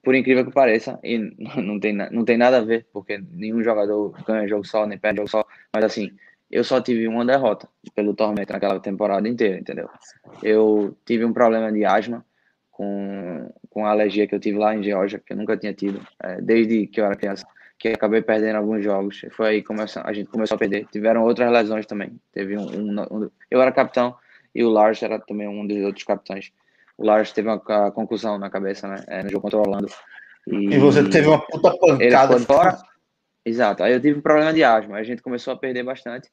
por 0.03 0.15
incrível 0.15 0.45
que 0.45 0.51
pareça, 0.51 0.99
e 1.03 1.17
não 1.61 1.79
tem, 1.79 1.93
não 1.93 2.25
tem 2.25 2.37
nada 2.37 2.57
a 2.57 2.61
ver, 2.61 2.87
porque 2.91 3.17
nenhum 3.17 3.63
jogador 3.63 4.11
ganha 4.25 4.47
jogo 4.47 4.65
só, 4.65 4.85
nem 4.85 4.97
perde 4.97 5.17
jogo 5.17 5.29
só. 5.29 5.45
Mas, 5.73 5.83
assim, 5.83 6.11
eu 6.49 6.63
só 6.63 6.81
tive 6.81 7.07
uma 7.07 7.25
derrota 7.25 7.67
pelo 7.95 8.13
Tormenta 8.13 8.53
naquela 8.53 8.79
temporada 8.79 9.27
inteira, 9.27 9.59
entendeu? 9.59 9.89
Eu 10.41 10.97
tive 11.05 11.25
um 11.25 11.33
problema 11.33 11.71
de 11.71 11.85
asma 11.85 12.25
com, 12.71 13.51
com 13.69 13.85
a 13.85 13.91
alergia 13.91 14.27
que 14.27 14.33
eu 14.33 14.39
tive 14.39 14.57
lá 14.57 14.75
em 14.75 14.83
Geórgia, 14.83 15.21
que 15.23 15.33
eu 15.33 15.37
nunca 15.37 15.57
tinha 15.57 15.73
tido, 15.73 16.01
é, 16.23 16.41
desde 16.41 16.87
que 16.87 16.99
eu 16.99 17.05
era 17.05 17.15
criança 17.15 17.45
que 17.79 17.87
acabei 17.87 18.21
perdendo 18.21 18.57
alguns 18.57 18.83
jogos. 18.83 19.21
Foi 19.31 19.47
aí 19.47 19.63
que 19.63 19.73
a 20.03 20.13
gente 20.13 20.29
começou 20.29 20.55
a 20.55 20.59
perder. 20.59 20.85
Tiveram 20.91 21.23
outras 21.23 21.49
lesões 21.49 21.85
também. 21.85 22.19
Teve 22.33 22.57
um, 22.57 22.65
um, 22.65 23.01
um, 23.09 23.31
eu 23.49 23.61
era 23.61 23.71
capitão 23.71 24.15
e 24.53 24.63
o 24.63 24.69
Lars 24.69 25.01
era 25.01 25.17
também 25.17 25.47
um 25.47 25.65
dos 25.65 25.77
outros 25.85 26.03
capitães. 26.03 26.51
O 26.97 27.05
Lars 27.05 27.31
teve 27.31 27.47
uma, 27.47 27.91
conclusão 27.91 28.37
na 28.37 28.49
cabeça, 28.49 28.85
né? 28.85 29.03
É, 29.07 29.23
no 29.23 29.29
jogo 29.29 29.43
contra 29.43 29.57
o 29.57 29.61
Orlando. 29.61 29.87
E, 30.45 30.75
e 30.75 30.77
você 30.77 31.07
teve 31.09 31.27
uma 31.27 31.39
puta 31.39 31.71
pancada. 31.77 32.33
Ele 32.35 32.45
fora. 32.45 32.77
Exato. 33.45 33.81
Aí 33.81 33.93
eu 33.93 34.01
tive 34.01 34.19
um 34.19 34.21
problema 34.21 34.53
de 34.53 34.61
asma. 34.61 34.97
A 34.97 35.03
gente 35.03 35.21
começou 35.21 35.53
a 35.53 35.57
perder 35.57 35.83
bastante. 35.83 36.29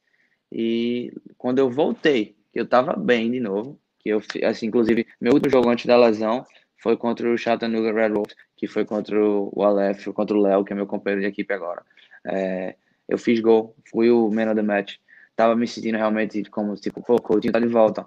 E 0.51 1.11
quando 1.37 1.59
eu 1.59 1.69
voltei, 1.69 2.35
eu 2.53 2.65
tava 2.65 2.93
bem 2.93 3.29
de 3.31 3.39
novo, 3.39 3.79
que 3.99 4.09
eu, 4.09 4.21
assim, 4.43 4.67
inclusive, 4.67 5.05
meu 5.19 5.33
último 5.33 5.51
jogo 5.51 5.69
antes 5.69 5.85
da 5.85 5.97
lesão 5.97 6.45
foi 6.81 6.95
contra 6.95 7.29
o 7.29 7.37
Chattanooga 7.37 7.91
Red 7.91 8.13
Wolves 8.13 8.35
que 8.57 8.67
foi 8.67 8.83
contra 8.83 9.15
o 9.23 9.63
Aleph, 9.63 10.07
contra 10.07 10.35
o 10.35 10.41
Léo, 10.41 10.65
que 10.65 10.73
é 10.73 10.75
meu 10.75 10.87
companheiro 10.87 11.21
de 11.21 11.27
equipe 11.27 11.53
agora. 11.53 11.83
É, 12.25 12.75
eu 13.07 13.17
fiz 13.17 13.39
gol, 13.39 13.75
fui 13.89 14.09
o 14.09 14.29
man 14.31 14.47
of 14.47 14.55
the 14.55 14.63
match. 14.63 14.95
Tava 15.35 15.55
me 15.55 15.67
sentindo 15.67 15.95
realmente 15.95 16.43
como, 16.49 16.73
tipo, 16.75 17.01
pô, 17.03 17.15
o 17.15 17.21
Coutinho 17.21 17.53
tá 17.53 17.59
de 17.59 17.67
volta. 17.67 18.05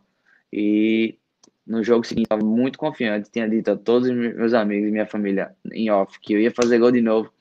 E 0.53 1.17
no 1.65 1.85
jogo 1.85 2.05
seguinte, 2.05 2.27
tava 2.29 2.45
muito 2.45 2.77
confiante. 2.77 3.31
Tinha 3.31 3.49
dito 3.49 3.71
a 3.71 3.77
todos 3.77 4.09
os 4.09 4.15
meus 4.15 4.53
amigos 4.53 4.89
e 4.89 4.91
minha 4.91 5.07
família 5.07 5.55
em 5.73 5.89
off 5.89 6.19
que 6.21 6.35
eu 6.35 6.41
ia 6.41 6.51
fazer 6.51 6.81
gol 6.81 6.91
de 6.91 7.01
novo, 7.01 7.33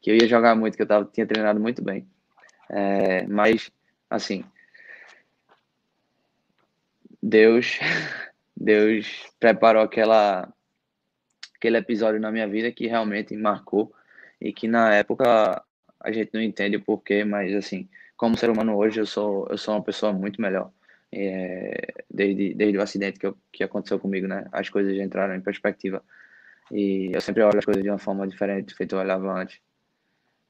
que 0.00 0.10
eu 0.10 0.16
ia 0.16 0.26
jogar 0.26 0.56
muito, 0.56 0.74
que 0.74 0.82
eu 0.82 0.86
tava, 0.86 1.04
tinha 1.12 1.26
treinado 1.26 1.60
muito 1.60 1.84
bem. 1.84 2.08
É, 2.70 3.26
mas, 3.26 3.70
assim, 4.14 4.44
Deus, 7.22 7.78
Deus 8.56 9.06
preparou 9.38 9.82
aquela 9.82 10.52
aquele 11.56 11.78
episódio 11.78 12.20
na 12.20 12.30
minha 12.30 12.46
vida 12.46 12.70
que 12.70 12.86
realmente 12.86 13.34
marcou 13.36 13.92
e 14.40 14.52
que 14.52 14.68
na 14.68 14.94
época 14.94 15.64
a 15.98 16.12
gente 16.12 16.30
não 16.34 16.42
entende 16.42 16.76
o 16.76 16.82
porquê, 16.82 17.24
mas 17.24 17.54
assim, 17.54 17.88
como 18.16 18.36
ser 18.36 18.50
humano 18.50 18.76
hoje, 18.76 19.00
eu 19.00 19.06
sou, 19.06 19.46
eu 19.50 19.56
sou 19.56 19.74
uma 19.74 19.82
pessoa 19.82 20.12
muito 20.12 20.40
melhor. 20.40 20.70
É, 21.10 22.04
desde, 22.10 22.54
desde 22.54 22.76
o 22.76 22.82
acidente 22.82 23.18
que, 23.18 23.26
eu, 23.26 23.36
que 23.52 23.64
aconteceu 23.64 23.98
comigo, 23.98 24.26
né? 24.26 24.46
As 24.52 24.68
coisas 24.68 24.96
entraram 24.98 25.34
em 25.34 25.40
perspectiva. 25.40 26.02
E 26.72 27.10
eu 27.12 27.20
sempre 27.20 27.42
olho 27.42 27.58
as 27.58 27.64
coisas 27.64 27.82
de 27.82 27.88
uma 27.88 27.98
forma 27.98 28.26
diferente, 28.26 28.74
feito 28.74 28.94
eu 28.94 29.00
olhava 29.00 29.32
antes. 29.32 29.60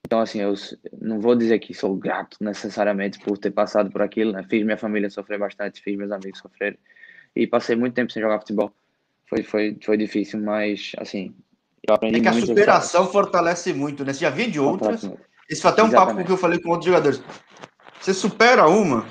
Então, 0.04 0.20
assim, 0.20 0.40
eu 0.40 0.54
não 1.00 1.20
vou 1.20 1.34
dizer 1.34 1.58
que 1.58 1.72
sou 1.72 1.96
grato 1.96 2.36
necessariamente 2.40 3.18
por 3.20 3.38
ter 3.38 3.50
passado 3.50 3.90
por 3.90 4.02
aquilo, 4.02 4.32
né? 4.32 4.44
Fiz 4.48 4.62
minha 4.62 4.76
família 4.76 5.08
sofrer 5.08 5.38
bastante, 5.38 5.80
fiz 5.80 5.96
meus 5.96 6.12
amigos 6.12 6.40
sofrerem. 6.40 6.78
E 7.34 7.46
passei 7.46 7.74
muito 7.74 7.94
tempo 7.94 8.12
sem 8.12 8.22
jogar 8.22 8.38
futebol 8.38 8.72
foi, 9.26 9.42
foi, 9.42 9.78
foi 9.82 9.96
difícil, 9.96 10.40
mas 10.40 10.92
assim, 10.98 11.34
eu 11.86 11.94
aprendi 11.94 12.18
é 12.18 12.20
que 12.20 12.28
a 12.28 12.32
superação 12.32 13.10
fortalece 13.10 13.72
muito, 13.72 14.04
né? 14.04 14.12
Você 14.12 14.20
já 14.20 14.30
via 14.30 14.50
de 14.50 14.60
outras. 14.60 15.08
Esse 15.48 15.60
foi 15.60 15.70
até 15.70 15.82
um 15.82 15.88
Exatamente. 15.88 16.14
papo 16.14 16.26
que 16.26 16.32
eu 16.32 16.36
falei 16.36 16.58
com 16.60 16.70
outros 16.70 16.86
jogadores. 16.86 17.22
Você 18.00 18.14
supera 18.14 18.68
uma, 18.68 19.06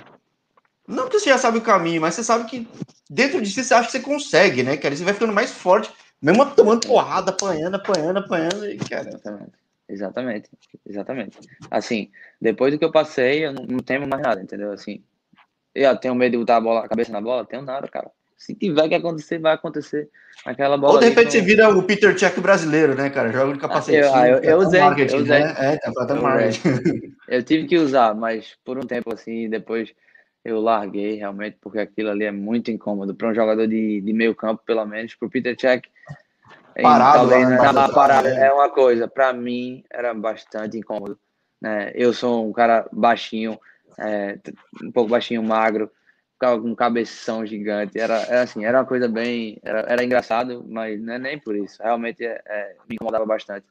não 0.88 1.08
que 1.08 1.20
você 1.20 1.30
já 1.30 1.38
sabe 1.38 1.58
o 1.58 1.62
caminho, 1.62 2.02
mas 2.02 2.16
você 2.16 2.24
sabe 2.24 2.50
que 2.50 2.68
dentro 3.10 3.42
de 3.42 3.50
si 3.50 3.64
você 3.64 3.74
acha 3.74 3.88
que 3.88 3.92
você 3.92 4.00
consegue, 4.00 4.64
né, 4.64 4.78
cara? 4.78 4.96
Você 4.96 5.04
vai 5.04 5.14
ficando 5.14 5.34
mais 5.34 5.52
forte, 5.52 5.92
mesmo 6.22 6.46
tomando 6.52 6.88
porrada, 6.88 7.32
apanhando, 7.32 7.76
apanhando, 7.76 8.18
apanhando, 8.20 8.66
e, 8.66 8.78
cara. 8.78 9.10
Exatamente. 9.10 9.63
Exatamente, 9.88 10.50
exatamente. 10.86 11.38
Assim, 11.70 12.10
depois 12.40 12.74
do 12.74 12.80
que 12.80 12.86
eu 12.86 12.92
passei, 12.92 13.46
eu 13.46 13.54
não, 13.54 13.66
não 13.66 13.80
temo 13.80 14.08
mais 14.08 14.22
nada, 14.22 14.42
entendeu? 14.42 14.72
Assim, 14.72 15.04
eu 15.76 15.96
tenho 15.98 16.16
medo 16.16 16.32
de 16.32 16.38
botar 16.38 16.58
a, 16.58 16.62
bola, 16.62 16.86
a 16.86 16.88
cabeça 16.88 17.12
na 17.12 17.22
bola, 17.22 17.46
tenho 17.46 17.62
nada, 17.62 17.88
cara. 17.88 18.10
Se 18.38 18.54
tiver 18.54 18.90
que 18.90 18.96
acontecer, 18.96 19.40
vai 19.40 19.54
acontecer. 19.54 20.10
Aquela 20.46 20.78
bola. 20.78 20.96
Ou 20.96 21.00
de 21.00 21.10
repente 21.10 21.32
você 21.32 21.42
vira 21.42 21.70
o 21.70 21.84
Peter 21.84 22.14
Check 22.16 22.38
brasileiro, 22.40 22.94
né, 22.94 23.10
cara? 23.10 23.32
Joga 23.32 23.54
de 23.54 23.60
capacete. 23.60 24.06
Ah, 24.14 24.28
eu, 24.28 24.38
eu, 24.38 24.44
eu 24.44 24.58
usei. 24.58 24.82
eu 24.82 25.20
usei. 25.20 25.40
Né? 25.40 25.56
É, 25.58 25.78
tá 25.78 25.94
eu 27.30 27.44
tive 27.44 27.68
que 27.68 27.78
usar, 27.78 28.14
mas 28.14 28.58
por 28.66 28.78
um 28.78 28.86
tempo 28.86 29.14
assim, 29.14 29.50
depois 29.50 29.94
eu 30.44 30.60
larguei 30.60 31.16
realmente, 31.16 31.58
porque 31.62 31.80
aquilo 31.80 32.10
ali 32.10 32.26
é 32.26 32.32
muito 32.32 32.70
incômodo. 32.70 33.16
Para 33.16 33.30
um 33.30 33.34
jogador 33.34 33.66
de, 33.66 34.02
de 34.02 34.14
meio 34.14 34.36
campo, 34.36 34.62
pelo 34.66 34.86
menos, 34.86 35.16
para 35.16 35.28
o 35.28 35.32
Peter 35.32 35.56
Check. 35.56 35.86
Parado, 36.82 37.30
talvez, 37.30 37.50
né? 37.50 37.58
parado 37.94 38.28
é 38.28 38.52
uma 38.52 38.70
coisa. 38.70 39.08
Para 39.08 39.32
mim, 39.34 39.84
era 39.92 40.14
bastante 40.14 40.78
incômodo. 40.78 41.18
Né? 41.62 41.92
Eu 41.94 42.14
sou 42.14 42.48
um 42.48 42.52
cara 42.52 42.88
baixinho, 42.92 43.60
é, 43.98 44.40
um 44.84 44.92
pouco 44.92 45.10
baixinho, 45.10 45.44
magro 45.44 45.92
ficava 46.44 46.62
com 46.62 46.68
um 46.68 46.76
cabeção 46.76 47.46
gigante. 47.46 47.98
Era, 47.98 48.16
era 48.24 48.42
assim, 48.42 48.66
era 48.66 48.80
uma 48.80 48.86
coisa 48.86 49.08
bem. 49.08 49.58
Era, 49.64 49.80
era 49.88 50.04
engraçado, 50.04 50.66
mas 50.68 51.02
não 51.02 51.14
é 51.14 51.20
nem 51.20 51.40
por 51.40 51.56
isso. 51.56 51.82
Realmente 51.82 52.26
é, 52.26 52.42
é, 52.46 52.76
me 52.88 52.96
incomodava 52.96 53.26
bastante. 53.26 53.66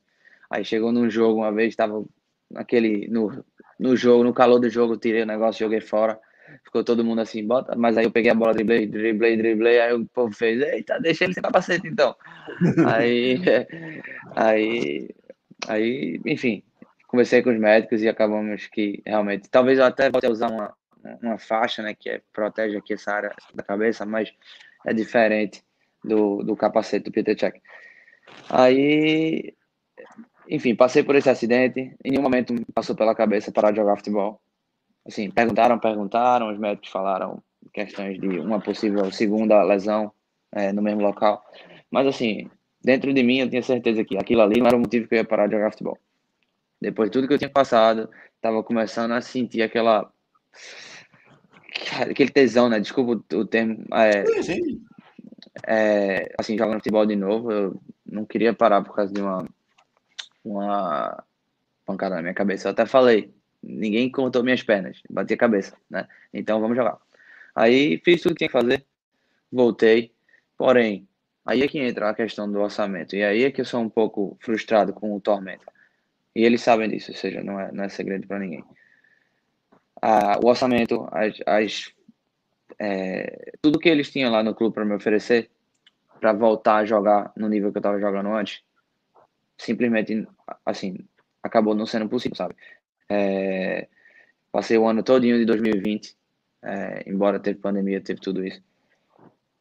Aí 0.50 0.64
chegou 0.64 0.90
num 0.90 1.10
jogo 1.10 1.40
uma 1.40 1.52
vez, 1.52 1.68
estava 1.68 2.02
naquele. 2.50 3.06
No, 3.08 3.44
no 3.78 3.96
jogo, 3.96 4.24
no 4.24 4.32
calor 4.32 4.58
do 4.58 4.70
jogo, 4.70 4.96
tirei 4.96 5.22
o 5.22 5.26
negócio, 5.26 5.64
joguei 5.64 5.80
fora. 5.80 6.18
Ficou 6.64 6.84
todo 6.84 7.04
mundo 7.04 7.20
assim, 7.20 7.46
bota, 7.46 7.76
mas 7.76 7.96
aí 7.96 8.04
eu 8.04 8.10
peguei 8.10 8.30
a 8.30 8.34
bola, 8.34 8.54
driblei, 8.54 8.86
driblei, 8.86 9.36
driblei, 9.36 9.80
aí 9.80 9.92
o 9.92 10.06
povo 10.06 10.34
fez, 10.34 10.60
eita, 10.60 10.98
deixa 11.00 11.24
ele 11.24 11.34
sem 11.34 11.42
capacete 11.42 11.86
então. 11.86 12.14
aí, 12.86 13.40
aí, 14.36 15.10
aí, 15.68 16.20
enfim, 16.26 16.62
conversei 17.06 17.42
com 17.42 17.50
os 17.50 17.58
médicos 17.58 18.02
e 18.02 18.08
acabamos 18.08 18.66
que 18.66 19.02
realmente, 19.06 19.48
talvez 19.50 19.78
eu 19.78 19.84
até 19.84 20.10
volte 20.10 20.26
a 20.26 20.30
usar 20.30 20.50
uma, 20.50 20.74
uma 21.22 21.38
faixa, 21.38 21.82
né, 21.82 21.94
que 21.94 22.08
é, 22.10 22.22
protege 22.32 22.76
aqui 22.76 22.94
essa 22.94 23.12
área 23.12 23.34
da 23.54 23.62
cabeça, 23.62 24.06
mas 24.06 24.32
é 24.86 24.92
diferente 24.92 25.62
do, 26.04 26.42
do 26.42 26.56
capacete 26.56 27.04
do 27.04 27.12
Peter 27.12 27.36
Check. 27.36 27.56
Aí, 28.48 29.54
enfim, 30.48 30.74
passei 30.74 31.02
por 31.02 31.14
esse 31.14 31.30
acidente, 31.30 31.94
em 32.04 32.10
nenhum 32.10 32.22
momento 32.22 32.52
me 32.52 32.64
passou 32.74 32.96
pela 32.96 33.14
cabeça 33.14 33.52
parar 33.52 33.70
de 33.70 33.76
jogar 33.76 33.96
futebol. 33.96 34.40
Assim, 35.06 35.30
perguntaram, 35.30 35.78
perguntaram, 35.78 36.50
os 36.50 36.58
médicos 36.58 36.90
falaram 36.90 37.42
questões 37.72 38.20
de 38.20 38.38
uma 38.38 38.60
possível 38.60 39.10
segunda 39.10 39.62
lesão 39.62 40.12
é, 40.52 40.72
no 40.72 40.82
mesmo 40.82 41.02
local. 41.02 41.44
Mas 41.90 42.06
assim, 42.06 42.48
dentro 42.82 43.12
de 43.12 43.22
mim 43.22 43.38
eu 43.38 43.50
tinha 43.50 43.62
certeza 43.62 44.04
que 44.04 44.16
aquilo 44.16 44.42
ali 44.42 44.60
não 44.60 44.66
era 44.66 44.76
o 44.76 44.80
motivo 44.80 45.08
que 45.08 45.14
eu 45.14 45.18
ia 45.18 45.24
parar 45.24 45.46
de 45.46 45.54
jogar 45.54 45.72
futebol. 45.72 45.98
Depois 46.80 47.08
de 47.08 47.12
tudo 47.12 47.28
que 47.28 47.34
eu 47.34 47.38
tinha 47.38 47.50
passado, 47.50 48.08
estava 48.36 48.62
começando 48.62 49.12
a 49.12 49.20
sentir 49.20 49.62
aquela 49.62 50.10
aquele 52.10 52.30
tesão, 52.30 52.68
né? 52.68 52.78
Desculpa 52.80 53.24
o 53.36 53.44
termo. 53.44 53.84
É, 53.94 54.24
sim, 54.26 54.42
sim. 54.42 54.84
É, 55.66 56.32
assim, 56.38 56.56
jogando 56.56 56.78
futebol 56.78 57.06
de 57.06 57.16
novo, 57.16 57.52
eu 57.52 57.80
não 58.06 58.24
queria 58.24 58.54
parar 58.54 58.82
por 58.82 58.94
causa 58.94 59.12
de 59.12 59.20
uma, 59.20 59.46
uma 60.44 61.24
pancada 61.84 62.16
na 62.16 62.22
minha 62.22 62.34
cabeça. 62.34 62.68
Eu 62.68 62.72
até 62.72 62.86
falei, 62.86 63.32
ninguém 63.62 64.10
cortou 64.10 64.42
minhas 64.42 64.62
pernas, 64.62 65.00
bati 65.08 65.34
a 65.34 65.36
cabeça, 65.36 65.76
né? 65.88 66.08
Então 66.32 66.60
vamos 66.60 66.76
jogar. 66.76 66.98
Aí 67.54 68.00
fiz 68.04 68.20
tudo 68.20 68.34
que 68.34 68.38
tinha 68.38 68.48
que 68.48 68.52
fazer, 68.52 68.84
voltei, 69.50 70.12
porém, 70.56 71.06
aí 71.44 71.62
é 71.62 71.68
que 71.68 71.78
entra 71.78 72.10
a 72.10 72.14
questão 72.14 72.50
do 72.50 72.60
orçamento. 72.60 73.14
E 73.14 73.22
aí 73.22 73.44
é 73.44 73.50
que 73.50 73.60
eu 73.60 73.64
sou 73.64 73.80
um 73.80 73.88
pouco 73.88 74.36
frustrado 74.40 74.92
com 74.92 75.14
o 75.14 75.20
Tormenta. 75.20 75.70
E 76.34 76.44
eles 76.44 76.62
sabem 76.62 76.88
disso, 76.88 77.12
ou 77.12 77.16
seja, 77.16 77.42
não 77.42 77.60
é, 77.60 77.70
não 77.72 77.84
é 77.84 77.88
segredo 77.88 78.26
para 78.26 78.38
ninguém. 78.38 78.64
Ah, 80.00 80.38
o 80.42 80.48
orçamento, 80.48 81.06
as, 81.12 81.38
as 81.46 81.92
é, 82.78 83.52
tudo 83.60 83.78
que 83.78 83.88
eles 83.88 84.10
tinham 84.10 84.32
lá 84.32 84.42
no 84.42 84.54
clube 84.54 84.74
para 84.74 84.84
me 84.84 84.94
oferecer, 84.94 85.50
para 86.18 86.32
voltar 86.32 86.76
a 86.76 86.84
jogar 86.84 87.32
no 87.36 87.48
nível 87.48 87.70
que 87.70 87.78
eu 87.78 87.80
estava 87.80 88.00
jogando 88.00 88.32
antes, 88.32 88.62
simplesmente, 89.58 90.26
assim, 90.64 90.98
acabou 91.42 91.74
não 91.74 91.86
sendo 91.86 92.08
possível, 92.08 92.36
sabe? 92.36 92.56
É, 93.14 93.88
passei 94.50 94.78
o 94.78 94.86
ano 94.86 95.02
todinho 95.02 95.36
de 95.36 95.44
2020, 95.44 96.16
é, 96.62 97.04
embora 97.06 97.38
teve 97.38 97.58
pandemia, 97.58 98.00
teve 98.00 98.20
tudo 98.20 98.42
isso, 98.42 98.62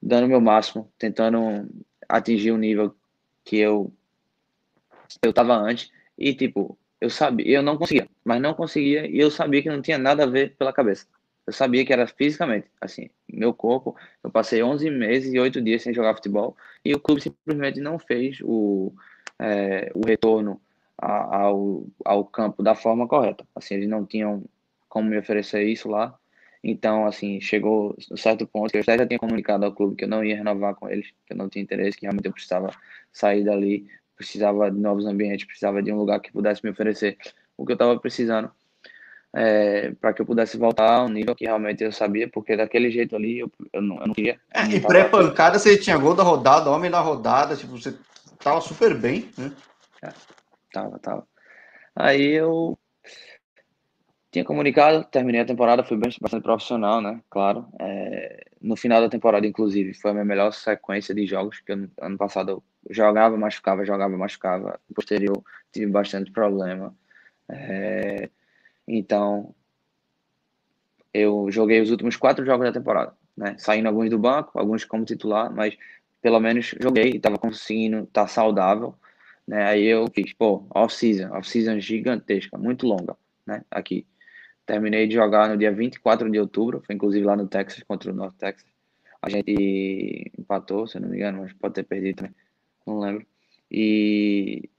dando 0.02 0.26
o 0.26 0.30
meu 0.30 0.40
máximo, 0.40 0.90
tentando 0.98 1.70
atingir 2.08 2.52
o 2.52 2.58
nível 2.58 2.96
que 3.44 3.58
eu 3.58 3.92
eu 5.22 5.34
tava 5.34 5.54
antes 5.54 5.92
e 6.18 6.34
tipo, 6.34 6.78
eu 7.02 7.10
sabia, 7.10 7.58
eu 7.58 7.62
não 7.62 7.78
conseguia, 7.78 8.08
mas 8.24 8.42
não 8.42 8.54
conseguia 8.54 9.06
e 9.06 9.20
eu 9.20 9.30
sabia 9.30 9.62
que 9.62 9.70
não 9.70 9.82
tinha 9.82 9.98
nada 9.98 10.24
a 10.24 10.28
ver 10.28 10.56
pela 10.56 10.72
cabeça. 10.72 11.06
Eu 11.46 11.52
sabia 11.52 11.86
que 11.86 11.92
era 11.92 12.08
fisicamente, 12.08 12.68
assim, 12.80 13.10
meu 13.28 13.54
corpo. 13.54 13.98
Eu 14.24 14.30
passei 14.32 14.64
11 14.64 14.90
meses 14.92 15.34
e 15.34 15.40
8 15.40 15.60
dias 15.60 15.82
sem 15.82 15.94
jogar 15.94 16.16
futebol 16.16 16.56
e 16.86 16.94
o 16.94 17.00
clube 17.00 17.20
simplesmente 17.20 17.82
não 17.82 18.00
fez 18.00 18.40
o, 18.42 18.94
é, 19.38 19.92
o 19.94 20.06
retorno 20.06 20.62
ao, 20.98 21.86
ao 22.06 22.26
campo 22.26 22.62
da 22.62 22.76
forma 22.76 23.08
correta. 23.08 23.46
Assim, 23.56 23.76
eles 23.76 23.90
não 23.90 24.06
tinham 24.06 24.44
como 24.88 25.10
me 25.10 25.18
oferecer 25.18 25.64
isso 25.64 25.90
lá. 25.90 26.18
Então, 26.64 27.06
assim, 27.06 27.42
chegou 27.42 27.96
um 28.12 28.18
certo 28.18 28.46
ponto 28.46 28.72
que 28.72 28.78
eu 28.78 28.84
já 28.84 29.06
tinha 29.08 29.18
comunicado 29.18 29.66
ao 29.66 29.72
clube 29.72 29.96
que 29.96 30.04
eu 30.04 30.10
não 30.10 30.24
ia 30.24 30.38
renovar 30.38 30.76
com 30.76 30.88
eles, 30.88 31.08
que 31.26 31.34
eu 31.34 31.38
não 31.38 31.50
tinha 31.50 31.64
interesse, 31.64 31.98
que 31.98 32.06
realmente 32.06 32.26
eu 32.26 32.34
precisava 32.34 32.70
sair 33.12 33.44
dali, 33.44 33.88
precisava 34.16 34.70
de 34.70 34.80
novos 34.80 35.06
ambientes, 35.08 35.46
precisava 35.46 35.82
de 35.82 35.92
um 35.92 35.98
lugar 35.98 36.20
que 36.20 36.32
pudesse 36.32 36.64
me 36.64 36.70
oferecer 36.70 37.18
o 37.58 37.66
que 37.66 37.72
eu 37.72 37.76
estava 37.76 38.00
precisando 38.00 38.52
é, 39.34 39.92
para 40.00 40.14
que 40.14 40.22
eu 40.22 40.26
pudesse 40.26 40.58
voltar 40.58 40.92
ao 40.92 41.10
nível 41.10 41.36
que 41.36 41.46
realmente 41.46 41.84
eu 41.84 41.92
sabia, 41.92 42.28
porque 42.28 42.56
daquele 42.56 42.92
jeito 42.92 43.16
ali 43.16 43.40
eu, 43.40 43.52
eu, 43.72 43.82
não, 43.82 44.00
eu 44.02 44.08
não 44.08 44.14
queria. 44.14 44.40
É, 44.54 44.66
e 44.66 44.80
pré-pancada 44.80 45.58
você 45.58 45.78
tinha 45.78 45.98
gol 45.98 46.14
da 46.14 46.24
rodada, 46.24 46.70
homem 46.70 46.92
da 46.92 47.00
rodada, 47.00 47.56
tipo, 47.56 47.78
você 47.78 47.96
tava 48.40 48.60
super 48.62 48.94
bem, 48.94 49.30
né? 49.38 49.52
É, 50.04 50.10
tava, 50.72 51.00
tava. 51.00 51.28
Aí 51.96 52.24
eu 52.32 52.78
tinha 54.32 54.46
comunicado, 54.46 55.04
terminei 55.06 55.42
a 55.42 55.46
temporada, 55.46 55.84
fui 55.84 55.98
bastante 55.98 56.42
profissional, 56.42 57.02
né? 57.02 57.22
Claro. 57.30 57.68
É, 57.80 58.46
no 58.62 58.78
final 58.78 59.02
da 59.02 59.10
temporada, 59.10 59.46
inclusive, 59.46 59.94
foi 59.94 60.12
a 60.12 60.14
minha 60.14 60.26
melhor 60.26 60.54
sequência 60.54 61.14
de 61.14 61.28
jogos, 61.28 61.60
que 61.60 61.74
ano 61.74 62.18
passado 62.18 62.52
eu 62.52 62.64
jogava, 62.90 63.38
machucava, 63.38 63.86
jogava, 63.86 64.18
machucava. 64.18 64.80
Posterior, 64.96 65.44
tive 65.72 65.88
bastante 65.88 66.32
problema. 66.32 66.96
É, 67.50 68.30
então, 68.88 69.54
eu 71.14 71.48
joguei 71.52 71.82
os 71.82 71.92
últimos 71.92 72.16
quatro 72.16 72.46
jogos 72.46 72.66
da 72.66 72.72
temporada, 72.72 73.14
né? 73.36 73.56
Saindo 73.58 73.88
alguns 73.90 74.10
do 74.10 74.18
banco, 74.18 74.58
alguns 74.58 74.86
como 74.86 75.04
titular, 75.04 75.54
mas 75.54 75.78
pelo 76.22 76.40
menos 76.40 76.74
joguei 76.80 77.12
e 77.12 77.18
estava 77.18 77.38
conseguindo 77.38 78.04
estar 78.04 78.22
tá 78.22 78.28
saudável, 78.28 78.96
né? 79.48 79.64
Aí 79.66 79.86
eu 79.86 80.08
fiz, 80.14 80.34
pô, 80.34 80.66
off-season, 80.74 81.32
off-season 81.34 81.80
gigantesca, 81.80 82.58
muito 82.58 82.86
longa, 82.86 83.16
né? 83.46 83.64
Aqui. 83.70 84.06
Terminei 84.66 85.08
de 85.08 85.16
jogar 85.16 85.50
no 85.50 85.58
dia 85.58 85.72
24 85.72 86.30
de 86.30 86.40
outubro, 86.40 86.82
foi 86.86 86.96
inclusive 86.96 87.26
lá 87.26 87.36
no 87.36 87.48
Texas, 87.48 87.84
contra 87.84 88.12
o 88.12 88.16
North 88.16 88.36
Texas. 88.38 88.70
A 89.22 89.30
gente 89.30 90.32
empatou, 90.38 90.88
se 90.88 91.00
não 91.00 91.10
me 91.10 91.18
engano, 91.18 91.42
mas 91.42 91.54
pode 91.54 91.74
ter 91.76 91.84
perdido 91.84 92.18
também, 92.18 92.36
não 92.86 93.00
lembro. 93.00 93.26
E 93.70 94.70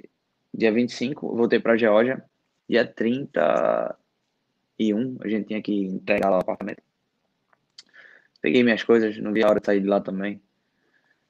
dia 0.53 0.73
25, 0.73 1.35
voltei 1.35 1.61
para 1.61 1.77
Geórgia. 1.77 2.25
Dia 2.69 2.87
30, 2.87 3.99
e 4.79 4.95
um, 4.95 5.17
a 5.21 5.29
gente 5.29 5.47
tinha 5.47 5.63
que 5.63 5.73
entregar 5.73 6.31
lá 6.31 6.39
o 6.39 6.41
apartamento. 6.41 6.83
Peguei 8.41 8.63
minhas 8.63 8.83
coisas, 8.83 9.17
não 9.19 9.33
vi 9.33 9.43
a 9.43 9.49
hora 9.49 9.61
de 9.61 9.67
sair 9.67 9.81
de 9.81 9.87
lá 9.87 10.01
também. 10.01 10.41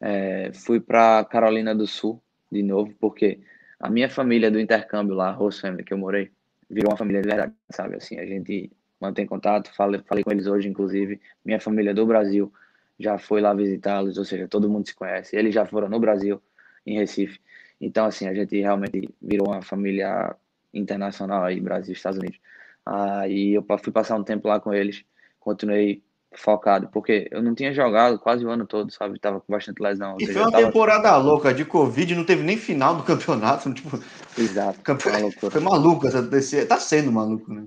É, 0.01 0.53
fui 0.53 0.81
para 0.81 1.25
Carolina 1.25 1.75
do 1.75 1.87
Sul 1.87 2.23
de 2.53 2.63
novo, 2.63 2.95
porque 3.01 3.41
a 3.81 3.89
minha 3.89 4.09
família 4.09 4.51
do 4.51 4.61
intercâmbio 4.61 5.15
lá, 5.15 5.31
Rose 5.31 5.61
Family, 5.61 5.83
que 5.83 5.93
eu 5.93 5.99
morei, 5.99 6.31
virou 6.69 6.91
uma 6.91 6.97
família 6.97 7.23
de 7.23 7.29
verdade, 7.29 7.55
sabe? 7.71 7.97
Assim, 7.97 8.19
a 8.19 8.27
gente 8.27 8.71
mantém 9.01 9.27
contato, 9.27 9.75
falei, 9.75 10.01
falei 10.07 10.23
com 10.23 10.31
eles 10.31 10.47
hoje, 10.47 10.69
inclusive. 10.69 11.21
Minha 11.45 11.59
família 11.59 11.93
do 11.93 12.07
Brasil 12.07 12.53
já 12.99 13.19
foi 13.19 13.41
lá 13.41 13.53
visitá-los, 13.55 14.19
ou 14.19 14.25
seja, 14.25 14.47
todo 14.47 14.69
mundo 14.71 14.87
se 14.87 14.95
conhece. 14.95 15.35
Eles 15.35 15.55
já 15.55 15.67
foram 15.67 15.89
no 15.89 15.99
Brasil, 15.99 16.41
em 16.87 16.95
Recife. 16.99 17.41
Então, 17.81 18.05
assim, 18.05 18.29
a 18.29 18.35
gente 18.35 18.61
realmente 18.61 19.09
virou 19.21 19.49
uma 19.49 19.63
família 19.63 20.37
internacional 20.73 21.45
aí, 21.45 21.61
Brasil, 21.61 21.93
Estados 21.93 22.19
Unidos. 22.19 22.39
Aí 22.87 23.55
eu 23.55 23.65
fui 23.83 23.93
passar 23.93 24.17
um 24.17 24.25
tempo 24.25 24.47
lá 24.47 24.61
com 24.61 24.73
eles, 24.73 25.05
continuei 25.41 26.03
focado, 26.35 26.89
porque 26.89 27.29
eu 27.31 27.43
não 27.43 27.55
tinha 27.55 27.73
jogado 27.73 28.19
quase 28.19 28.45
o 28.45 28.51
ano 28.51 28.67
todo, 28.67 28.91
sabe? 28.91 29.19
Tava 29.19 29.41
com 29.41 29.53
bastante 29.53 29.83
lesão. 29.83 30.17
E 30.21 30.27
foi 30.27 30.43
uma 30.43 30.51
tava... 30.51 30.65
temporada 30.65 31.17
louca 31.17 31.53
de 31.53 31.65
Covid, 31.65 32.15
não 32.15 32.25
teve 32.25 32.43
nem 32.43 32.57
final 32.57 32.97
do 32.97 33.03
campeonato. 33.05 33.73
Tipo... 33.73 33.99
Exato. 34.39 34.81
Campeonato... 34.83 35.51
Foi 35.51 35.61
maluco 35.61 36.07
essa. 36.07 36.23
Tá 36.67 36.79
sendo 36.79 37.13
maluco, 37.13 37.53
né? 37.53 37.67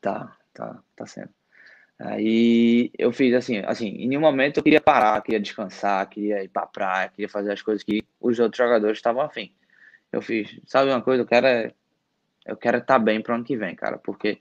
Tá, 0.00 0.36
tá, 0.52 0.78
tá 0.96 1.06
sendo. 1.06 1.30
Aí 1.98 2.90
eu 2.98 3.12
fiz 3.12 3.34
assim, 3.34 3.58
assim, 3.58 3.88
em 3.88 4.08
nenhum 4.08 4.22
momento 4.22 4.56
eu 4.56 4.62
queria 4.62 4.80
parar, 4.80 5.20
queria 5.20 5.38
descansar, 5.38 6.08
queria 6.08 6.42
ir 6.42 6.48
pra 6.48 6.66
praia, 6.66 7.10
queria 7.10 7.28
fazer 7.28 7.52
as 7.52 7.60
coisas 7.60 7.82
que 7.82 8.02
os 8.18 8.38
outros 8.38 8.56
jogadores 8.56 8.96
estavam 8.96 9.20
afim. 9.20 9.52
Eu 10.10 10.22
fiz, 10.22 10.58
sabe 10.66 10.90
uma 10.90 11.02
coisa, 11.02 11.22
eu 11.22 11.26
quero 11.26 11.46
é 11.46 11.72
eu 12.46 12.56
quero 12.56 12.78
estar 12.78 12.98
bem 12.98 13.20
para 13.20 13.34
ano 13.34 13.44
que 13.44 13.56
vem, 13.56 13.74
cara, 13.74 13.98
porque 13.98 14.38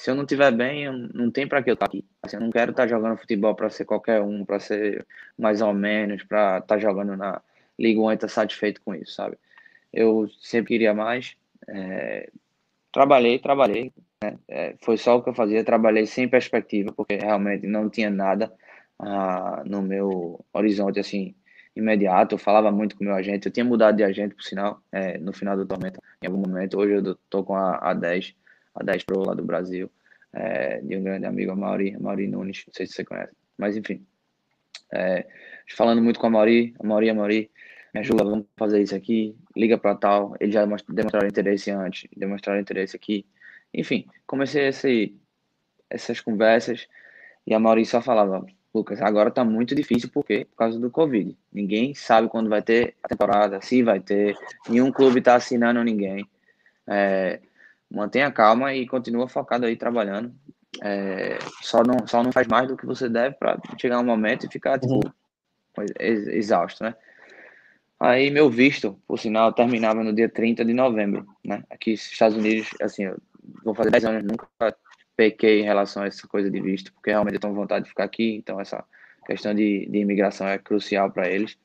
se 0.00 0.10
eu 0.10 0.14
não 0.14 0.22
estiver 0.22 0.50
bem, 0.50 0.90
não 1.12 1.30
tem 1.30 1.46
para 1.46 1.62
que 1.62 1.68
eu 1.68 1.74
estar 1.74 1.84
aqui. 1.84 2.02
Assim, 2.22 2.36
eu 2.36 2.40
não 2.40 2.50
quero 2.50 2.70
estar 2.70 2.86
jogando 2.86 3.18
futebol 3.18 3.54
para 3.54 3.68
ser 3.68 3.84
qualquer 3.84 4.22
um, 4.22 4.46
para 4.46 4.58
ser 4.58 5.06
mais 5.38 5.60
ou 5.60 5.74
menos, 5.74 6.22
para 6.22 6.56
estar 6.56 6.78
jogando 6.78 7.14
na 7.18 7.42
Liga 7.78 8.00
1 8.00 8.10
e 8.10 8.14
estar 8.14 8.28
satisfeito 8.28 8.80
com 8.80 8.94
isso, 8.94 9.12
sabe? 9.12 9.36
Eu 9.92 10.26
sempre 10.40 10.68
queria 10.68 10.94
mais. 10.94 11.36
É, 11.68 12.30
trabalhei, 12.90 13.38
trabalhei. 13.38 13.92
Né? 14.24 14.38
É, 14.48 14.74
foi 14.80 14.96
só 14.96 15.18
o 15.18 15.22
que 15.22 15.28
eu 15.28 15.34
fazia, 15.34 15.62
trabalhei 15.62 16.06
sem 16.06 16.26
perspectiva, 16.26 16.92
porque 16.92 17.16
realmente 17.16 17.66
não 17.66 17.90
tinha 17.90 18.08
nada 18.08 18.50
ah, 18.98 19.62
no 19.66 19.82
meu 19.82 20.42
horizonte, 20.50 20.98
assim, 20.98 21.34
imediato. 21.76 22.36
Eu 22.36 22.38
falava 22.38 22.72
muito 22.72 22.96
com 22.96 23.04
o 23.04 23.06
meu 23.06 23.16
agente. 23.16 23.46
Eu 23.46 23.52
tinha 23.52 23.66
mudado 23.66 23.98
de 23.98 24.04
agente, 24.04 24.34
por 24.34 24.44
sinal, 24.44 24.80
é, 24.90 25.18
no 25.18 25.34
final 25.34 25.58
do 25.58 25.66
Tormenta, 25.66 26.00
em 26.22 26.26
algum 26.26 26.38
momento. 26.38 26.78
Hoje 26.78 26.94
eu 26.94 27.14
tô 27.28 27.44
com 27.44 27.54
a, 27.54 27.76
a 27.76 27.92
10, 27.92 28.34
a 28.74 28.82
10 28.82 29.04
Pro 29.04 29.26
lá 29.26 29.34
do 29.34 29.44
Brasil, 29.44 29.90
é, 30.32 30.80
de 30.80 30.96
um 30.96 31.02
grande 31.02 31.26
amigo, 31.26 31.52
a 31.52 31.56
Mauri, 31.56 31.94
a 31.94 31.98
Mauri 31.98 32.26
Nunes. 32.26 32.64
Não 32.66 32.74
sei 32.74 32.86
se 32.86 32.94
você 32.94 33.04
conhece. 33.04 33.32
Mas, 33.56 33.76
enfim. 33.76 34.04
É, 34.92 35.26
falando 35.76 36.02
muito 36.02 36.18
com 36.18 36.26
a 36.26 36.30
Mauri, 36.30 36.74
a 36.78 36.86
Mauri, 36.86 37.10
a 37.10 37.14
Mauri, 37.14 37.50
me 37.92 38.00
ajuda, 38.00 38.24
vamos 38.24 38.46
fazer 38.56 38.80
isso 38.80 38.94
aqui, 38.94 39.36
liga 39.56 39.76
para 39.76 39.94
tal. 39.94 40.36
Eles 40.40 40.54
já 40.54 40.64
demonstraram 40.64 41.28
interesse 41.28 41.70
antes, 41.70 42.08
demonstraram 42.16 42.60
interesse 42.60 42.96
aqui. 42.96 43.26
Enfim, 43.74 44.06
comecei 44.26 44.68
esse, 44.68 45.14
essas 45.88 46.20
conversas 46.20 46.88
E 47.46 47.54
a 47.54 47.58
Maurício 47.58 47.92
só 47.92 48.02
falava, 48.02 48.44
Lucas, 48.74 49.00
agora 49.02 49.30
tá 49.30 49.44
muito 49.44 49.74
difícil 49.74 50.08
porque 50.12 50.44
por 50.44 50.56
causa 50.56 50.78
do 50.78 50.90
Covid. 50.90 51.36
Ninguém 51.52 51.94
sabe 51.94 52.28
quando 52.28 52.48
vai 52.48 52.62
ter 52.62 52.94
a 53.02 53.08
temporada, 53.08 53.60
se 53.60 53.82
vai 53.82 54.00
ter. 54.00 54.36
Nenhum 54.68 54.92
clube 54.92 55.20
tá 55.20 55.34
assinando 55.34 55.82
ninguém. 55.82 56.24
É, 56.86 57.40
mantenha 57.90 58.30
calma 58.30 58.74
e 58.74 58.86
continua 58.86 59.28
focado 59.28 59.66
aí 59.66 59.76
trabalhando. 59.76 60.32
É, 60.82 61.38
só, 61.60 61.82
não, 61.82 62.06
só 62.06 62.22
não 62.22 62.32
faz 62.32 62.46
mais 62.46 62.68
do 62.68 62.76
que 62.76 62.86
você 62.86 63.08
deve 63.08 63.34
para 63.36 63.60
chegar 63.78 63.98
um 63.98 64.04
momento 64.04 64.46
e 64.46 64.52
ficar 64.52 64.78
tipo, 64.78 64.94
uhum. 64.94 65.84
exausto, 65.98 66.84
né? 66.84 66.94
Aí 67.98 68.30
meu 68.30 68.48
visto, 68.48 68.98
por 69.06 69.18
sinal, 69.18 69.52
terminava 69.52 70.02
no 70.02 70.12
dia 70.12 70.28
30 70.28 70.64
de 70.64 70.72
novembro, 70.72 71.26
né? 71.44 71.62
Aqui 71.68 71.92
nos 71.92 72.10
Estados 72.10 72.36
Unidos, 72.36 72.70
assim, 72.80 73.04
eu 73.04 73.20
vou 73.62 73.74
fazer 73.74 73.90
10 73.90 74.04
anos, 74.06 74.24
nunca 74.24 74.46
pequei 75.14 75.60
em 75.60 75.64
relação 75.64 76.02
a 76.02 76.06
essa 76.06 76.26
coisa 76.26 76.50
de 76.50 76.60
visto, 76.62 76.94
porque 76.94 77.10
realmente 77.10 77.34
eu 77.34 77.40
tenho 77.40 77.52
vontade 77.52 77.84
de 77.84 77.90
ficar 77.90 78.04
aqui, 78.04 78.36
então 78.36 78.58
essa 78.58 78.82
questão 79.26 79.54
de, 79.54 79.86
de 79.86 79.98
imigração 79.98 80.48
é 80.48 80.56
crucial 80.56 81.10
para 81.10 81.28
eles. 81.28 81.58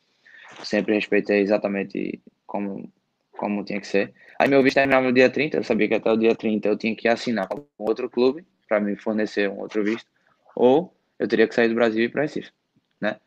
Sempre 0.64 0.96
respeitei 0.96 1.40
exatamente 1.40 2.22
como, 2.46 2.92
como 3.38 3.64
tinha 3.64 3.80
que 3.80 3.88
ser. 3.88 4.14
Aí 4.40 4.48
meu 4.48 4.62
visto 4.64 4.76
terminava 4.76 5.06
no 5.06 5.14
dia 5.14 5.30
30, 5.30 5.58
eu 5.58 5.64
sabia 5.64 5.88
que 5.88 5.94
até 5.96 6.12
o 6.12 6.18
dia 6.18 6.36
30 6.36 6.68
eu 6.68 6.78
tinha 6.78 6.96
que 6.96 7.08
assinar 7.08 7.48
com 7.48 7.66
outro 7.78 8.10
clube 8.10 8.46
para 8.68 8.80
me 8.80 8.96
fornecer 8.96 9.50
um 9.50 9.60
outro 9.60 9.84
visto, 9.84 10.08
ou 10.56 10.94
eu 11.20 11.28
teria 11.28 11.48
que 11.48 11.56
sair 11.56 11.70
do 11.70 11.76
Brasil 11.76 12.02
e 12.02 12.06
ir 12.06 12.10
para 12.10 12.24
Recife, 12.24 12.52
né? 13.00 13.18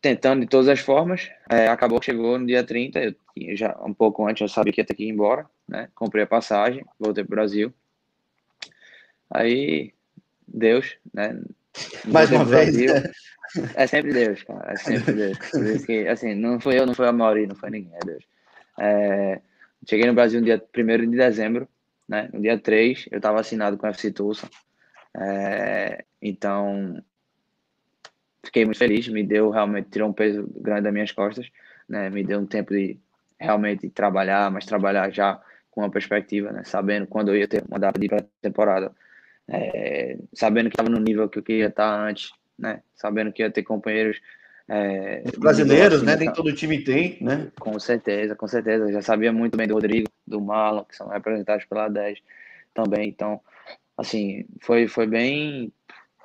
Tentando 0.00 0.40
de 0.40 0.46
todas 0.46 0.68
as 0.68 0.80
formas, 0.80 1.30
é, 1.48 1.68
acabou 1.68 2.00
que 2.00 2.06
chegou 2.06 2.38
no 2.38 2.46
dia 2.46 2.64
30, 2.64 3.00
eu, 3.00 3.14
já 3.56 3.76
um 3.84 3.94
pouco 3.94 4.26
antes 4.26 4.40
eu 4.40 4.48
sabia 4.48 4.72
que 4.72 4.80
ia 4.80 4.84
ter 4.84 4.94
que 4.94 5.04
ir 5.04 5.08
embora, 5.08 5.46
né? 5.66 5.88
Comprei 5.94 6.24
a 6.24 6.26
passagem, 6.26 6.84
voltei 6.98 7.24
para 7.24 7.32
o 7.32 7.36
Brasil. 7.36 7.72
Aí, 9.30 9.94
Deus, 10.46 10.96
né? 11.14 11.40
Mais 12.06 12.30
uma 12.30 12.44
vez. 12.44 12.76
Né? 12.76 13.10
É 13.74 13.86
sempre 13.86 14.12
Deus, 14.12 14.42
cara. 14.42 14.72
É 14.72 14.76
sempre 14.76 15.12
Deus. 15.14 15.38
Por 15.50 15.64
isso 15.66 15.86
que, 15.86 16.08
assim, 16.08 16.34
não 16.34 16.60
foi 16.60 16.78
eu, 16.78 16.86
não 16.86 16.94
foi 16.94 17.08
a 17.08 17.12
Mauri, 17.12 17.46
não 17.46 17.54
foi 17.54 17.70
ninguém, 17.70 17.94
é 17.94 18.04
Deus. 18.04 18.24
É, 18.78 19.40
cheguei 19.88 20.06
no 20.06 20.14
Brasil 20.14 20.40
no 20.40 20.46
dia 20.46 20.62
1 20.76 21.10
de 21.10 21.16
dezembro, 21.16 21.68
né? 22.08 22.28
No 22.32 22.40
dia 22.40 22.58
3, 22.58 23.08
eu 23.10 23.18
estava 23.18 23.40
assinado 23.40 23.76
com 23.76 23.86
a 23.86 23.90
FC 23.90 24.10
Tulsa. 24.10 24.48
É, 25.14 26.04
então, 26.20 27.02
fiquei 28.44 28.64
muito 28.64 28.78
feliz, 28.78 29.06
me 29.08 29.22
deu 29.22 29.50
realmente, 29.50 29.90
tirou 29.90 30.08
um 30.08 30.12
peso 30.12 30.48
grande 30.56 30.82
das 30.82 30.92
minhas 30.92 31.12
costas, 31.12 31.50
né? 31.88 32.08
Me 32.10 32.24
deu 32.24 32.40
um 32.40 32.46
tempo 32.46 32.72
de 32.72 32.98
realmente 33.38 33.88
trabalhar, 33.90 34.50
mas 34.50 34.64
trabalhar 34.64 35.10
já 35.10 35.40
com 35.70 35.82
uma 35.82 35.90
perspectiva, 35.90 36.52
né? 36.52 36.62
Sabendo 36.64 37.06
quando 37.06 37.28
eu 37.30 37.36
ia 37.36 37.48
ter 37.48 37.64
uma 37.68 37.78
data 37.78 37.98
de 37.98 38.08
temporada, 38.40 38.92
é, 39.48 40.18
sabendo 40.32 40.68
que 40.70 40.74
estava 40.74 40.88
no 40.88 41.00
nível 41.00 41.28
que 41.28 41.38
eu 41.38 41.42
queria 41.42 41.68
estar 41.68 42.08
antes, 42.08 42.32
né? 42.58 42.82
Sabendo 42.94 43.32
que 43.32 43.42
ia 43.42 43.50
ter 43.50 43.62
companheiros 43.62 44.20
é, 44.68 45.22
brasileiros, 45.38 45.96
assim, 45.96 46.06
né? 46.06 46.16
Nem 46.16 46.32
todo 46.32 46.54
time 46.54 46.82
tem, 46.82 47.18
né? 47.20 47.50
Com 47.58 47.78
certeza, 47.78 48.34
com 48.34 48.46
certeza. 48.46 48.84
Eu 48.84 48.92
já 48.92 49.02
sabia 49.02 49.32
muito 49.32 49.56
bem 49.56 49.66
do 49.66 49.74
Rodrigo, 49.74 50.08
do 50.26 50.40
Marlon, 50.40 50.84
que 50.84 50.96
são 50.96 51.08
representados 51.08 51.64
pela 51.64 51.88
10 51.88 52.20
também. 52.72 53.08
Então, 53.08 53.40
assim, 53.96 54.46
foi, 54.60 54.88
foi 54.88 55.06
bem. 55.06 55.72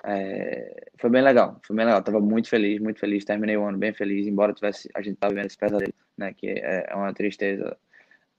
É, 0.05 0.85
foi 0.97 1.09
bem 1.09 1.21
legal, 1.21 1.59
foi 1.65 1.75
bem 1.75 1.85
legal. 1.85 2.01
Tava 2.01 2.19
muito 2.19 2.47
feliz, 2.47 2.79
muito 2.79 2.99
feliz. 2.99 3.25
Terminei 3.25 3.57
o 3.57 3.65
ano 3.65 3.77
bem 3.77 3.93
feliz, 3.93 4.27
embora 4.27 4.53
tivesse 4.53 4.89
a 4.93 5.01
gente 5.01 5.17
tava 5.17 5.33
vivendo 5.33 5.47
esse 5.47 5.57
pesadelo, 5.57 5.93
né? 6.17 6.33
Que 6.33 6.47
é, 6.47 6.87
é 6.89 6.95
uma 6.95 7.13
tristeza 7.13 7.75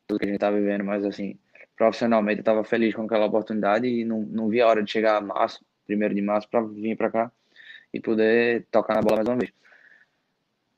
tudo 0.06 0.20
que 0.20 0.24
a 0.24 0.28
gente 0.28 0.40
tá 0.40 0.50
vivendo, 0.50 0.84
mas 0.84 1.04
assim, 1.04 1.38
profissionalmente 1.78 2.40
eu 2.40 2.44
tava 2.44 2.64
feliz 2.64 2.94
com 2.94 3.04
aquela 3.04 3.26
oportunidade 3.26 3.86
e 3.86 4.04
não, 4.04 4.20
não 4.22 4.48
vi 4.48 4.60
a 4.60 4.66
hora 4.66 4.82
de 4.82 4.90
chegar 4.90 5.16
a 5.16 5.20
março, 5.20 5.64
primeiro 5.86 6.12
de 6.12 6.20
março, 6.20 6.48
para 6.50 6.60
vir 6.60 6.96
para 6.96 7.10
cá 7.10 7.32
e 7.94 8.00
poder 8.00 8.66
tocar 8.70 8.96
na 8.96 9.00
bola 9.00 9.16
mais 9.18 9.28
uma 9.28 9.36
vez. 9.36 9.52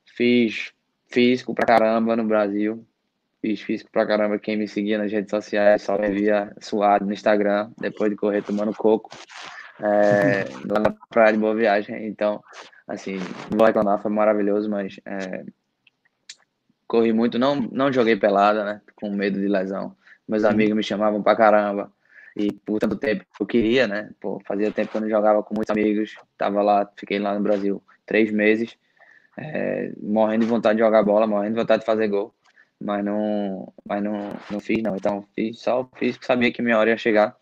Fiz 0.05 0.71
físico 1.07 1.53
pra 1.53 1.65
caramba 1.65 2.15
no 2.15 2.23
Brasil. 2.23 2.85
Fiz 3.41 3.61
físico 3.61 3.89
pra 3.91 4.05
caramba. 4.05 4.37
Quem 4.37 4.55
me 4.55 4.67
seguia 4.67 4.99
nas 4.99 5.11
redes 5.11 5.31
sociais 5.31 5.81
só 5.81 5.97
me 5.97 6.09
via 6.09 6.55
suado 6.59 7.05
no 7.05 7.13
Instagram, 7.13 7.71
depois 7.79 8.11
de 8.11 8.15
correr 8.15 8.43
tomando 8.43 8.73
coco. 8.73 9.09
É, 9.79 10.45
lá 10.71 10.79
na 10.79 10.95
praia 11.09 11.33
de 11.33 11.39
Boa 11.39 11.55
Viagem. 11.55 12.05
Então, 12.05 12.43
assim, 12.87 13.17
não 13.49 13.57
vou 13.57 13.65
reclamar, 13.65 13.99
foi 13.99 14.11
maravilhoso, 14.11 14.69
mas 14.69 14.99
é, 15.05 15.43
corri 16.87 17.11
muito. 17.11 17.39
Não, 17.39 17.55
não 17.55 17.91
joguei 17.91 18.15
pelada, 18.15 18.63
né? 18.63 18.81
Com 18.95 19.09
medo 19.09 19.39
de 19.39 19.47
lesão. 19.47 19.95
Meus 20.27 20.43
amigos 20.43 20.75
me 20.75 20.83
chamavam 20.83 21.21
pra 21.21 21.35
caramba. 21.35 21.91
E 22.35 22.51
por 22.51 22.79
tanto 22.79 22.95
tempo 22.95 23.25
eu 23.39 23.45
queria, 23.45 23.87
né? 23.87 24.09
Pô, 24.19 24.41
fazia 24.45 24.71
tempo 24.71 24.91
que 24.91 24.97
eu 24.97 25.01
não 25.01 25.09
jogava 25.09 25.43
com 25.43 25.53
muitos 25.53 25.71
amigos. 25.71 26.15
Tava 26.37 26.61
lá, 26.61 26.89
fiquei 26.95 27.19
lá 27.19 27.35
no 27.35 27.41
Brasil 27.41 27.81
três 28.05 28.31
meses 28.31 28.77
é, 29.37 29.91
morrendo 30.01 30.45
de 30.45 30.51
vontade 30.51 30.77
de 30.77 30.83
jogar 30.83 31.03
bola, 31.03 31.27
morrendo 31.27 31.55
de 31.55 31.59
vontade 31.61 31.81
de 31.81 31.85
fazer 31.85 32.07
gol, 32.07 32.33
mas 32.79 33.03
não, 33.03 33.71
mas 33.85 34.03
não, 34.03 34.33
não 34.49 34.59
fiz 34.59 34.81
não. 34.81 34.95
Então 34.95 35.25
fiz 35.33 35.59
só 35.59 35.89
fiz 35.97 36.17
que 36.17 36.25
sabia 36.25 36.51
que 36.51 36.61
minha 36.61 36.77
hora 36.77 36.91
ia 36.91 36.97
chegar, 36.97 37.35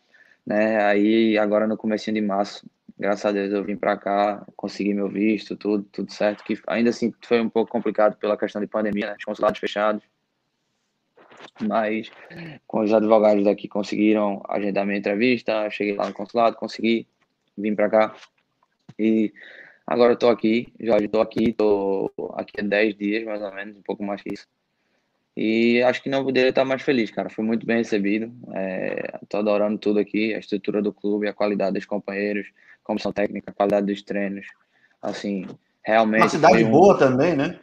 né? 0.45 0.83
Aí 0.85 1.37
agora 1.37 1.67
no 1.67 1.77
começo 1.77 2.11
de 2.11 2.21
março, 2.21 2.69
graças 2.97 3.25
a 3.25 3.31
Deus 3.31 3.51
eu 3.51 3.63
vim 3.63 3.75
para 3.75 3.97
cá, 3.97 4.45
consegui 4.55 4.93
meu 4.93 5.09
visto, 5.09 5.55
tudo, 5.55 5.83
tudo 5.91 6.11
certo. 6.11 6.43
Que 6.43 6.59
ainda 6.67 6.89
assim 6.89 7.13
foi 7.21 7.41
um 7.41 7.49
pouco 7.49 7.71
complicado 7.71 8.15
pela 8.17 8.37
questão 8.37 8.61
de 8.61 8.67
pandemia, 8.67 9.07
né? 9.07 9.15
Os 9.17 9.25
consulados 9.25 9.59
fechados. 9.59 10.03
Mas 11.61 12.11
com 12.67 12.81
os 12.81 12.93
advogados 12.93 13.43
daqui 13.43 13.67
conseguiram 13.67 14.41
agendar 14.47 14.85
minha 14.85 14.97
entrevista, 14.97 15.69
cheguei 15.69 15.95
lá 15.95 16.07
no 16.07 16.13
consulado, 16.13 16.55
consegui, 16.55 17.07
vim 17.57 17.75
para 17.75 17.89
cá 17.89 18.15
e 18.97 19.33
Agora 19.89 20.15
tô 20.15 20.29
aqui, 20.29 20.71
Jorge, 20.79 21.07
tô 21.07 21.19
aqui, 21.19 21.51
tô 21.51 22.11
aqui 22.35 22.61
há 22.61 22.63
10 22.63 22.95
dias, 22.95 23.25
mais 23.25 23.41
ou 23.41 23.51
menos, 23.51 23.75
um 23.75 23.81
pouco 23.81 24.03
mais 24.03 24.21
que 24.21 24.31
isso. 24.31 24.45
E 25.35 25.81
acho 25.81 26.03
que 26.03 26.09
não 26.09 26.23
poderia 26.23 26.49
estar 26.49 26.63
mais 26.63 26.83
feliz, 26.83 27.09
cara. 27.09 27.27
Foi 27.27 27.43
muito 27.43 27.65
bem 27.65 27.77
recebido. 27.77 28.31
É, 28.53 29.17
tô 29.27 29.37
adorando 29.37 29.79
tudo 29.79 29.99
aqui, 29.99 30.31
a 30.35 30.37
estrutura 30.37 30.79
do 30.79 30.93
clube, 30.93 31.27
a 31.27 31.33
qualidade 31.33 31.73
dos 31.73 31.85
companheiros, 31.85 32.51
comissão 32.83 33.11
técnica, 33.11 33.49
a 33.49 33.53
qualidade 33.53 33.87
dos 33.87 34.03
treinos. 34.03 34.45
Assim, 35.01 35.47
realmente. 35.83 36.21
Uma 36.21 36.29
cidade 36.29 36.63
um... 36.63 36.69
boa 36.69 36.95
também, 36.95 37.35
né? 37.35 37.59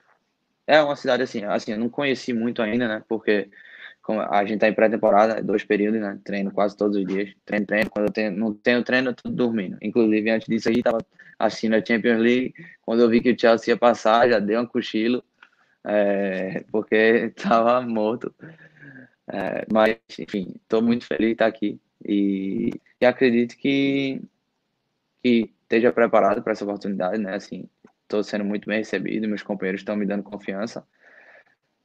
É 0.67 0.83
uma 0.83 0.97
cidade 0.97 1.23
assim, 1.23 1.45
assim, 1.45 1.73
eu 1.73 1.79
não 1.79 1.89
conheci 1.89 2.33
muito 2.33 2.61
ainda, 2.63 2.89
né? 2.89 3.05
Porque 3.09 3.49
a 4.31 4.45
gente 4.45 4.61
tá 4.61 4.69
em 4.69 4.75
pré-temporada, 4.75 5.43
dois 5.43 5.65
períodos, 5.65 6.01
né? 6.01 6.19
Treino 6.25 6.51
quase 6.53 6.77
todos 6.77 6.97
os 6.97 7.05
dias. 7.07 7.33
Treino, 7.45 7.67
treino. 7.67 7.91
Quando 7.91 8.07
eu 8.07 8.13
tenho, 8.13 8.31
não 8.33 8.55
tenho 8.55 8.83
treino, 8.85 9.11
eu 9.11 9.15
tô 9.15 9.29
dormindo. 9.29 9.77
Inclusive, 9.83 10.31
antes 10.31 10.49
disso 10.49 10.69
aí, 10.69 10.83
tava 10.83 10.99
assistindo 11.39 11.75
a 11.75 11.85
Champions 11.85 12.21
League. 12.21 12.55
Quando 12.83 13.01
eu 13.03 13.09
vi 13.09 13.21
que 13.21 13.33
o 13.33 13.39
Chelsea 13.39 13.73
ia 13.75 13.79
passar, 13.79 14.29
já 14.29 14.39
dei 14.39 14.57
um 14.59 14.67
cochilo, 14.67 15.25
é, 15.85 16.65
porque 16.71 17.33
tava 17.37 17.81
morto. 17.83 18.35
É, 19.29 19.67
mas, 19.73 19.99
enfim, 20.19 20.55
tô 20.69 20.81
muito 20.81 21.05
feliz 21.07 21.29
de 21.29 21.33
estar 21.33 21.47
aqui. 21.47 21.81
E, 22.05 22.71
e 23.01 23.07
acredito 23.07 23.57
que, 23.57 24.21
que 25.23 25.51
esteja 25.63 25.93
preparado 25.93 26.43
para 26.43 26.53
essa 26.53 26.65
oportunidade, 26.65 27.19
né? 27.19 27.35
Assim, 27.35 27.69
tô 28.09 28.23
sendo 28.23 28.45
muito 28.45 28.67
bem 28.69 28.79
recebido, 28.79 29.29
meus 29.29 29.43
companheiros 29.43 29.81
estão 29.81 29.97
me 29.97 30.07
dando 30.07 30.23
confiança. 30.23 30.87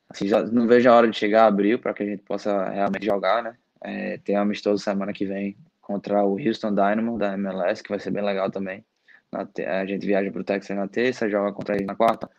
Assim, 0.10 0.28
já 0.28 0.44
não 0.44 0.68
vejo 0.68 0.90
a 0.90 0.96
hora 0.96 1.10
de 1.10 1.18
chegar 1.18 1.44
a 1.44 1.48
abril 1.48 1.80
para 1.80 1.94
que 1.94 2.04
a 2.04 2.06
gente 2.06 2.24
possa 2.24 2.70
realmente 2.70 3.06
jogar, 3.06 3.42
né? 3.44 3.56
É, 3.84 4.18
tem 4.20 4.38
um 4.38 4.42
amistoso 4.42 4.84
semana 4.84 5.14
que 5.14 5.26
vem 5.26 5.58
contra 5.80 6.24
o 6.24 6.38
Houston 6.40 6.74
Dynamo 6.76 7.18
da 7.18 7.34
MLS, 7.34 7.82
que 7.82 7.90
vai 7.90 8.00
ser 8.00 8.12
bem 8.12 8.24
legal 8.24 8.52
também. 8.52 8.86
a 9.32 9.86
gente 9.86 10.06
viaja 10.06 10.32
para 10.32 10.42
o 10.42 10.44
Texas 10.44 10.76
na 10.78 10.88
terça, 10.88 11.30
joga 11.30 11.52
contra 11.54 11.76
ele 11.76 11.86
na 11.86 11.96
quarta, 11.96 12.30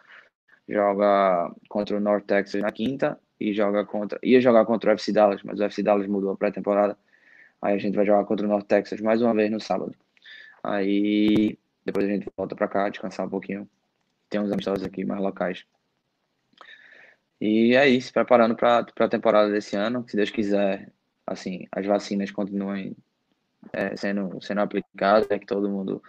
joga 0.69 1.51
contra 1.69 1.97
o 1.97 2.01
North 2.01 2.25
Texas 2.27 2.61
na 2.63 2.71
quinta 2.71 3.19
e 3.41 3.53
joga 3.53 3.85
contra. 3.85 4.19
ia 4.23 4.41
jogar 4.41 4.65
contra 4.67 4.91
o 4.91 4.93
FC 4.95 5.13
Dallas, 5.13 5.43
mas 5.43 5.59
o 5.59 5.65
FC 5.65 5.83
Dallas 5.83 6.07
mudou 6.07 6.33
a 6.33 6.37
pré-temporada. 6.37 6.97
Aí 7.61 7.75
a 7.75 7.79
gente 7.79 7.95
vai 7.97 8.07
jogar 8.07 8.25
contra 8.25 8.47
o 8.47 8.49
North 8.49 8.67
Texas 8.67 9.01
mais 9.01 9.23
uma 9.23 9.35
vez 9.35 9.51
no 9.51 9.61
sábado. 9.61 9.95
Aí 10.63 11.59
depois 11.85 12.07
a 12.07 12.09
gente 12.09 12.29
volta 12.37 12.55
para 12.55 12.69
cá, 12.69 12.89
descansar 12.89 13.27
um 13.27 13.31
pouquinho. 13.31 13.69
Tem 14.29 14.41
uns 14.41 14.53
amistosos 14.53 14.85
aqui 14.85 15.05
mais 15.05 15.21
locais. 15.21 15.65
E 17.41 17.75
é 17.75 17.89
isso, 17.89 18.13
preparando 18.13 18.55
para 18.55 18.87
a 18.99 19.09
temporada 19.09 19.51
desse 19.51 19.75
ano, 19.75 20.05
se 20.09 20.17
Deus 20.17 20.31
quiser, 20.31 20.93
assim, 21.27 21.67
as 21.73 21.85
vacinas 21.85 22.31
continuem 22.31 22.97
é, 23.73 23.97
sendo, 23.97 24.41
sendo 24.41 24.61
aplicadas, 24.61 25.29
é 25.31 25.39
que 25.39 25.47
todo 25.47 25.69
mundo 25.69 26.03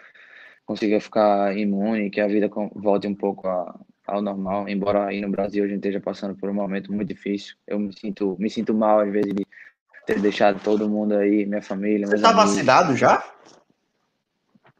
consiga 0.65 0.99
ficar 0.99 1.57
imune, 1.57 2.09
que 2.09 2.21
a 2.21 2.27
vida 2.27 2.49
volte 2.75 3.07
um 3.07 3.15
pouco 3.15 3.47
a, 3.47 3.79
ao 4.07 4.21
normal, 4.21 4.69
embora 4.69 5.05
aí 5.05 5.21
no 5.21 5.29
Brasil 5.29 5.63
a 5.63 5.67
gente 5.67 5.77
esteja 5.77 5.99
passando 5.99 6.35
por 6.35 6.49
um 6.49 6.53
momento 6.53 6.93
muito 6.93 7.09
difícil. 7.09 7.55
Eu 7.67 7.79
me 7.79 7.91
sinto, 7.97 8.35
me 8.39 8.49
sinto 8.49 8.73
mal 8.73 8.99
às 8.99 9.11
vezes 9.11 9.33
de 9.33 9.45
ter 10.05 10.19
deixado 10.19 10.61
todo 10.61 10.89
mundo 10.89 11.15
aí, 11.15 11.45
minha 11.45 11.61
família. 11.61 12.05
Você 12.07 12.15
está 12.15 12.31
vacinado 12.31 12.95
já? 12.95 13.23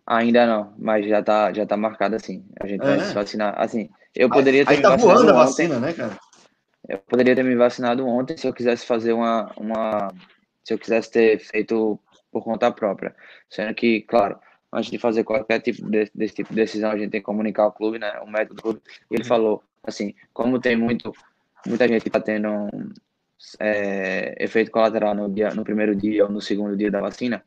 Ainda 0.06 0.45
não, 0.45 0.74
mas 0.78 1.08
já 1.08 1.24
tá, 1.24 1.54
já 1.54 1.66
tá 1.66 1.78
marcado 1.78 2.16
assim. 2.16 2.45
A 2.60 2.68
gente 2.68 2.82
é. 2.82 2.97
vai 2.97 2.99
se 2.99 3.14
vacinar. 3.14 3.54
Assim, 3.58 3.89
eu 4.14 4.30
poderia 4.30 4.66
ter 4.66 4.72
aí, 4.72 4.78
aí 4.78 4.82
tá 4.82 4.95
voando 4.95 5.30
a 5.30 5.34
vacina, 5.34 5.78
ontem. 5.78 5.88
né, 5.88 5.93
cara? 5.93 6.18
Eu 6.88 6.97
poderia 6.99 7.36
ter 7.36 7.43
me 7.43 7.56
vacinado 7.56 8.06
ontem 8.06 8.36
se 8.36 8.45
eu 8.45 8.54
quisesse 8.54 8.86
fazer 8.86 9.14
uma, 9.14 9.49
uma 9.56 10.14
se 10.64 10.74
eu 10.74 10.78
quisesse 10.78 11.10
ter 11.10 11.39
feito 11.39 11.97
por 12.32 12.43
conta 12.43 12.72
própria. 12.72 13.16
Sendo 13.49 13.74
que, 13.74 14.01
claro, 14.01 14.38
antes 14.72 14.91
de 14.91 14.97
fazer 14.97 15.24
qualquer 15.24 15.62
tipo 15.62 15.89
de, 15.89 16.12
desse 16.14 16.36
tipo 16.36 16.49
de 16.49 16.56
decisão, 16.56 16.91
a 16.91 16.97
gente 16.97 17.12
tem 17.12 17.22
que 17.22 17.26
comunicar 17.26 17.64
ao 17.64 17.72
clube, 17.72 17.99
né? 17.99 18.20
O 18.20 18.30
método 18.30 18.56
do 18.56 18.62
clube. 18.62 18.82
E 19.10 19.16
ele 19.16 19.24
falou, 19.24 19.64
assim, 19.84 20.14
como 20.34 20.60
tem 20.60 20.76
muito, 20.76 21.14
muita 21.66 21.88
gente 21.88 22.01
que 22.01 22.10
está 22.10 22.20
tendo 22.20 22.70
é, 23.60 24.36
efeito 24.43 24.72
colateral 24.72 25.16
no, 25.16 25.30
dia, 25.30 25.54
no 25.54 25.64
primeiro 25.64 25.95
dia 25.95 26.26
ou 26.26 26.32
no 26.32 26.41
segundo 26.41 26.76
dia 26.76 26.91
da 26.91 26.99
vacina, 26.99 27.43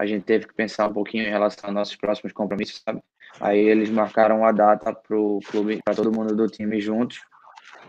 a 0.00 0.06
gente 0.06 0.24
teve 0.24 0.46
que 0.46 0.54
pensar 0.54 0.88
um 0.88 0.94
pouquinho 0.94 1.24
em 1.24 1.28
relação 1.30 1.68
aos 1.68 1.74
nossos 1.74 1.94
próximos 1.94 2.32
compromissos, 2.32 2.80
sabe? 2.82 3.02
Aí 3.38 3.58
eles 3.58 3.90
marcaram 3.90 4.46
a 4.46 4.50
data 4.50 4.94
para 4.94 5.14
o 5.14 5.40
clube, 5.40 5.78
para 5.84 5.94
todo 5.94 6.10
mundo 6.10 6.34
do 6.34 6.46
time 6.46 6.80
juntos 6.80 7.20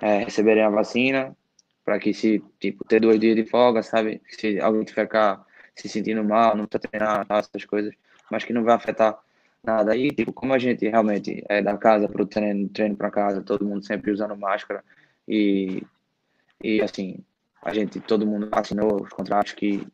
é, 0.01 0.17
receberem 0.17 0.61
a 0.61 0.69
vacina, 0.69 1.33
para 1.85 1.97
que 1.97 2.13
se, 2.13 2.43
tipo, 2.59 2.83
ter 2.83 2.99
dois 2.99 3.17
dias 3.17 3.33
de 3.33 3.45
folga, 3.45 3.81
sabe? 3.81 4.21
Se 4.27 4.59
alguém 4.59 4.85
ficar 4.85 5.45
se 5.73 5.87
sentindo 5.87 6.21
mal, 6.21 6.53
não 6.57 6.65
precisa 6.65 6.89
treinar, 6.89 7.25
essas 7.29 7.63
coisas, 7.63 7.93
mas 8.29 8.43
que 8.43 8.51
não 8.51 8.65
vai 8.65 8.75
afetar 8.75 9.17
nada. 9.63 9.95
E, 9.95 10.11
tipo, 10.11 10.33
como 10.33 10.53
a 10.53 10.59
gente 10.59 10.85
realmente 10.89 11.45
é 11.47 11.61
da 11.61 11.77
casa 11.77 12.09
para 12.09 12.21
o 12.21 12.25
treino, 12.25 12.67
treino 12.67 12.97
para 12.97 13.09
casa, 13.09 13.41
todo 13.41 13.65
mundo 13.65 13.85
sempre 13.85 14.11
usando 14.11 14.35
máscara 14.35 14.83
e, 15.25 15.81
e, 16.61 16.81
assim, 16.81 17.19
a 17.61 17.73
gente, 17.73 18.01
todo 18.01 18.27
mundo 18.27 18.49
assinou 18.51 19.01
os 19.01 19.09
contratos 19.09 19.53
que 19.53 19.87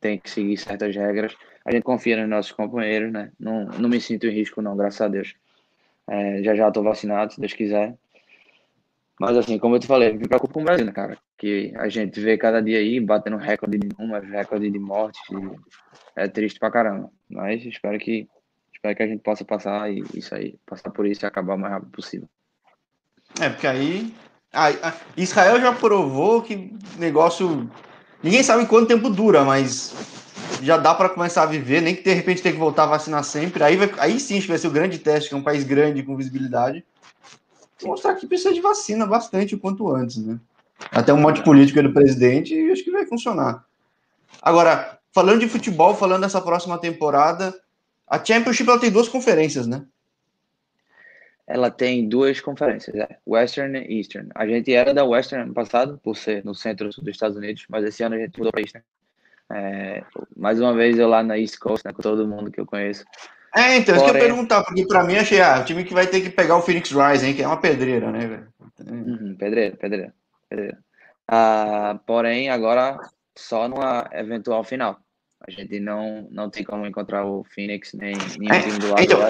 tem 0.00 0.18
que 0.18 0.30
seguir 0.30 0.56
certas 0.56 0.94
regras. 0.94 1.34
A 1.66 1.72
gente 1.72 1.82
confia 1.82 2.16
nos 2.16 2.28
nossos 2.28 2.52
companheiros, 2.52 3.12
né? 3.12 3.32
Não, 3.40 3.64
não 3.64 3.88
me 3.88 4.00
sinto 4.00 4.24
em 4.28 4.30
risco, 4.30 4.62
não, 4.62 4.76
graças 4.76 5.00
a 5.00 5.08
Deus. 5.08 5.34
É, 6.06 6.40
já 6.40 6.54
já 6.54 6.68
estou 6.68 6.84
vacinado, 6.84 7.32
se 7.32 7.40
Deus 7.40 7.52
quiser. 7.52 7.96
Mas 9.18 9.36
assim, 9.36 9.58
como 9.58 9.74
eu 9.74 9.80
te 9.80 9.86
falei, 9.88 10.12
me 10.12 10.28
preocupo 10.28 10.54
com 10.54 10.60
o 10.60 10.64
Brasil, 10.64 10.86
né, 10.86 10.92
cara? 10.92 11.18
Que 11.36 11.74
a 11.76 11.88
gente 11.88 12.20
vê 12.20 12.38
cada 12.38 12.62
dia 12.62 12.78
aí 12.78 13.00
batendo 13.00 13.36
recorde 13.36 13.78
de 13.78 13.88
números, 13.98 14.30
recorde 14.30 14.70
de 14.70 14.78
mortes. 14.78 15.20
é 16.14 16.28
triste 16.28 16.60
pra 16.60 16.70
caramba. 16.70 17.10
Mas 17.28 17.66
espero 17.66 17.98
que 17.98 18.28
espero 18.72 18.94
que 18.94 19.02
a 19.02 19.08
gente 19.08 19.22
possa 19.22 19.44
passar 19.44 19.90
isso 19.90 20.36
aí, 20.36 20.56
passar 20.64 20.90
por 20.90 21.04
isso 21.04 21.24
e 21.24 21.26
acabar 21.26 21.56
o 21.56 21.58
mais 21.58 21.72
rápido 21.72 21.90
possível. 21.90 22.28
É, 23.40 23.48
porque 23.48 23.66
aí. 23.66 24.14
Ah, 24.52 24.94
Israel 25.16 25.60
já 25.60 25.72
provou 25.72 26.42
que 26.42 26.72
negócio. 26.96 27.68
Ninguém 28.22 28.44
sabe 28.44 28.66
quanto 28.66 28.86
tempo 28.86 29.10
dura, 29.10 29.44
mas 29.44 29.92
já 30.62 30.76
dá 30.76 30.94
para 30.94 31.08
começar 31.08 31.42
a 31.42 31.46
viver, 31.46 31.80
nem 31.80 31.94
que 31.94 32.02
de 32.02 32.12
repente 32.12 32.42
tenha 32.42 32.52
que 32.52 32.58
voltar 32.58 32.84
a 32.84 32.86
vacinar 32.86 33.24
sempre. 33.24 33.62
Aí, 33.62 33.76
vai, 33.76 33.92
aí 33.98 34.20
sim 34.20 34.40
vai 34.40 34.58
ser 34.58 34.68
o 34.68 34.72
grande 34.72 34.98
teste, 34.98 35.28
que 35.28 35.34
é 35.34 35.38
um 35.38 35.42
país 35.42 35.64
grande 35.64 36.02
com 36.02 36.16
visibilidade 36.16 36.84
mostrar 37.84 38.14
que 38.14 38.26
precisa 38.26 38.54
de 38.54 38.60
vacina 38.60 39.06
bastante 39.06 39.54
o 39.54 39.58
quanto 39.58 39.88
antes, 39.90 40.16
né? 40.16 40.38
Até 40.90 41.12
um 41.12 41.20
monte 41.20 41.36
de 41.36 41.44
política 41.44 41.82
do 41.82 41.92
presidente 41.92 42.54
e 42.54 42.70
acho 42.70 42.84
que 42.84 42.90
vai 42.90 43.04
funcionar. 43.06 43.64
Agora, 44.40 44.98
falando 45.12 45.40
de 45.40 45.48
futebol, 45.48 45.94
falando 45.94 46.22
dessa 46.22 46.40
próxima 46.40 46.78
temporada, 46.78 47.58
a 48.06 48.22
Championship 48.22 48.68
ela 48.68 48.80
tem 48.80 48.90
duas 48.90 49.08
conferências, 49.08 49.66
né? 49.66 49.84
Ela 51.46 51.70
tem 51.70 52.08
duas 52.08 52.40
conferências, 52.40 52.94
é. 52.96 53.18
Western 53.26 53.78
e 53.78 53.98
Eastern. 53.98 54.28
A 54.34 54.46
gente 54.46 54.72
era 54.72 54.92
da 54.92 55.04
Western 55.04 55.44
ano 55.44 55.54
passado, 55.54 55.98
por 56.02 56.16
ser 56.16 56.44
no 56.44 56.54
centro 56.54 56.88
dos 56.88 57.06
Estados 57.06 57.36
Unidos, 57.36 57.64
mas 57.68 57.84
esse 57.84 58.02
ano 58.02 58.16
a 58.16 58.18
gente 58.18 58.36
mudou 58.36 58.52
para 58.52 58.60
Eastern. 58.60 58.84
É, 59.52 60.02
mais 60.36 60.60
uma 60.60 60.74
vez 60.74 60.98
eu 60.98 61.08
lá 61.08 61.22
na 61.22 61.38
East 61.38 61.58
Coast, 61.58 61.86
né, 61.86 61.92
com 61.92 62.02
todo 62.02 62.26
mundo 62.26 62.50
que 62.50 62.60
eu 62.60 62.66
conheço. 62.66 63.04
É, 63.54 63.76
então, 63.76 63.94
isso 63.94 64.04
que 64.04 64.10
eu 64.10 64.14
ia 64.14 64.20
perguntar, 64.20 64.62
porque 64.64 64.86
pra 64.86 65.04
mim 65.04 65.16
achei, 65.16 65.40
ah, 65.40 65.60
o 65.60 65.64
time 65.64 65.84
que 65.84 65.94
vai 65.94 66.06
ter 66.06 66.20
que 66.20 66.30
pegar 66.30 66.56
o 66.56 66.62
Phoenix 66.62 66.90
Rising, 66.90 67.34
que 67.34 67.42
é 67.42 67.46
uma 67.46 67.60
pedreira, 67.60 68.10
né, 68.10 68.26
velho? 68.26 68.48
Uhum, 68.86 69.34
pedreira, 69.38 69.76
pedreira, 69.76 70.14
pedreira. 70.48 70.78
Ah, 71.28 71.98
porém, 72.06 72.50
agora 72.50 72.98
só 73.36 73.68
numa 73.68 74.08
eventual 74.12 74.62
final. 74.62 75.00
A 75.46 75.50
gente 75.50 75.78
não, 75.78 76.26
não 76.30 76.50
tem 76.50 76.64
como 76.64 76.86
encontrar 76.86 77.24
o 77.24 77.44
Phoenix 77.44 77.92
nem 77.92 78.14
nenhum 78.38 78.54
é, 78.54 78.60
time 78.60 78.78
do 78.78 78.88
lado. 78.88 79.02
Então, 79.02 79.20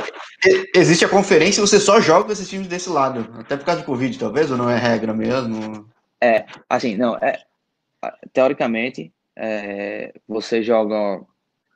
existe 0.75 1.05
a 1.05 1.09
conferência 1.09 1.61
e 1.61 1.67
você 1.67 1.79
só 1.79 2.01
joga 2.01 2.33
esses 2.33 2.49
times 2.49 2.69
desse 2.69 2.89
lado. 2.89 3.29
Até 3.39 3.57
por 3.57 3.67
causa 3.67 3.81
do 3.83 3.87
Covid, 3.87 4.19
talvez, 4.19 4.51
ou 4.51 4.57
não 4.57 4.71
é 4.71 4.79
regra 4.79 5.13
mesmo? 5.13 5.89
É, 6.21 6.47
assim, 6.69 6.97
não, 6.97 7.17
é. 7.17 7.39
Teoricamente, 8.33 9.13
é, 9.37 10.13
você 10.27 10.63
joga 10.63 11.25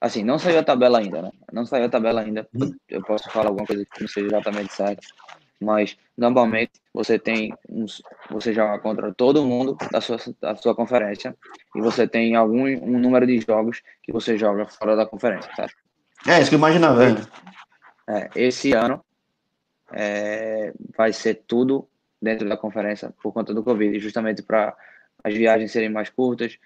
Assim, 0.00 0.24
não 0.24 0.38
saiu 0.38 0.58
a 0.58 0.64
tabela 0.64 0.98
ainda, 0.98 1.20
né? 1.20 1.30
Não 1.52 1.66
saiu 1.66 1.84
a 1.84 1.88
tabela 1.88 2.22
ainda. 2.22 2.48
Eu 2.88 3.02
posso 3.02 3.30
falar 3.30 3.48
alguma 3.48 3.66
coisa 3.66 3.84
que 3.84 4.00
não 4.00 4.08
seja 4.08 4.28
exatamente 4.28 4.72
certa. 4.72 5.02
Mas, 5.60 5.98
normalmente, 6.16 6.72
você 6.94 7.18
tem 7.18 7.52
uns, 7.68 8.00
você 8.30 8.54
joga 8.54 8.78
contra 8.78 9.12
todo 9.12 9.44
mundo 9.44 9.76
da 9.92 10.00
sua, 10.00 10.16
da 10.40 10.56
sua 10.56 10.74
conferência 10.74 11.36
e 11.76 11.82
você 11.82 12.08
tem 12.08 12.34
algum 12.34 12.66
um 12.66 12.98
número 12.98 13.26
de 13.26 13.40
jogos 13.40 13.82
que 14.02 14.10
você 14.10 14.38
joga 14.38 14.64
fora 14.64 14.96
da 14.96 15.04
conferência, 15.04 15.54
certo? 15.54 15.74
É, 16.26 16.40
isso 16.40 16.48
que 16.48 16.54
eu 16.54 16.58
imaginava. 16.58 17.04
É, 18.08 18.30
esse 18.36 18.72
ano 18.72 19.04
é, 19.92 20.72
vai 20.96 21.12
ser 21.12 21.42
tudo 21.46 21.86
dentro 22.22 22.48
da 22.48 22.56
conferência 22.56 23.12
por 23.22 23.34
conta 23.34 23.52
do 23.52 23.62
Covid, 23.62 23.98
justamente 24.00 24.42
para 24.42 24.74
as 25.22 25.34
viagens 25.34 25.70
serem 25.70 25.90
mais 25.90 26.08
curtas, 26.08 26.58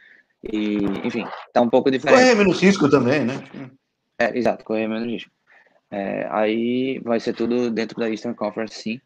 e, 0.53 0.77
enfim, 1.05 1.27
tá 1.53 1.61
um 1.61 1.69
pouco 1.69 1.91
diferente. 1.91 2.21
Correr 2.21 2.35
menos 2.35 2.61
risco 2.61 2.89
também, 2.89 3.25
né? 3.25 3.35
É, 4.19 4.37
exato, 4.37 4.65
correr 4.65 4.87
menos 4.87 5.07
risco. 5.07 5.31
É, 5.91 6.27
aí 6.31 6.99
vai 7.01 7.21
ser 7.21 7.35
tudo 7.35 7.71
dentro 7.71 7.99
da 7.99 8.11
Eastern 8.11 8.37
Conference, 8.37 8.75
sim. 8.75 9.01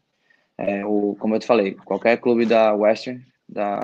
É, 0.57 0.85
o, 0.85 1.15
como 1.19 1.35
eu 1.35 1.39
te 1.39 1.45
falei, 1.45 1.75
qualquer 1.85 2.17
clube 2.17 2.45
da 2.45 2.73
Western, 2.73 3.25
da 3.47 3.79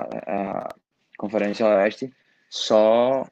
Conferência 1.16 1.66
Oeste, 1.66 2.12
só, 2.50 3.26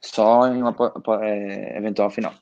só 0.00 0.48
em 0.48 0.62
uma 0.62 0.76
é, 1.22 1.78
eventual 1.78 2.10
final. 2.10 2.34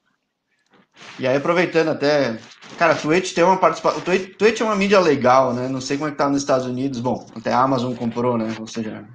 E 1.19 1.27
aí, 1.27 1.37
aproveitando 1.37 1.89
até. 1.89 2.39
Cara, 2.79 2.95
Twitch 2.95 3.33
tem 3.33 3.45
uma 3.45 3.57
participação. 3.57 4.01
Twitch, 4.01 4.37
Twitch 4.37 4.61
é 4.61 4.65
uma 4.65 4.77
mídia 4.77 5.01
legal, 5.01 5.53
né? 5.55 5.69
Não 5.69 5.81
sei 5.81 5.97
como 5.97 6.09
é 6.09 6.13
que 6.13 6.19
tá 6.19 6.29
nos 6.29 6.43
Estados 6.43 6.67
Unidos. 6.67 7.01
Bom, 7.01 7.27
até 7.37 7.53
a 7.53 7.61
Amazon 7.61 7.95
comprou, 7.95 8.37
né? 8.37 8.55
Ou 8.59 8.67
seja, 8.67 9.07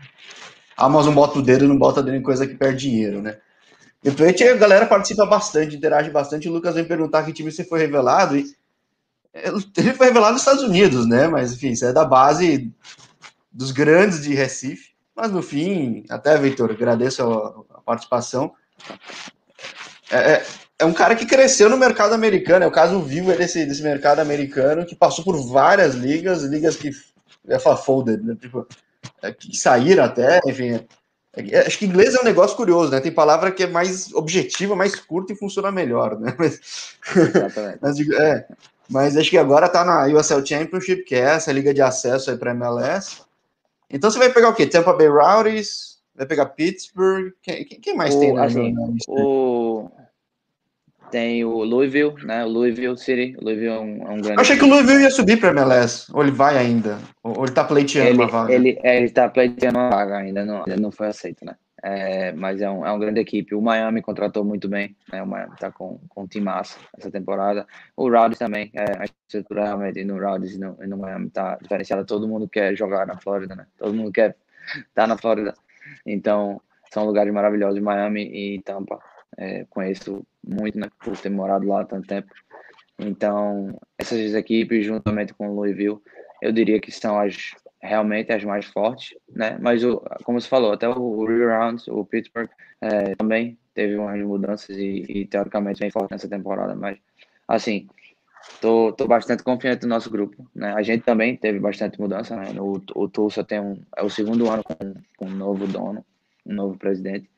Amazon 0.77 1.13
bota 1.13 1.39
o 1.39 1.41
dedo 1.41 1.67
não 1.67 1.77
bota 1.77 2.03
dedo 2.03 2.17
em 2.17 2.21
coisa 2.21 2.45
que 2.45 2.55
perde 2.55 2.89
dinheiro, 2.89 3.21
né? 3.21 3.37
E 4.05 4.09
o 4.09 4.13
Twitch, 4.13 4.41
a 4.41 4.53
galera 4.53 4.85
participa 4.85 5.25
bastante, 5.25 5.75
interage 5.75 6.11
bastante. 6.11 6.47
O 6.47 6.53
Lucas 6.53 6.75
vem 6.75 6.85
perguntar 6.85 7.23
que 7.23 7.33
time 7.33 7.51
você 7.51 7.63
foi 7.63 7.79
revelado. 7.79 8.37
E 8.37 8.45
ele 9.33 9.93
foi 9.93 10.07
revelado 10.07 10.33
nos 10.33 10.43
Estados 10.43 10.63
Unidos, 10.63 11.07
né? 11.07 11.27
Mas, 11.27 11.53
enfim, 11.53 11.71
isso 11.71 11.85
é 11.85 11.91
da 11.91 12.05
base 12.05 12.71
dos 13.51 13.71
grandes 13.71 14.21
de 14.21 14.35
Recife. 14.35 14.91
Mas, 15.15 15.31
no 15.31 15.41
fim, 15.41 16.03
até, 16.07 16.37
Victor, 16.37 16.69
agradeço 16.69 17.23
a, 17.23 17.77
a 17.77 17.81
participação. 17.81 18.53
É, 20.11 20.33
é, 20.33 20.45
é, 20.77 20.85
um 20.85 20.93
cara 20.93 21.15
que 21.15 21.25
cresceu 21.25 21.67
no 21.67 21.75
mercado 21.75 22.13
americano. 22.13 22.63
É 22.63 22.67
o 22.67 22.71
caso 22.71 23.01
vivo 23.01 23.33
desse, 23.33 23.65
desse 23.65 23.81
mercado 23.81 24.19
americano, 24.19 24.85
que 24.85 24.95
passou 24.95 25.25
por 25.25 25.35
várias 25.49 25.95
ligas, 25.95 26.43
ligas 26.43 26.75
que... 26.75 26.91
Falar 27.59 27.77
folded, 27.77 28.23
né? 28.23 28.35
Tipo, 28.39 28.67
é, 28.94 28.94
que 29.33 29.55
saíram 29.55 30.03
até, 30.03 30.39
enfim. 30.45 30.79
É, 31.35 31.59
acho 31.59 31.77
que 31.77 31.85
inglês 31.85 32.15
é 32.15 32.21
um 32.21 32.23
negócio 32.23 32.55
curioso, 32.55 32.91
né? 32.91 33.01
Tem 33.01 33.11
palavra 33.11 33.51
que 33.51 33.63
é 33.63 33.67
mais 33.67 34.13
objetiva, 34.13 34.75
mais 34.75 34.95
curta 34.95 35.33
e 35.33 35.37
funciona 35.37 35.71
melhor, 35.71 36.17
né? 36.19 36.33
Mas, 36.39 36.59
mas, 37.81 37.99
é, 37.99 38.47
mas 38.89 39.17
acho 39.17 39.29
que 39.29 39.37
agora 39.37 39.69
tá 39.69 39.83
na 39.83 40.05
USL 40.05 40.45
Championship, 40.45 41.03
que 41.03 41.15
é 41.15 41.19
essa 41.19 41.51
liga 41.51 41.73
de 41.73 41.81
acesso 41.81 42.31
aí 42.31 42.37
para 42.37 42.51
MLS. 42.51 43.21
Então 43.89 44.09
você 44.09 44.17
vai 44.17 44.31
pegar 44.31 44.49
o 44.49 44.53
quê? 44.53 44.65
Tampa 44.65 44.93
Bay 44.93 45.07
Rowdies, 45.07 45.99
vai 46.15 46.25
pegar 46.25 46.47
Pittsburgh, 46.47 47.31
quem, 47.41 47.65
quem 47.65 47.95
mais 47.95 48.15
o, 48.15 48.19
tem 48.19 48.33
na, 48.33 48.45
assim, 48.45 48.73
O 49.07 49.89
tem 51.11 51.43
o 51.43 51.63
Louisville, 51.63 52.13
né? 52.23 52.43
O 52.43 52.49
Louisville 52.49 52.97
City. 52.97 53.35
O 53.39 53.43
Louisville 53.43 53.73
é 53.73 53.79
um, 53.79 54.01
é 54.01 54.09
um 54.09 54.21
grande. 54.21 54.33
Eu 54.33 54.39
achei 54.39 54.57
que 54.57 54.63
o 54.63 54.67
Louisville 54.67 55.03
ia 55.03 55.11
subir 55.11 55.39
para 55.39 55.49
MLS. 55.49 56.11
Ou 56.13 56.21
ele 56.21 56.31
vai 56.31 56.57
ainda? 56.57 56.97
Ou 57.23 57.43
ele 57.43 57.53
tá 57.53 57.63
pleiteando 57.63 58.09
ele, 58.09 58.17
uma 58.17 58.27
vaga? 58.27 58.53
Ele, 58.53 58.79
é, 58.83 58.97
ele 58.97 59.09
tá 59.09 59.29
pleiteando 59.29 59.79
uma 59.79 59.89
vaga 59.89 60.17
ainda, 60.17 60.45
não, 60.45 60.57
ainda 60.57 60.77
não 60.77 60.91
foi 60.91 61.07
aceito, 61.07 61.45
né? 61.45 61.55
É, 61.83 62.31
mas 62.31 62.61
é, 62.61 62.69
um, 62.69 62.85
é 62.85 62.89
uma 62.89 62.99
grande 62.99 63.19
equipe. 63.19 63.53
O 63.53 63.61
Miami 63.61 64.01
contratou 64.01 64.43
muito 64.43 64.67
bem, 64.67 64.95
né? 65.11 65.21
O 65.21 65.27
Miami 65.27 65.55
tá 65.59 65.71
com, 65.71 65.99
com 66.09 66.23
um 66.23 66.27
time 66.27 66.45
massa 66.45 66.79
essa 66.97 67.11
temporada. 67.11 67.67
O 67.95 68.09
Rowdies 68.09 68.39
também, 68.39 68.71
é, 68.73 68.83
a 68.97 69.05
estrutura 69.05 69.65
realmente 69.65 70.03
no 70.03 70.19
Rowdies 70.19 70.53
e 70.53 70.59
no, 70.59 70.75
no 70.75 70.97
Miami 70.97 71.29
tá 71.29 71.57
diferenciada. 71.61 72.03
Todo 72.03 72.27
mundo 72.27 72.49
quer 72.49 72.75
jogar 72.75 73.05
na 73.05 73.17
Flórida, 73.17 73.55
né? 73.55 73.67
Todo 73.77 73.93
mundo 73.93 74.11
quer 74.11 74.35
estar 74.65 75.03
tá 75.03 75.07
na 75.07 75.17
Flórida. 75.17 75.53
Então, 76.05 76.59
são 76.91 77.05
lugares 77.05 77.31
maravilhosos, 77.31 77.79
Miami 77.79 78.23
e 78.23 78.61
Tampa. 78.61 78.99
É, 79.37 79.65
conheço 79.69 80.25
muito, 80.43 80.79
né, 80.79 80.87
por 81.03 81.17
ter 81.17 81.29
morado 81.29 81.67
lá 81.67 81.81
há 81.81 81.85
tanto 81.85 82.07
tempo. 82.07 82.33
Então, 82.97 83.77
essas 83.97 84.33
equipes, 84.33 84.85
juntamente 84.85 85.33
com 85.33 85.49
o 85.49 85.55
Louisville, 85.55 85.99
eu 86.41 86.51
diria 86.51 86.79
que 86.79 86.91
são 86.91 87.19
as 87.19 87.51
realmente 87.81 88.31
as 88.31 88.43
mais 88.43 88.65
fortes, 88.65 89.15
né? 89.29 89.57
Mas, 89.59 89.83
o, 89.83 90.01
como 90.23 90.39
você 90.39 90.47
falou, 90.47 90.73
até 90.73 90.87
o 90.89 91.25
Rounds, 91.25 91.87
o 91.87 92.03
Pittsburgh, 92.03 92.49
é, 92.81 93.15
também 93.15 93.57
teve 93.73 93.95
umas 93.95 94.19
mudanças 94.21 94.75
e, 94.77 95.05
e, 95.07 95.25
teoricamente 95.25 95.79
vem 95.79 95.91
forte 95.91 96.11
nessa 96.11 96.27
temporada. 96.27 96.75
Mas, 96.75 96.97
assim, 97.47 97.87
tô, 98.59 98.91
tô 98.91 99.07
bastante 99.07 99.43
confiante 99.43 99.83
no 99.83 99.89
nosso 99.89 100.09
grupo, 100.09 100.49
né? 100.53 100.73
A 100.73 100.81
gente 100.81 101.03
também 101.03 101.35
teve 101.35 101.59
bastante 101.59 101.99
mudança, 101.99 102.35
né? 102.35 102.53
O, 102.59 102.81
o 102.95 103.07
Tulsa 103.07 103.43
tem 103.43 103.59
um, 103.59 103.79
é 103.95 104.03
o 104.03 104.09
segundo 104.09 104.49
ano 104.49 104.63
com, 104.63 104.93
com 105.17 105.25
um 105.25 105.35
novo 105.35 105.67
dono, 105.67 106.03
um 106.45 106.53
novo 106.53 106.77
presidente. 106.77 107.29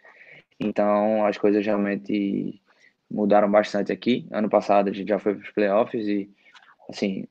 Então, 0.60 1.26
as 1.26 1.38
coisas 1.38 1.66
realmente 1.66 2.62
mudaram 3.10 3.50
bastante 3.50 3.92
aqui. 3.92 4.28
Ano 4.32 4.50
passado 4.50 4.90
a 4.90 4.94
gente 4.94 5.10
já 5.10 5.20
foi 5.20 5.36
para 5.36 5.44
os 5.44 5.52
playoffs 5.52 6.08
e, 6.08 6.30
assim, 6.90 7.26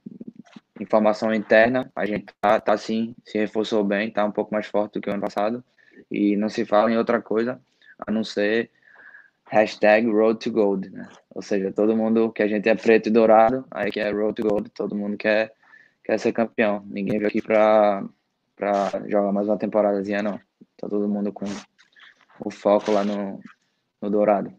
informação 0.81 1.33
interna, 1.35 1.91
a 1.95 2.07
gente 2.07 2.27
tá, 2.41 2.61
tá 2.61 2.77
sim, 2.77 3.15
se 3.25 3.39
reforçou 3.39 3.83
bem, 3.85 4.11
tá 4.11 4.25
um 4.25 4.33
pouco 4.33 4.55
mais 4.55 4.67
forte 4.67 4.95
do 4.95 5.01
que 5.01 5.09
o 5.09 5.13
ano 5.13 5.23
passado. 5.23 5.65
E 6.11 6.37
não 6.37 6.49
se 6.49 6.65
fala 6.65 6.91
em 6.91 6.97
outra 6.97 7.21
coisa 7.21 7.61
a 8.07 8.11
não 8.11 8.23
ser 8.23 8.71
hashtag 9.49 10.07
Road 10.11 10.39
to 10.39 10.51
Gold, 10.51 10.91
né? 10.91 11.09
Ou 11.35 11.43
seja, 11.43 11.73
todo 11.73 11.97
mundo 11.97 12.33
que 12.33 12.43
a 12.43 12.49
gente 12.49 12.69
é 12.69 12.75
preto 12.75 13.09
e 13.09 13.13
dourado, 13.13 13.65
aí 13.71 13.91
que 13.91 14.01
é 14.01 14.11
Road 14.11 14.35
to 14.35 14.49
Gold, 14.49 14.69
todo 14.71 14.97
mundo 14.97 15.17
quer, 15.17 15.53
quer 16.05 16.19
ser 16.19 16.33
campeão. 16.33 16.85
Ninguém 16.87 17.19
veio 17.19 17.29
aqui 17.29 17.41
para 17.41 18.03
jogar 19.07 19.33
mais 19.33 19.47
uma 19.47 19.59
temporadazinha, 19.59 20.23
não. 20.23 20.39
Tá 20.77 20.89
todo 20.89 21.09
mundo 21.09 21.33
com 21.33 21.47
o 22.41 22.51
foco 22.51 22.93
lá 22.93 23.05
no, 23.05 23.41
no 24.01 24.11
dourado. 24.11 24.53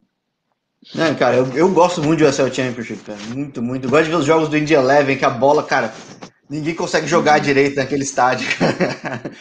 Não, 0.94 1.14
cara, 1.16 1.38
eu, 1.38 1.58
eu 1.58 1.74
gosto 1.74 2.02
muito 2.02 2.20
do 2.20 2.30
USL 2.30 2.54
Championship, 2.54 3.04
cara. 3.04 3.20
Muito, 3.34 3.62
muito. 3.62 3.88
Eu 3.88 3.90
gosto 3.90 4.06
de 4.06 4.10
ver 4.12 4.16
os 4.18 4.26
jogos 4.26 4.50
do 4.50 4.58
Indy 4.58 4.74
Eleven, 4.74 5.18
que 5.18 5.26
a 5.26 5.30
bola, 5.30 5.64
cara, 5.64 5.94
ninguém 6.50 6.76
consegue 6.76 7.08
jogar 7.08 7.40
direito 7.40 7.76
naquele 7.76 8.04
estádio. 8.04 8.48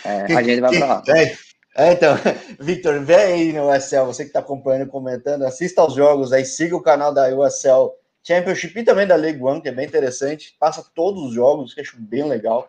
É, 0.05 0.35
a 0.35 0.43
gente 0.43 0.61
vai 0.61 0.79
pra 0.79 0.87
lá. 0.87 1.03
É, 1.09 1.37
é, 1.77 1.93
então, 1.93 2.17
Victor, 2.59 3.01
vem 3.01 3.17
aí 3.17 3.53
no 3.53 3.71
USL, 3.71 4.07
você 4.07 4.25
que 4.25 4.31
está 4.31 4.41
acompanhando, 4.41 4.89
comentando, 4.89 5.43
assista 5.43 5.83
aos 5.83 5.95
jogos 5.95 6.33
aí, 6.33 6.45
siga 6.45 6.75
o 6.75 6.83
canal 6.83 7.13
da 7.13 7.29
USL 7.29 7.93
Championship 8.27 8.81
e 8.81 8.85
também 8.85 9.07
da 9.07 9.15
League 9.15 9.43
One, 9.43 9.61
que 9.61 9.69
é 9.69 9.73
bem 9.73 9.87
interessante. 9.87 10.57
Passa 10.59 10.85
todos 10.95 11.23
os 11.23 11.35
jogos, 11.35 11.75
que 11.75 11.81
eu 11.81 11.85
acho 11.85 11.97
bem 12.01 12.25
legal. 12.25 12.67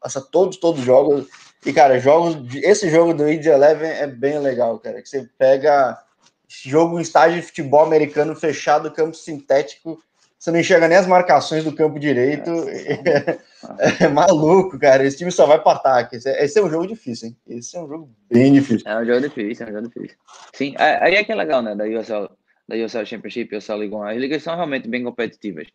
Passa 0.00 0.20
todos, 0.20 0.56
todos 0.56 0.80
os 0.80 0.86
jogos. 0.86 1.28
E, 1.64 1.72
cara, 1.72 1.98
jogos, 1.98 2.36
esse 2.56 2.90
jogo 2.90 3.14
do 3.14 3.30
Indy 3.30 3.48
Eleven 3.48 3.90
é 3.90 4.06
bem 4.06 4.38
legal, 4.38 4.78
cara. 4.78 5.00
Que 5.00 5.08
você 5.08 5.28
pega 5.38 5.98
jogo 6.48 6.98
em 6.98 7.02
estádio 7.02 7.40
de 7.40 7.46
futebol 7.46 7.84
americano 7.84 8.34
fechado, 8.34 8.90
campo 8.90 9.16
sintético, 9.16 10.02
você 10.42 10.50
não 10.50 10.58
enxerga 10.58 10.88
nem 10.88 10.98
as 10.98 11.06
marcações 11.06 11.62
do 11.62 11.72
campo 11.72 12.00
direito. 12.00 12.50
É, 12.68 13.38
é, 14.02 14.04
é 14.04 14.08
maluco, 14.08 14.76
cara. 14.76 15.04
Esse 15.04 15.18
time 15.18 15.30
só 15.30 15.46
vai 15.46 15.62
para 15.62 15.76
ataque. 15.76 16.16
Esse 16.16 16.28
é, 16.28 16.44
esse 16.44 16.58
é, 16.58 16.62
um 16.64 16.68
jogo 16.68 16.84
difícil, 16.84 17.28
hein? 17.28 17.36
Esse 17.46 17.76
é 17.76 17.80
um 17.80 17.86
jogo 17.86 18.10
bem 18.28 18.52
difícil. 18.52 18.90
É 18.90 18.98
um 18.98 19.06
jogo 19.06 19.20
difícil, 19.20 19.64
é 19.64 19.70
um 19.70 19.72
jogo 19.72 19.88
difícil. 19.88 20.18
Sim, 20.52 20.74
é, 20.80 21.04
aí 21.04 21.14
é 21.14 21.22
que 21.22 21.30
é 21.30 21.36
legal, 21.36 21.62
né? 21.62 21.76
Da 21.76 21.84
USL, 21.84 22.28
da 22.66 22.74
USL 22.74 23.06
Championship 23.06 23.56
USL 23.56 23.76
League 23.76 23.94
One. 23.94 24.10
As 24.10 24.18
ligas 24.18 24.42
são 24.42 24.56
realmente 24.56 24.88
bem 24.88 25.04
competitivas, 25.04 25.68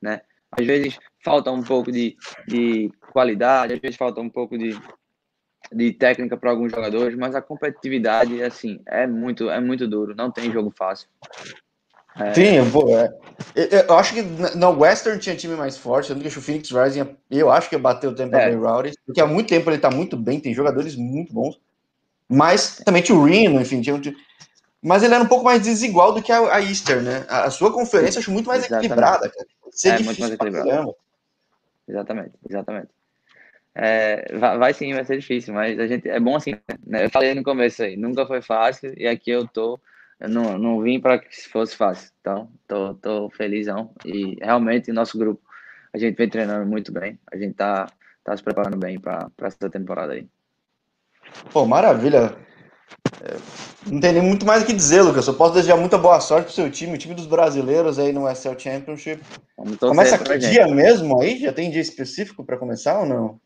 né? 0.00 0.22
Às 0.58 0.66
vezes 0.66 0.98
falta 1.22 1.50
um 1.50 1.62
pouco 1.62 1.92
de, 1.92 2.16
de 2.48 2.90
qualidade, 3.12 3.74
às 3.74 3.80
vezes 3.80 3.98
falta 3.98 4.22
um 4.22 4.30
pouco 4.30 4.56
de, 4.56 4.74
de 5.72 5.92
técnica 5.92 6.36
para 6.36 6.50
alguns 6.50 6.70
jogadores, 6.70 7.16
mas 7.16 7.34
a 7.34 7.42
competitividade, 7.42 8.42
assim, 8.42 8.80
é 8.86 9.06
muito, 9.06 9.50
é 9.50 9.60
muito 9.60 9.88
duro. 9.88 10.14
Não 10.14 10.30
tem 10.30 10.50
jogo 10.52 10.72
fácil. 10.76 11.08
É... 12.16 12.32
Sim, 12.32 12.54
eu, 12.56 12.64
vou, 12.64 12.96
é. 12.96 13.12
eu, 13.56 13.80
eu, 13.80 13.94
acho 13.98 14.14
que 14.14 14.22
no 14.22 14.70
Western 14.78 15.18
tinha 15.18 15.34
time 15.34 15.56
mais 15.56 15.76
forte, 15.76 16.10
eu 16.10 16.16
acho 16.16 16.30
que 16.30 16.38
o 16.38 16.42
Phoenix 16.42 16.70
Rising, 16.70 17.16
eu 17.28 17.50
acho 17.50 17.68
que 17.68 17.76
bateu 17.76 18.10
o 18.10 18.14
tempo 18.14 18.36
é. 18.36 18.50
Bay 18.50 18.54
Rowdies, 18.56 18.94
porque 19.04 19.20
há 19.20 19.26
muito 19.26 19.48
tempo 19.48 19.68
ele 19.68 19.78
tá 19.78 19.90
muito 19.90 20.16
bem, 20.16 20.38
tem 20.38 20.54
jogadores 20.54 20.94
muito 20.94 21.32
bons, 21.32 21.60
mas 22.28 22.76
também 22.84 23.02
tinha 23.02 23.18
o 23.18 23.24
Reno, 23.24 23.60
enfim, 23.60 23.80
tinha, 23.80 24.00
mas 24.80 25.02
ele 25.02 25.14
era 25.14 25.24
um 25.24 25.28
pouco 25.28 25.44
mais 25.44 25.60
desigual 25.62 26.12
do 26.12 26.22
que 26.22 26.30
a, 26.30 26.54
a 26.54 26.62
Easter, 26.62 27.02
né? 27.02 27.26
A, 27.28 27.44
a, 27.44 27.50
sua 27.50 27.72
conferência 27.72 28.18
eu 28.18 28.20
acho 28.20 28.30
muito 28.30 28.46
mais 28.46 28.60
Exatamente. 28.60 28.86
equilibrada, 28.86 29.28
cara. 29.30 29.46
Ser 29.72 29.88
é, 29.88 29.98
muito 29.98 30.20
mais 30.20 30.32
equilibrada. 30.32 30.94
Exatamente, 31.88 32.32
exatamente. 32.48 32.88
É, 33.74 34.36
vai, 34.38 34.58
vai, 34.58 34.74
sim, 34.74 34.92
vai 34.94 35.04
ser 35.04 35.18
difícil, 35.18 35.52
mas 35.52 35.78
a 35.78 35.86
gente 35.86 36.08
é 36.08 36.20
bom 36.20 36.36
assim, 36.36 36.52
né? 36.86 37.06
Eu 37.06 37.10
falei 37.10 37.34
no 37.34 37.42
começo 37.42 37.82
aí, 37.82 37.96
nunca 37.96 38.24
foi 38.26 38.40
fácil 38.40 38.94
e 38.96 39.06
aqui 39.06 39.30
eu 39.30 39.46
tô 39.48 39.80
eu 40.20 40.28
não, 40.28 40.58
não 40.58 40.80
vim 40.80 41.00
para 41.00 41.18
que 41.18 41.48
fosse 41.48 41.76
fácil. 41.76 42.10
Então, 42.20 42.48
tô, 42.66 42.94
tô 42.94 43.30
felizão. 43.30 43.90
E 44.04 44.36
realmente, 44.40 44.92
nosso 44.92 45.18
grupo, 45.18 45.42
a 45.92 45.98
gente 45.98 46.16
vem 46.16 46.28
treinando 46.28 46.66
muito 46.66 46.92
bem. 46.92 47.18
A 47.30 47.36
gente 47.36 47.54
tá, 47.54 47.86
tá 48.22 48.36
se 48.36 48.42
preparando 48.42 48.76
bem 48.76 48.98
para 48.98 49.30
essa 49.42 49.68
temporada 49.68 50.12
aí. 50.12 50.26
Pô, 51.52 51.66
maravilha. 51.66 52.34
É, 53.22 53.36
não 53.86 54.00
tem 54.00 54.12
nem 54.12 54.22
muito 54.22 54.46
mais 54.46 54.62
o 54.62 54.66
que 54.66 54.72
dizer, 54.72 55.02
Lucas. 55.02 55.26
Eu 55.26 55.34
posso 55.34 55.54
desejar 55.54 55.76
muita 55.76 55.98
boa 55.98 56.20
sorte 56.20 56.46
pro 56.46 56.54
seu 56.54 56.70
time, 56.70 56.94
o 56.94 56.98
time 56.98 57.14
dos 57.14 57.26
brasileiros 57.26 57.98
aí 57.98 58.12
no 58.12 58.28
SL 58.28 58.58
Championship. 58.58 59.22
Começa 59.78 60.18
que 60.18 60.38
dia 60.38 60.66
mesmo 60.68 61.20
aí? 61.20 61.38
Já 61.38 61.52
tem 61.52 61.70
dia 61.70 61.82
específico 61.82 62.44
para 62.44 62.56
começar 62.56 63.00
ou 63.00 63.06
não? 63.06 63.40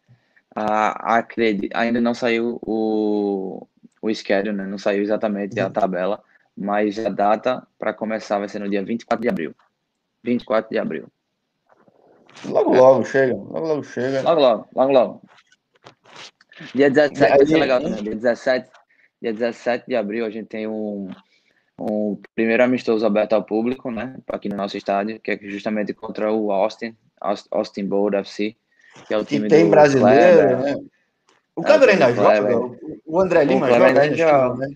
Ah, 0.54 1.18
acredito, 1.18 1.74
ainda 1.76 2.00
não 2.00 2.14
saiu 2.14 2.58
o, 2.62 3.66
o 4.02 4.14
schedule, 4.14 4.56
né? 4.56 4.66
Não 4.66 4.78
saiu 4.78 5.02
exatamente 5.02 5.58
a 5.60 5.66
uhum. 5.66 5.72
tabela 5.72 6.22
mas 6.58 6.98
a 6.98 7.08
data 7.08 7.66
para 7.78 7.94
começar 7.94 8.38
vai 8.38 8.48
ser 8.48 8.58
no 8.58 8.68
dia 8.68 8.84
24 8.84 9.22
de 9.22 9.28
abril. 9.28 9.54
24 10.24 10.68
de 10.70 10.78
abril. 10.78 11.06
Logo, 12.44 12.74
logo 12.74 13.04
chega. 13.04 13.34
Logo, 13.34 13.66
logo 13.66 13.82
chega. 13.84 14.22
Logo, 14.22 14.40
logo, 14.40 14.68
logo, 14.74 14.92
logo. 14.92 15.22
Dia 16.74 16.90
17 16.90 17.36
vai 17.36 17.46
ser 17.46 17.58
legal 17.58 17.80
também. 17.80 18.02
Dia 18.02 18.14
17, 18.16 18.70
dia 19.22 19.32
17 19.32 19.86
de 19.86 19.94
abril 19.94 20.26
a 20.26 20.30
gente 20.30 20.48
tem 20.48 20.66
um, 20.66 21.08
um 21.80 22.20
primeiro 22.34 22.64
amistoso 22.64 23.06
aberto 23.06 23.34
ao 23.34 23.44
público, 23.44 23.90
né? 23.92 24.16
Aqui 24.28 24.48
no 24.48 24.56
nosso 24.56 24.76
estádio, 24.76 25.20
que 25.20 25.30
é 25.30 25.38
justamente 25.40 25.94
contra 25.94 26.32
o 26.32 26.50
Austin, 26.50 26.96
Austin 27.20 27.86
Bold 27.86 28.16
FC, 28.16 28.56
que 29.06 29.14
é 29.14 29.18
o 29.18 29.24
time 29.24 29.48
que 29.48 29.54
tem 29.54 29.68
brasileiro, 29.68 30.36
Kleber, 30.36 30.58
né? 30.58 30.76
O 31.54 31.62
Kleber 31.62 31.88
é, 31.88 31.92
ainda 31.92 32.12
joga? 32.12 32.78
O 33.04 33.20
André 33.20 33.44
Lima 33.44 33.66
o 33.66 33.68
joga 33.68 33.86
ainda, 33.86 34.16
joga, 34.16 34.66
né? 34.66 34.74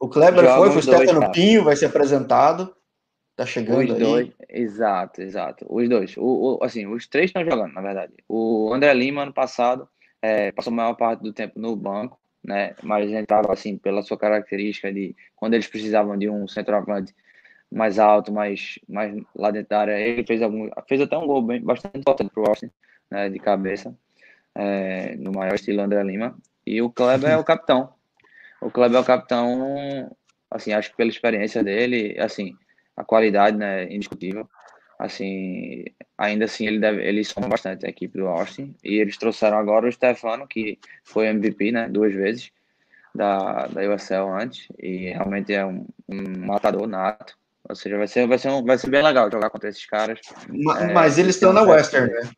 O 0.00 0.08
Kleber 0.08 0.44
foi, 0.44 0.70
foi 0.70 0.78
o 0.78 0.82
Stefano 0.82 1.32
Pinho, 1.32 1.64
vai 1.64 1.76
ser 1.76 1.86
apresentado. 1.86 2.74
Tá 3.36 3.44
chegando 3.44 3.84
os 3.84 3.90
aí. 3.90 3.98
dois, 3.98 4.30
exato, 4.48 5.20
exato. 5.20 5.66
Os 5.68 5.88
dois. 5.88 6.16
O, 6.16 6.58
o, 6.60 6.64
assim, 6.64 6.86
os 6.86 7.06
três 7.06 7.26
estão 7.26 7.44
jogando, 7.44 7.72
na 7.72 7.80
verdade. 7.80 8.12
O 8.28 8.72
André 8.72 8.94
Lima, 8.94 9.22
ano 9.22 9.32
passado, 9.32 9.88
é, 10.22 10.52
passou 10.52 10.72
a 10.72 10.76
maior 10.76 10.94
parte 10.94 11.22
do 11.22 11.32
tempo 11.32 11.58
no 11.58 11.74
banco, 11.74 12.18
né? 12.44 12.74
Mas 12.82 13.10
entrava, 13.10 13.52
assim, 13.52 13.76
pela 13.76 14.02
sua 14.02 14.16
característica 14.16 14.92
de 14.92 15.16
quando 15.34 15.54
eles 15.54 15.66
precisavam 15.66 16.16
de 16.16 16.28
um 16.28 16.46
centroavante 16.46 17.12
mais 17.72 17.98
alto, 17.98 18.32
mais, 18.32 18.78
mais 18.88 19.20
lá 19.34 19.50
dentro 19.50 19.70
da 19.70 19.80
área. 19.80 19.98
Ele 19.98 20.24
fez, 20.24 20.40
algum, 20.40 20.70
fez 20.88 21.00
até 21.00 21.18
um 21.18 21.26
gol 21.26 21.42
bem, 21.42 21.60
bastante 21.60 21.98
importante 21.98 22.30
pro 22.32 22.46
Austin, 22.46 22.70
né, 23.10 23.28
de 23.28 23.38
cabeça, 23.38 23.94
é, 24.54 25.16
no 25.16 25.32
maior 25.32 25.54
estilo 25.54 25.82
André 25.82 26.02
Lima. 26.02 26.36
E 26.66 26.80
o 26.80 26.90
Kleber 26.90 27.30
é 27.30 27.36
o 27.36 27.44
capitão, 27.44 27.92
o 28.60 28.70
Kleber 28.70 28.96
é 28.96 29.00
o 29.00 29.04
capitão, 29.04 30.16
assim, 30.50 30.72
acho 30.72 30.90
que 30.90 30.96
pela 30.96 31.10
experiência 31.10 31.62
dele, 31.62 32.16
assim, 32.18 32.56
a 32.96 33.04
qualidade, 33.04 33.56
né, 33.56 33.84
indiscutível. 33.92 34.48
Assim, 34.98 35.84
ainda 36.16 36.44
assim, 36.46 36.66
ele 36.66 36.78
deve, 36.78 37.02
eles 37.02 37.28
são 37.28 37.46
bastante 37.48 37.84
a 37.84 37.88
equipe 37.88 38.16
do 38.16 38.26
Austin. 38.26 38.74
E 38.82 38.94
eles 38.94 39.18
trouxeram 39.18 39.58
agora 39.58 39.86
o 39.86 39.92
Stefano, 39.92 40.46
que 40.46 40.78
foi 41.02 41.26
MVP, 41.26 41.72
né, 41.72 41.88
duas 41.88 42.14
vezes 42.14 42.50
da, 43.14 43.66
da 43.66 43.94
USL 43.94 44.30
antes. 44.32 44.68
E 44.78 45.10
realmente 45.10 45.52
é 45.52 45.66
um, 45.66 45.86
um 46.08 46.46
matador 46.46 46.86
nato. 46.86 47.36
Ou 47.68 47.74
seja, 47.74 47.98
vai 47.98 48.06
ser, 48.06 48.26
vai, 48.26 48.38
ser 48.38 48.48
um, 48.48 48.64
vai 48.64 48.78
ser 48.78 48.90
bem 48.90 49.02
legal 49.02 49.30
jogar 49.30 49.50
contra 49.50 49.68
esses 49.68 49.84
caras. 49.86 50.20
Mas, 50.48 50.82
é, 50.82 50.92
mas 50.92 51.18
eles 51.18 51.34
estão 51.34 51.52
na 51.52 51.62
Western, 51.62 52.12
né? 52.12 52.30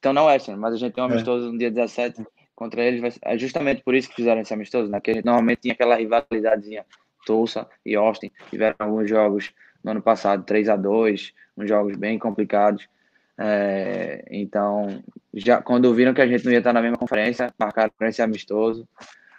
Estão 0.00 0.14
na 0.14 0.24
Western, 0.24 0.58
mas 0.58 0.72
a 0.72 0.76
gente 0.78 0.94
tem 0.94 1.04
um 1.04 1.08
é. 1.08 1.12
amistoso 1.12 1.46
é. 1.46 1.52
no 1.52 1.58
dia 1.58 1.70
17 1.70 2.26
contra 2.54 2.82
eles. 2.82 3.18
É 3.22 3.36
justamente 3.36 3.82
por 3.82 3.94
isso 3.94 4.08
que 4.08 4.16
fizeram 4.16 4.40
esse 4.40 4.54
amistoso, 4.54 4.90
né? 4.90 4.98
Que 4.98 5.22
normalmente 5.22 5.60
tinha 5.60 5.74
aquela 5.74 5.94
rivalidadezinha. 5.94 6.86
Tulsa 7.26 7.68
e 7.84 7.94
Austin 7.94 8.30
tiveram 8.48 8.76
alguns 8.78 9.08
jogos 9.08 9.52
no 9.84 9.90
ano 9.90 10.00
passado, 10.00 10.42
3 10.44 10.70
a 10.70 10.76
2 10.76 11.34
uns 11.58 11.68
jogos 11.68 11.96
bem 11.96 12.18
complicados. 12.18 12.88
É, 13.36 14.24
então, 14.30 15.02
já 15.34 15.60
quando 15.60 15.94
viram 15.94 16.14
que 16.14 16.22
a 16.22 16.26
gente 16.26 16.44
não 16.46 16.52
ia 16.52 16.58
estar 16.58 16.72
na 16.72 16.80
mesma 16.80 16.96
conferência, 16.96 17.52
marcaram 17.58 17.92
esse 18.00 18.22
amistoso. 18.22 18.88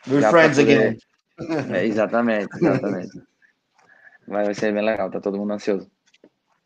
We're 0.08 0.30
friends 0.30 0.60
poder... 0.60 1.00
again. 1.40 1.76
É, 1.76 1.86
exatamente, 1.86 2.56
exatamente. 2.56 3.20
Vai 4.28 4.54
ser 4.54 4.72
bem 4.72 4.84
legal, 4.84 5.10
tá 5.10 5.20
todo 5.20 5.40
mundo 5.40 5.54
ansioso. 5.54 5.90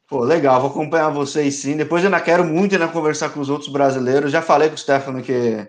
Pô, 0.07 0.23
legal, 0.23 0.61
vou 0.61 0.69
acompanhar 0.69 1.09
vocês 1.09 1.55
sim. 1.55 1.75
Depois 1.75 2.03
eu 2.03 2.07
ainda 2.07 2.21
quero 2.21 2.43
muito 2.43 2.73
ainda 2.73 2.87
conversar 2.87 3.29
com 3.29 3.39
os 3.39 3.49
outros 3.49 3.71
brasileiros. 3.71 4.31
Já 4.31 4.41
falei 4.41 4.69
com 4.69 4.75
o 4.75 4.77
Stefano 4.77 5.21
que 5.21 5.67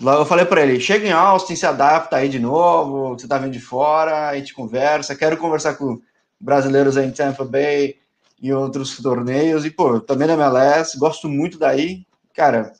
eu 0.00 0.26
falei 0.26 0.44
para 0.44 0.62
ele: 0.62 0.80
chega 0.80 1.06
em 1.06 1.12
Austin, 1.12 1.56
se 1.56 1.66
adapta 1.66 2.16
aí 2.16 2.28
de 2.28 2.38
novo, 2.38 3.18
você 3.18 3.26
tá 3.26 3.38
vindo 3.38 3.52
de 3.52 3.60
fora, 3.60 4.28
a 4.28 4.36
gente 4.36 4.52
conversa. 4.52 5.16
Quero 5.16 5.36
conversar 5.36 5.74
com 5.74 6.00
brasileiros 6.38 6.96
aí 6.96 7.06
em 7.06 7.12
Tampa 7.12 7.44
Bay 7.44 7.96
e 8.40 8.52
outros 8.52 8.96
torneios. 8.98 9.64
E, 9.64 9.70
pô, 9.70 10.00
também 10.00 10.28
na 10.28 10.34
MLS, 10.34 10.98
gosto 10.98 11.28
muito 11.28 11.58
daí. 11.58 12.04
Cara, 12.34 12.72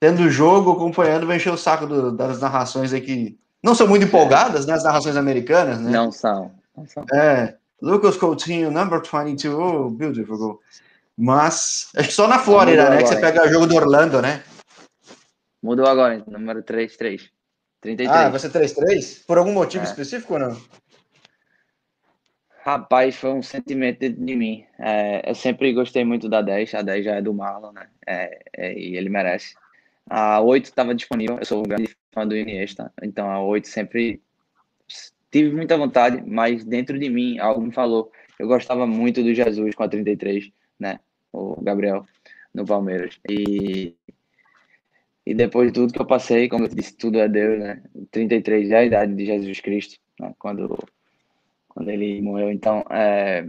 tendo 0.00 0.22
o 0.22 0.30
jogo, 0.30 0.72
acompanhando, 0.72 1.26
vai 1.26 1.36
encher 1.36 1.52
o 1.52 1.56
saco 1.56 1.86
do, 1.86 2.10
das 2.10 2.40
narrações 2.40 2.92
aí 2.92 3.00
que 3.00 3.38
não 3.62 3.74
são 3.74 3.86
muito 3.86 4.06
empolgadas, 4.06 4.66
né? 4.66 4.74
As 4.74 4.82
narrações 4.82 5.16
americanas, 5.16 5.78
né? 5.78 5.90
Não 5.90 6.10
são. 6.10 6.50
Não 6.76 6.86
são. 6.86 7.04
É. 7.12 7.54
Lucas 7.82 8.16
Coutinho, 8.16 8.70
number 8.70 9.00
22, 9.00 9.54
oh, 9.54 9.90
beautiful 9.90 10.38
goal. 10.38 10.60
Mas, 11.16 11.90
acho 11.96 12.08
que 12.08 12.14
só 12.14 12.26
na 12.26 12.38
Flórida, 12.38 12.88
né? 12.90 12.98
Que 12.98 13.08
você 13.08 13.20
pega 13.20 13.46
o 13.46 13.48
jogo 13.48 13.66
do 13.66 13.76
Orlando, 13.76 14.22
né? 14.22 14.42
Mudou 15.62 15.86
agora, 15.86 16.22
número 16.26 16.62
33. 16.62 17.30
33. 17.80 18.08
Ah, 18.10 18.28
vai 18.28 18.40
ser 18.40 18.50
33? 18.50 19.24
Por 19.26 19.38
algum 19.38 19.52
motivo 19.52 19.84
é. 19.84 19.86
específico 19.86 20.34
ou 20.34 20.40
não? 20.40 20.60
Rapaz, 22.62 23.16
foi 23.16 23.30
um 23.30 23.42
sentimento 23.42 24.00
dentro 24.00 24.24
de 24.24 24.36
mim. 24.36 24.64
É, 24.78 25.30
eu 25.30 25.34
sempre 25.34 25.72
gostei 25.72 26.04
muito 26.04 26.28
da 26.28 26.42
10, 26.42 26.74
a 26.74 26.82
10 26.82 27.04
já 27.04 27.14
é 27.16 27.22
do 27.22 27.32
Marlon, 27.32 27.72
né? 27.72 27.88
É, 28.06 28.42
é, 28.56 28.78
e 28.78 28.96
ele 28.96 29.08
merece. 29.08 29.54
A 30.08 30.40
8 30.40 30.66
estava 30.66 30.94
disponível, 30.94 31.38
eu 31.38 31.44
sou 31.44 31.60
um 31.60 31.62
grande 31.62 31.94
fã 32.12 32.26
do 32.26 32.36
Iniesta, 32.36 32.92
então 33.02 33.30
a 33.30 33.42
8 33.42 33.68
sempre 33.68 34.22
tive 35.30 35.54
muita 35.54 35.76
vontade, 35.76 36.22
mas 36.26 36.64
dentro 36.64 36.98
de 36.98 37.08
mim, 37.08 37.38
algo 37.38 37.60
me 37.60 37.72
falou. 37.72 38.10
Eu 38.38 38.46
gostava 38.46 38.86
muito 38.86 39.22
do 39.22 39.34
Jesus 39.34 39.74
com 39.74 39.82
a 39.82 39.88
33, 39.88 40.50
né? 40.78 40.98
O 41.32 41.60
Gabriel 41.62 42.06
no 42.54 42.64
Palmeiras. 42.64 43.18
E, 43.28 43.94
e 45.24 45.34
depois 45.34 45.68
de 45.68 45.74
tudo 45.74 45.92
que 45.92 46.00
eu 46.00 46.06
passei, 46.06 46.48
como 46.48 46.64
eu 46.64 46.68
disse, 46.68 46.96
tudo 46.96 47.18
é 47.18 47.28
Deus, 47.28 47.60
né? 47.60 47.82
33 48.10 48.70
é 48.70 48.78
a 48.78 48.84
idade 48.84 49.14
de 49.14 49.26
Jesus 49.26 49.60
Cristo, 49.60 49.98
né? 50.18 50.34
Quando, 50.38 50.76
quando 51.68 51.90
ele 51.90 52.20
morreu. 52.22 52.50
Então, 52.50 52.84
é, 52.90 53.46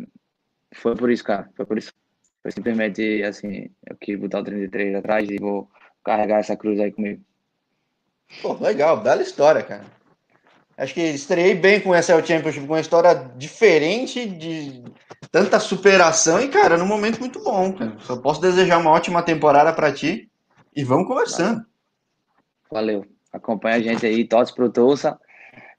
foi 0.73 0.95
por 0.95 1.09
isso, 1.09 1.23
cara. 1.23 1.49
Foi 1.55 1.65
por 1.65 1.77
isso. 1.77 1.93
Foi 2.41 2.51
simplesmente 2.51 3.23
assim, 3.23 3.69
eu 3.87 3.95
quis 3.97 4.19
botar 4.19 4.39
o 4.39 4.43
33 4.43 4.95
atrás 4.95 5.29
e 5.29 5.37
vou 5.37 5.69
carregar 6.03 6.39
essa 6.39 6.57
cruz 6.57 6.79
aí 6.79 6.91
comigo. 6.91 7.21
Pô, 8.41 8.53
legal, 8.53 9.01
bela 9.01 9.21
história, 9.21 9.61
cara. 9.61 9.85
Acho 10.81 10.95
que 10.95 11.01
estreiei 11.01 11.53
bem 11.53 11.79
com 11.79 11.93
essa 11.93 12.13
Championship, 12.25 12.65
com 12.65 12.73
uma 12.73 12.79
história 12.79 13.13
diferente 13.37 14.27
de 14.27 14.83
tanta 15.31 15.59
superação 15.59 16.41
e, 16.41 16.47
cara, 16.47 16.75
num 16.75 16.87
momento 16.87 17.19
muito 17.19 17.39
bom. 17.43 17.71
Cara. 17.71 17.99
Só 17.99 18.17
posso 18.17 18.41
desejar 18.41 18.79
uma 18.79 18.89
ótima 18.89 19.21
temporada 19.21 19.71
para 19.71 19.93
ti 19.93 20.27
e 20.75 20.83
vamos 20.83 21.07
conversando. 21.07 21.63
Valeu. 22.71 23.05
Acompanha 23.31 23.75
a 23.75 23.79
gente 23.79 24.07
aí, 24.07 24.27
torce 24.27 24.55
pro 24.55 24.71
Tulsa. 24.71 25.19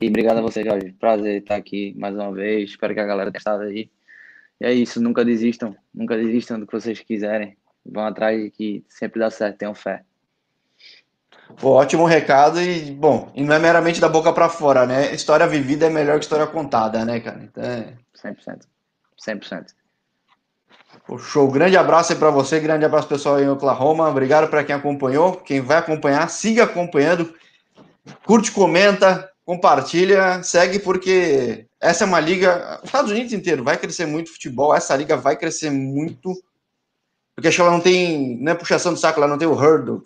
E 0.01 0.07
obrigado 0.07 0.39
a 0.39 0.43
você, 0.43 0.63
Jorge. 0.63 0.93
Prazer 0.93 1.43
estar 1.43 1.57
aqui 1.57 1.93
mais 1.99 2.15
uma 2.15 2.33
vez. 2.33 2.71
Espero 2.71 2.95
que 2.95 3.01
a 3.01 3.05
galera 3.05 3.33
tenha 3.33 3.41
estado 3.41 3.63
aí. 3.63 3.91
E 4.61 4.65
é 4.65 4.73
isso, 4.73 5.03
nunca 5.03 5.25
desistam. 5.25 5.75
Nunca 5.93 6.17
desistam 6.17 6.61
do 6.61 6.67
que 6.67 6.75
vocês 6.75 7.01
quiserem. 7.01 7.57
Vão 7.85 8.07
atrás 8.07 8.41
de 8.41 8.51
que 8.53 8.85
sempre 8.89 9.19
dá 9.19 9.31
certo, 9.31 9.59
tenham 9.59 9.75
fé. 9.75 10.05
Ótimo 11.61 12.05
recado 12.05 12.61
e, 12.61 12.91
bom, 12.91 13.31
e 13.35 13.43
não 13.43 13.55
é 13.55 13.59
meramente 13.59 14.01
da 14.01 14.09
boca 14.09 14.33
para 14.33 14.49
fora, 14.49 14.87
né? 14.87 15.13
História 15.15 15.47
vivida 15.47 15.87
é 15.87 15.91
melhor 15.91 16.19
que 16.19 16.25
história 16.25 16.47
contada, 16.47 17.05
né, 17.05 17.21
cara? 17.21 17.41
Então 17.43 17.65
é... 17.65 17.95
100%. 18.25 18.61
100%. 19.27 19.67
Pô, 21.07 21.19
show. 21.19 21.51
Grande 21.51 21.77
abraço 21.77 22.13
aí 22.13 22.19
para 22.19 22.31
você, 22.31 22.61
grande 22.61 22.85
abraço 22.85 23.09
pessoal 23.09 23.37
aí 23.37 23.45
em 23.45 23.49
Oklahoma. 23.49 24.09
Obrigado 24.09 24.49
para 24.49 24.63
quem 24.63 24.75
acompanhou. 24.75 25.37
Quem 25.37 25.61
vai 25.61 25.79
acompanhar, 25.79 26.29
siga 26.29 26.65
acompanhando. 26.65 27.35
Curte, 28.25 28.53
comenta, 28.53 29.31
compartilha, 29.45 30.43
segue 30.43 30.79
porque 30.79 31.67
essa 31.81 32.05
é 32.05 32.07
uma 32.07 32.21
liga, 32.21 32.79
os 32.79 32.85
Estados 32.85 33.11
Unidos 33.11 33.33
inteiro 33.33 33.65
vai 33.65 33.77
crescer 33.77 34.07
muito 34.07 34.33
futebol, 34.33 34.75
essa 34.75 34.97
liga 34.97 35.17
vai 35.17 35.37
crescer 35.37 35.71
muito, 35.71 36.33
porque 37.35 37.49
acho 37.49 37.57
que 37.57 37.61
ela 37.61 37.71
não 37.73 37.81
tem, 37.81 38.39
não 38.41 38.53
é 38.53 38.55
puxação 38.55 38.93
do 38.93 38.99
saco, 38.99 39.19
ela 39.19 39.29
não 39.29 39.39
tem 39.39 39.49
o 39.49 39.55
hurdle, 39.55 40.03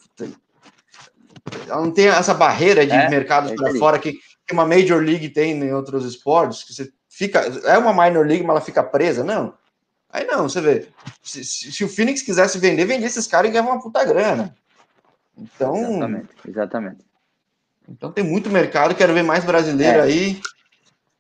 ela 1.69 1.81
não 1.81 1.91
tem 1.91 2.09
essa 2.09 2.35
barreira 2.35 2.87
de 2.87 2.93
é, 2.93 3.09
mercados 3.09 3.53
é 3.53 3.55
para 3.55 3.75
fora 3.75 3.99
que, 3.99 4.19
que 4.47 4.53
uma 4.53 4.67
Major 4.67 5.03
League 5.03 5.29
tem 5.29 5.53
em 5.53 5.73
outros 5.73 6.05
esportes, 6.05 6.65
que 6.65 6.73
você 6.73 6.91
fica, 7.09 7.41
é 7.65 7.79
uma 7.79 7.93
Minor 7.93 8.27
League, 8.27 8.43
mas 8.43 8.51
ela 8.57 8.61
fica 8.61 8.83
presa, 8.83 9.25
não. 9.25 9.55
Aí 10.11 10.27
não, 10.27 10.49
você 10.49 10.61
vê, 10.61 10.89
se, 11.23 11.45
se, 11.45 11.73
se 11.73 11.85
o 11.85 11.89
Phoenix 11.89 12.23
quisesse 12.23 12.59
vender, 12.59 12.85
vendia 12.85 13.07
esses 13.07 13.27
caras 13.27 13.49
e 13.49 13.53
ganhava 13.53 13.73
uma 13.73 13.83
puta 13.83 14.05
grana. 14.05 14.55
Então, 15.37 15.77
exatamente, 15.77 16.29
exatamente. 16.49 17.07
Então 17.89 18.11
tem 18.11 18.25
muito 18.25 18.51
mercado, 18.51 18.95
quero 18.95 19.15
ver 19.15 19.23
mais 19.23 19.45
brasileiro 19.45 19.99
é. 19.99 20.03
aí. 20.03 20.41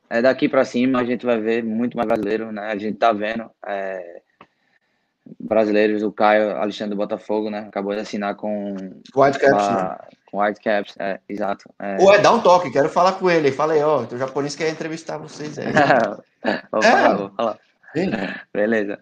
É 0.09 0.22
daqui 0.22 0.49
para 0.49 0.64
cima 0.64 1.01
a 1.01 1.05
gente 1.05 1.27
vai 1.27 1.41
ver 1.41 1.64
muito 1.64 1.97
mais 1.97 2.07
brasileiro, 2.07 2.53
né? 2.53 2.68
A 2.68 2.77
gente 2.77 2.97
tá 2.97 3.12
vendo 3.12 3.51
é, 3.66 4.22
brasileiros, 5.39 6.03
o 6.03 6.12
Caio 6.12 6.57
Alexandre 6.57 6.95
do 6.95 6.99
Botafogo, 6.99 7.51
né? 7.51 7.66
Acabou 7.68 7.95
de 7.95 8.01
assinar 8.01 8.35
com 8.35 8.74
Whitecaps, 9.14 9.68
né? 9.68 9.97
Com 10.31 10.41
Whitecaps, 10.41 10.95
é, 10.99 11.20
exato. 11.29 11.68
É... 11.79 12.03
Ué, 12.03 12.18
dá 12.18 12.33
um 12.33 12.41
toque, 12.41 12.70
quero 12.70 12.89
falar 12.89 13.12
com 13.12 13.31
ele. 13.31 13.51
Fala 13.53 13.74
aí, 13.74 13.83
ó, 13.83 14.03
o 14.03 14.18
japonês 14.18 14.57
quer 14.57 14.68
entrevistar 14.68 15.18
vocês 15.18 15.59
aí. 15.59 15.66
vou 16.70 16.83
é. 16.83 16.91
falar, 16.91 17.14
vou 17.14 17.31
falar. 17.31 17.59
Sim. 17.95 18.11
Beleza. 18.53 18.99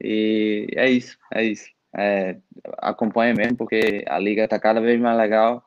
E 0.00 0.66
é 0.74 0.88
isso, 0.88 1.16
é 1.32 1.44
isso. 1.44 1.68
É, 1.96 2.36
acompanha 2.78 3.34
mesmo, 3.34 3.56
porque 3.56 4.04
a 4.08 4.18
liga 4.18 4.48
tá 4.48 4.58
cada 4.58 4.80
vez 4.80 5.00
mais 5.00 5.16
legal 5.16 5.62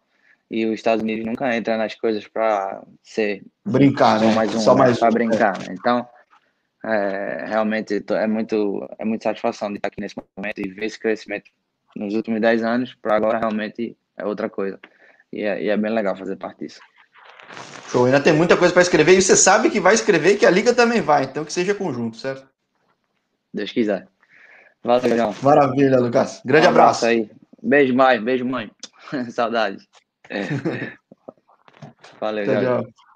e 0.50 0.66
os 0.66 0.74
Estados 0.74 1.02
Unidos 1.02 1.26
nunca 1.26 1.56
entra 1.56 1.78
nas 1.78 1.96
coisas 1.96 2.28
para 2.28 2.82
ser 3.02 3.44
brincar, 3.66 4.20
né? 4.20 4.34
Mais 4.34 4.54
um, 4.54 4.60
só 4.60 4.74
né? 4.74 4.82
mais 4.82 5.00
para 5.00 5.12
brincar. 5.12 5.58
Né? 5.60 5.68
Então, 5.72 6.06
é, 6.84 7.46
realmente 7.48 8.04
é 8.10 8.28
muito 8.28 8.88
é 8.98 9.06
muita 9.06 9.24
satisfação 9.24 9.70
de 9.70 9.76
estar 9.76 9.88
aqui 9.88 10.02
nesse 10.02 10.16
momento 10.38 10.60
e 10.60 10.70
ver 10.70 10.86
esse 10.86 11.00
crescimento 11.00 11.52
nos 11.96 12.14
últimos 12.16 12.42
10 12.42 12.64
anos 12.64 12.96
para 12.96 13.16
agora 13.16 13.40
realmente 13.40 13.96
é 14.18 14.26
outra 14.26 14.50
coisa. 14.50 14.80
E 15.32 15.44
é, 15.44 15.64
e 15.64 15.70
é, 15.70 15.78
bem 15.78 15.92
legal 15.92 16.16
fazer 16.16 16.36
parte 16.38 16.60
disso. 16.60 16.80
Show, 17.90 18.06
ainda 18.06 18.22
tem 18.22 18.34
muita 18.34 18.58
coisa 18.58 18.74
para 18.74 18.82
escrever 18.82 19.18
e 19.18 19.22
você 19.22 19.36
sabe 19.36 19.70
que 19.70 19.80
vai 19.80 19.94
escrever 19.94 20.38
que 20.38 20.46
a 20.46 20.50
liga 20.50 20.74
também 20.74 21.02
vai, 21.02 21.24
então 21.24 21.44
que 21.44 21.54
seja 21.54 21.76
conjunto, 21.76 22.18
certo? 22.18 22.48
Deus 23.54 23.72
quiser. 23.72 24.08
Valeu, 24.84 25.16
João. 25.16 25.36
Maravilha, 25.44 26.00
Lucas. 26.00 26.42
Grande 26.44 26.68
um 26.68 26.70
abraço. 26.72 27.06
abraço. 27.06 27.22
aí. 27.22 27.30
Beijo, 27.62 27.94
mãe. 27.94 28.24
Beijo, 28.24 28.46
mãe. 28.46 28.72
Saudade. 29.30 29.88
Valeu, 32.20 32.46
tchau. 32.46 32.84
tchau. 32.84 33.11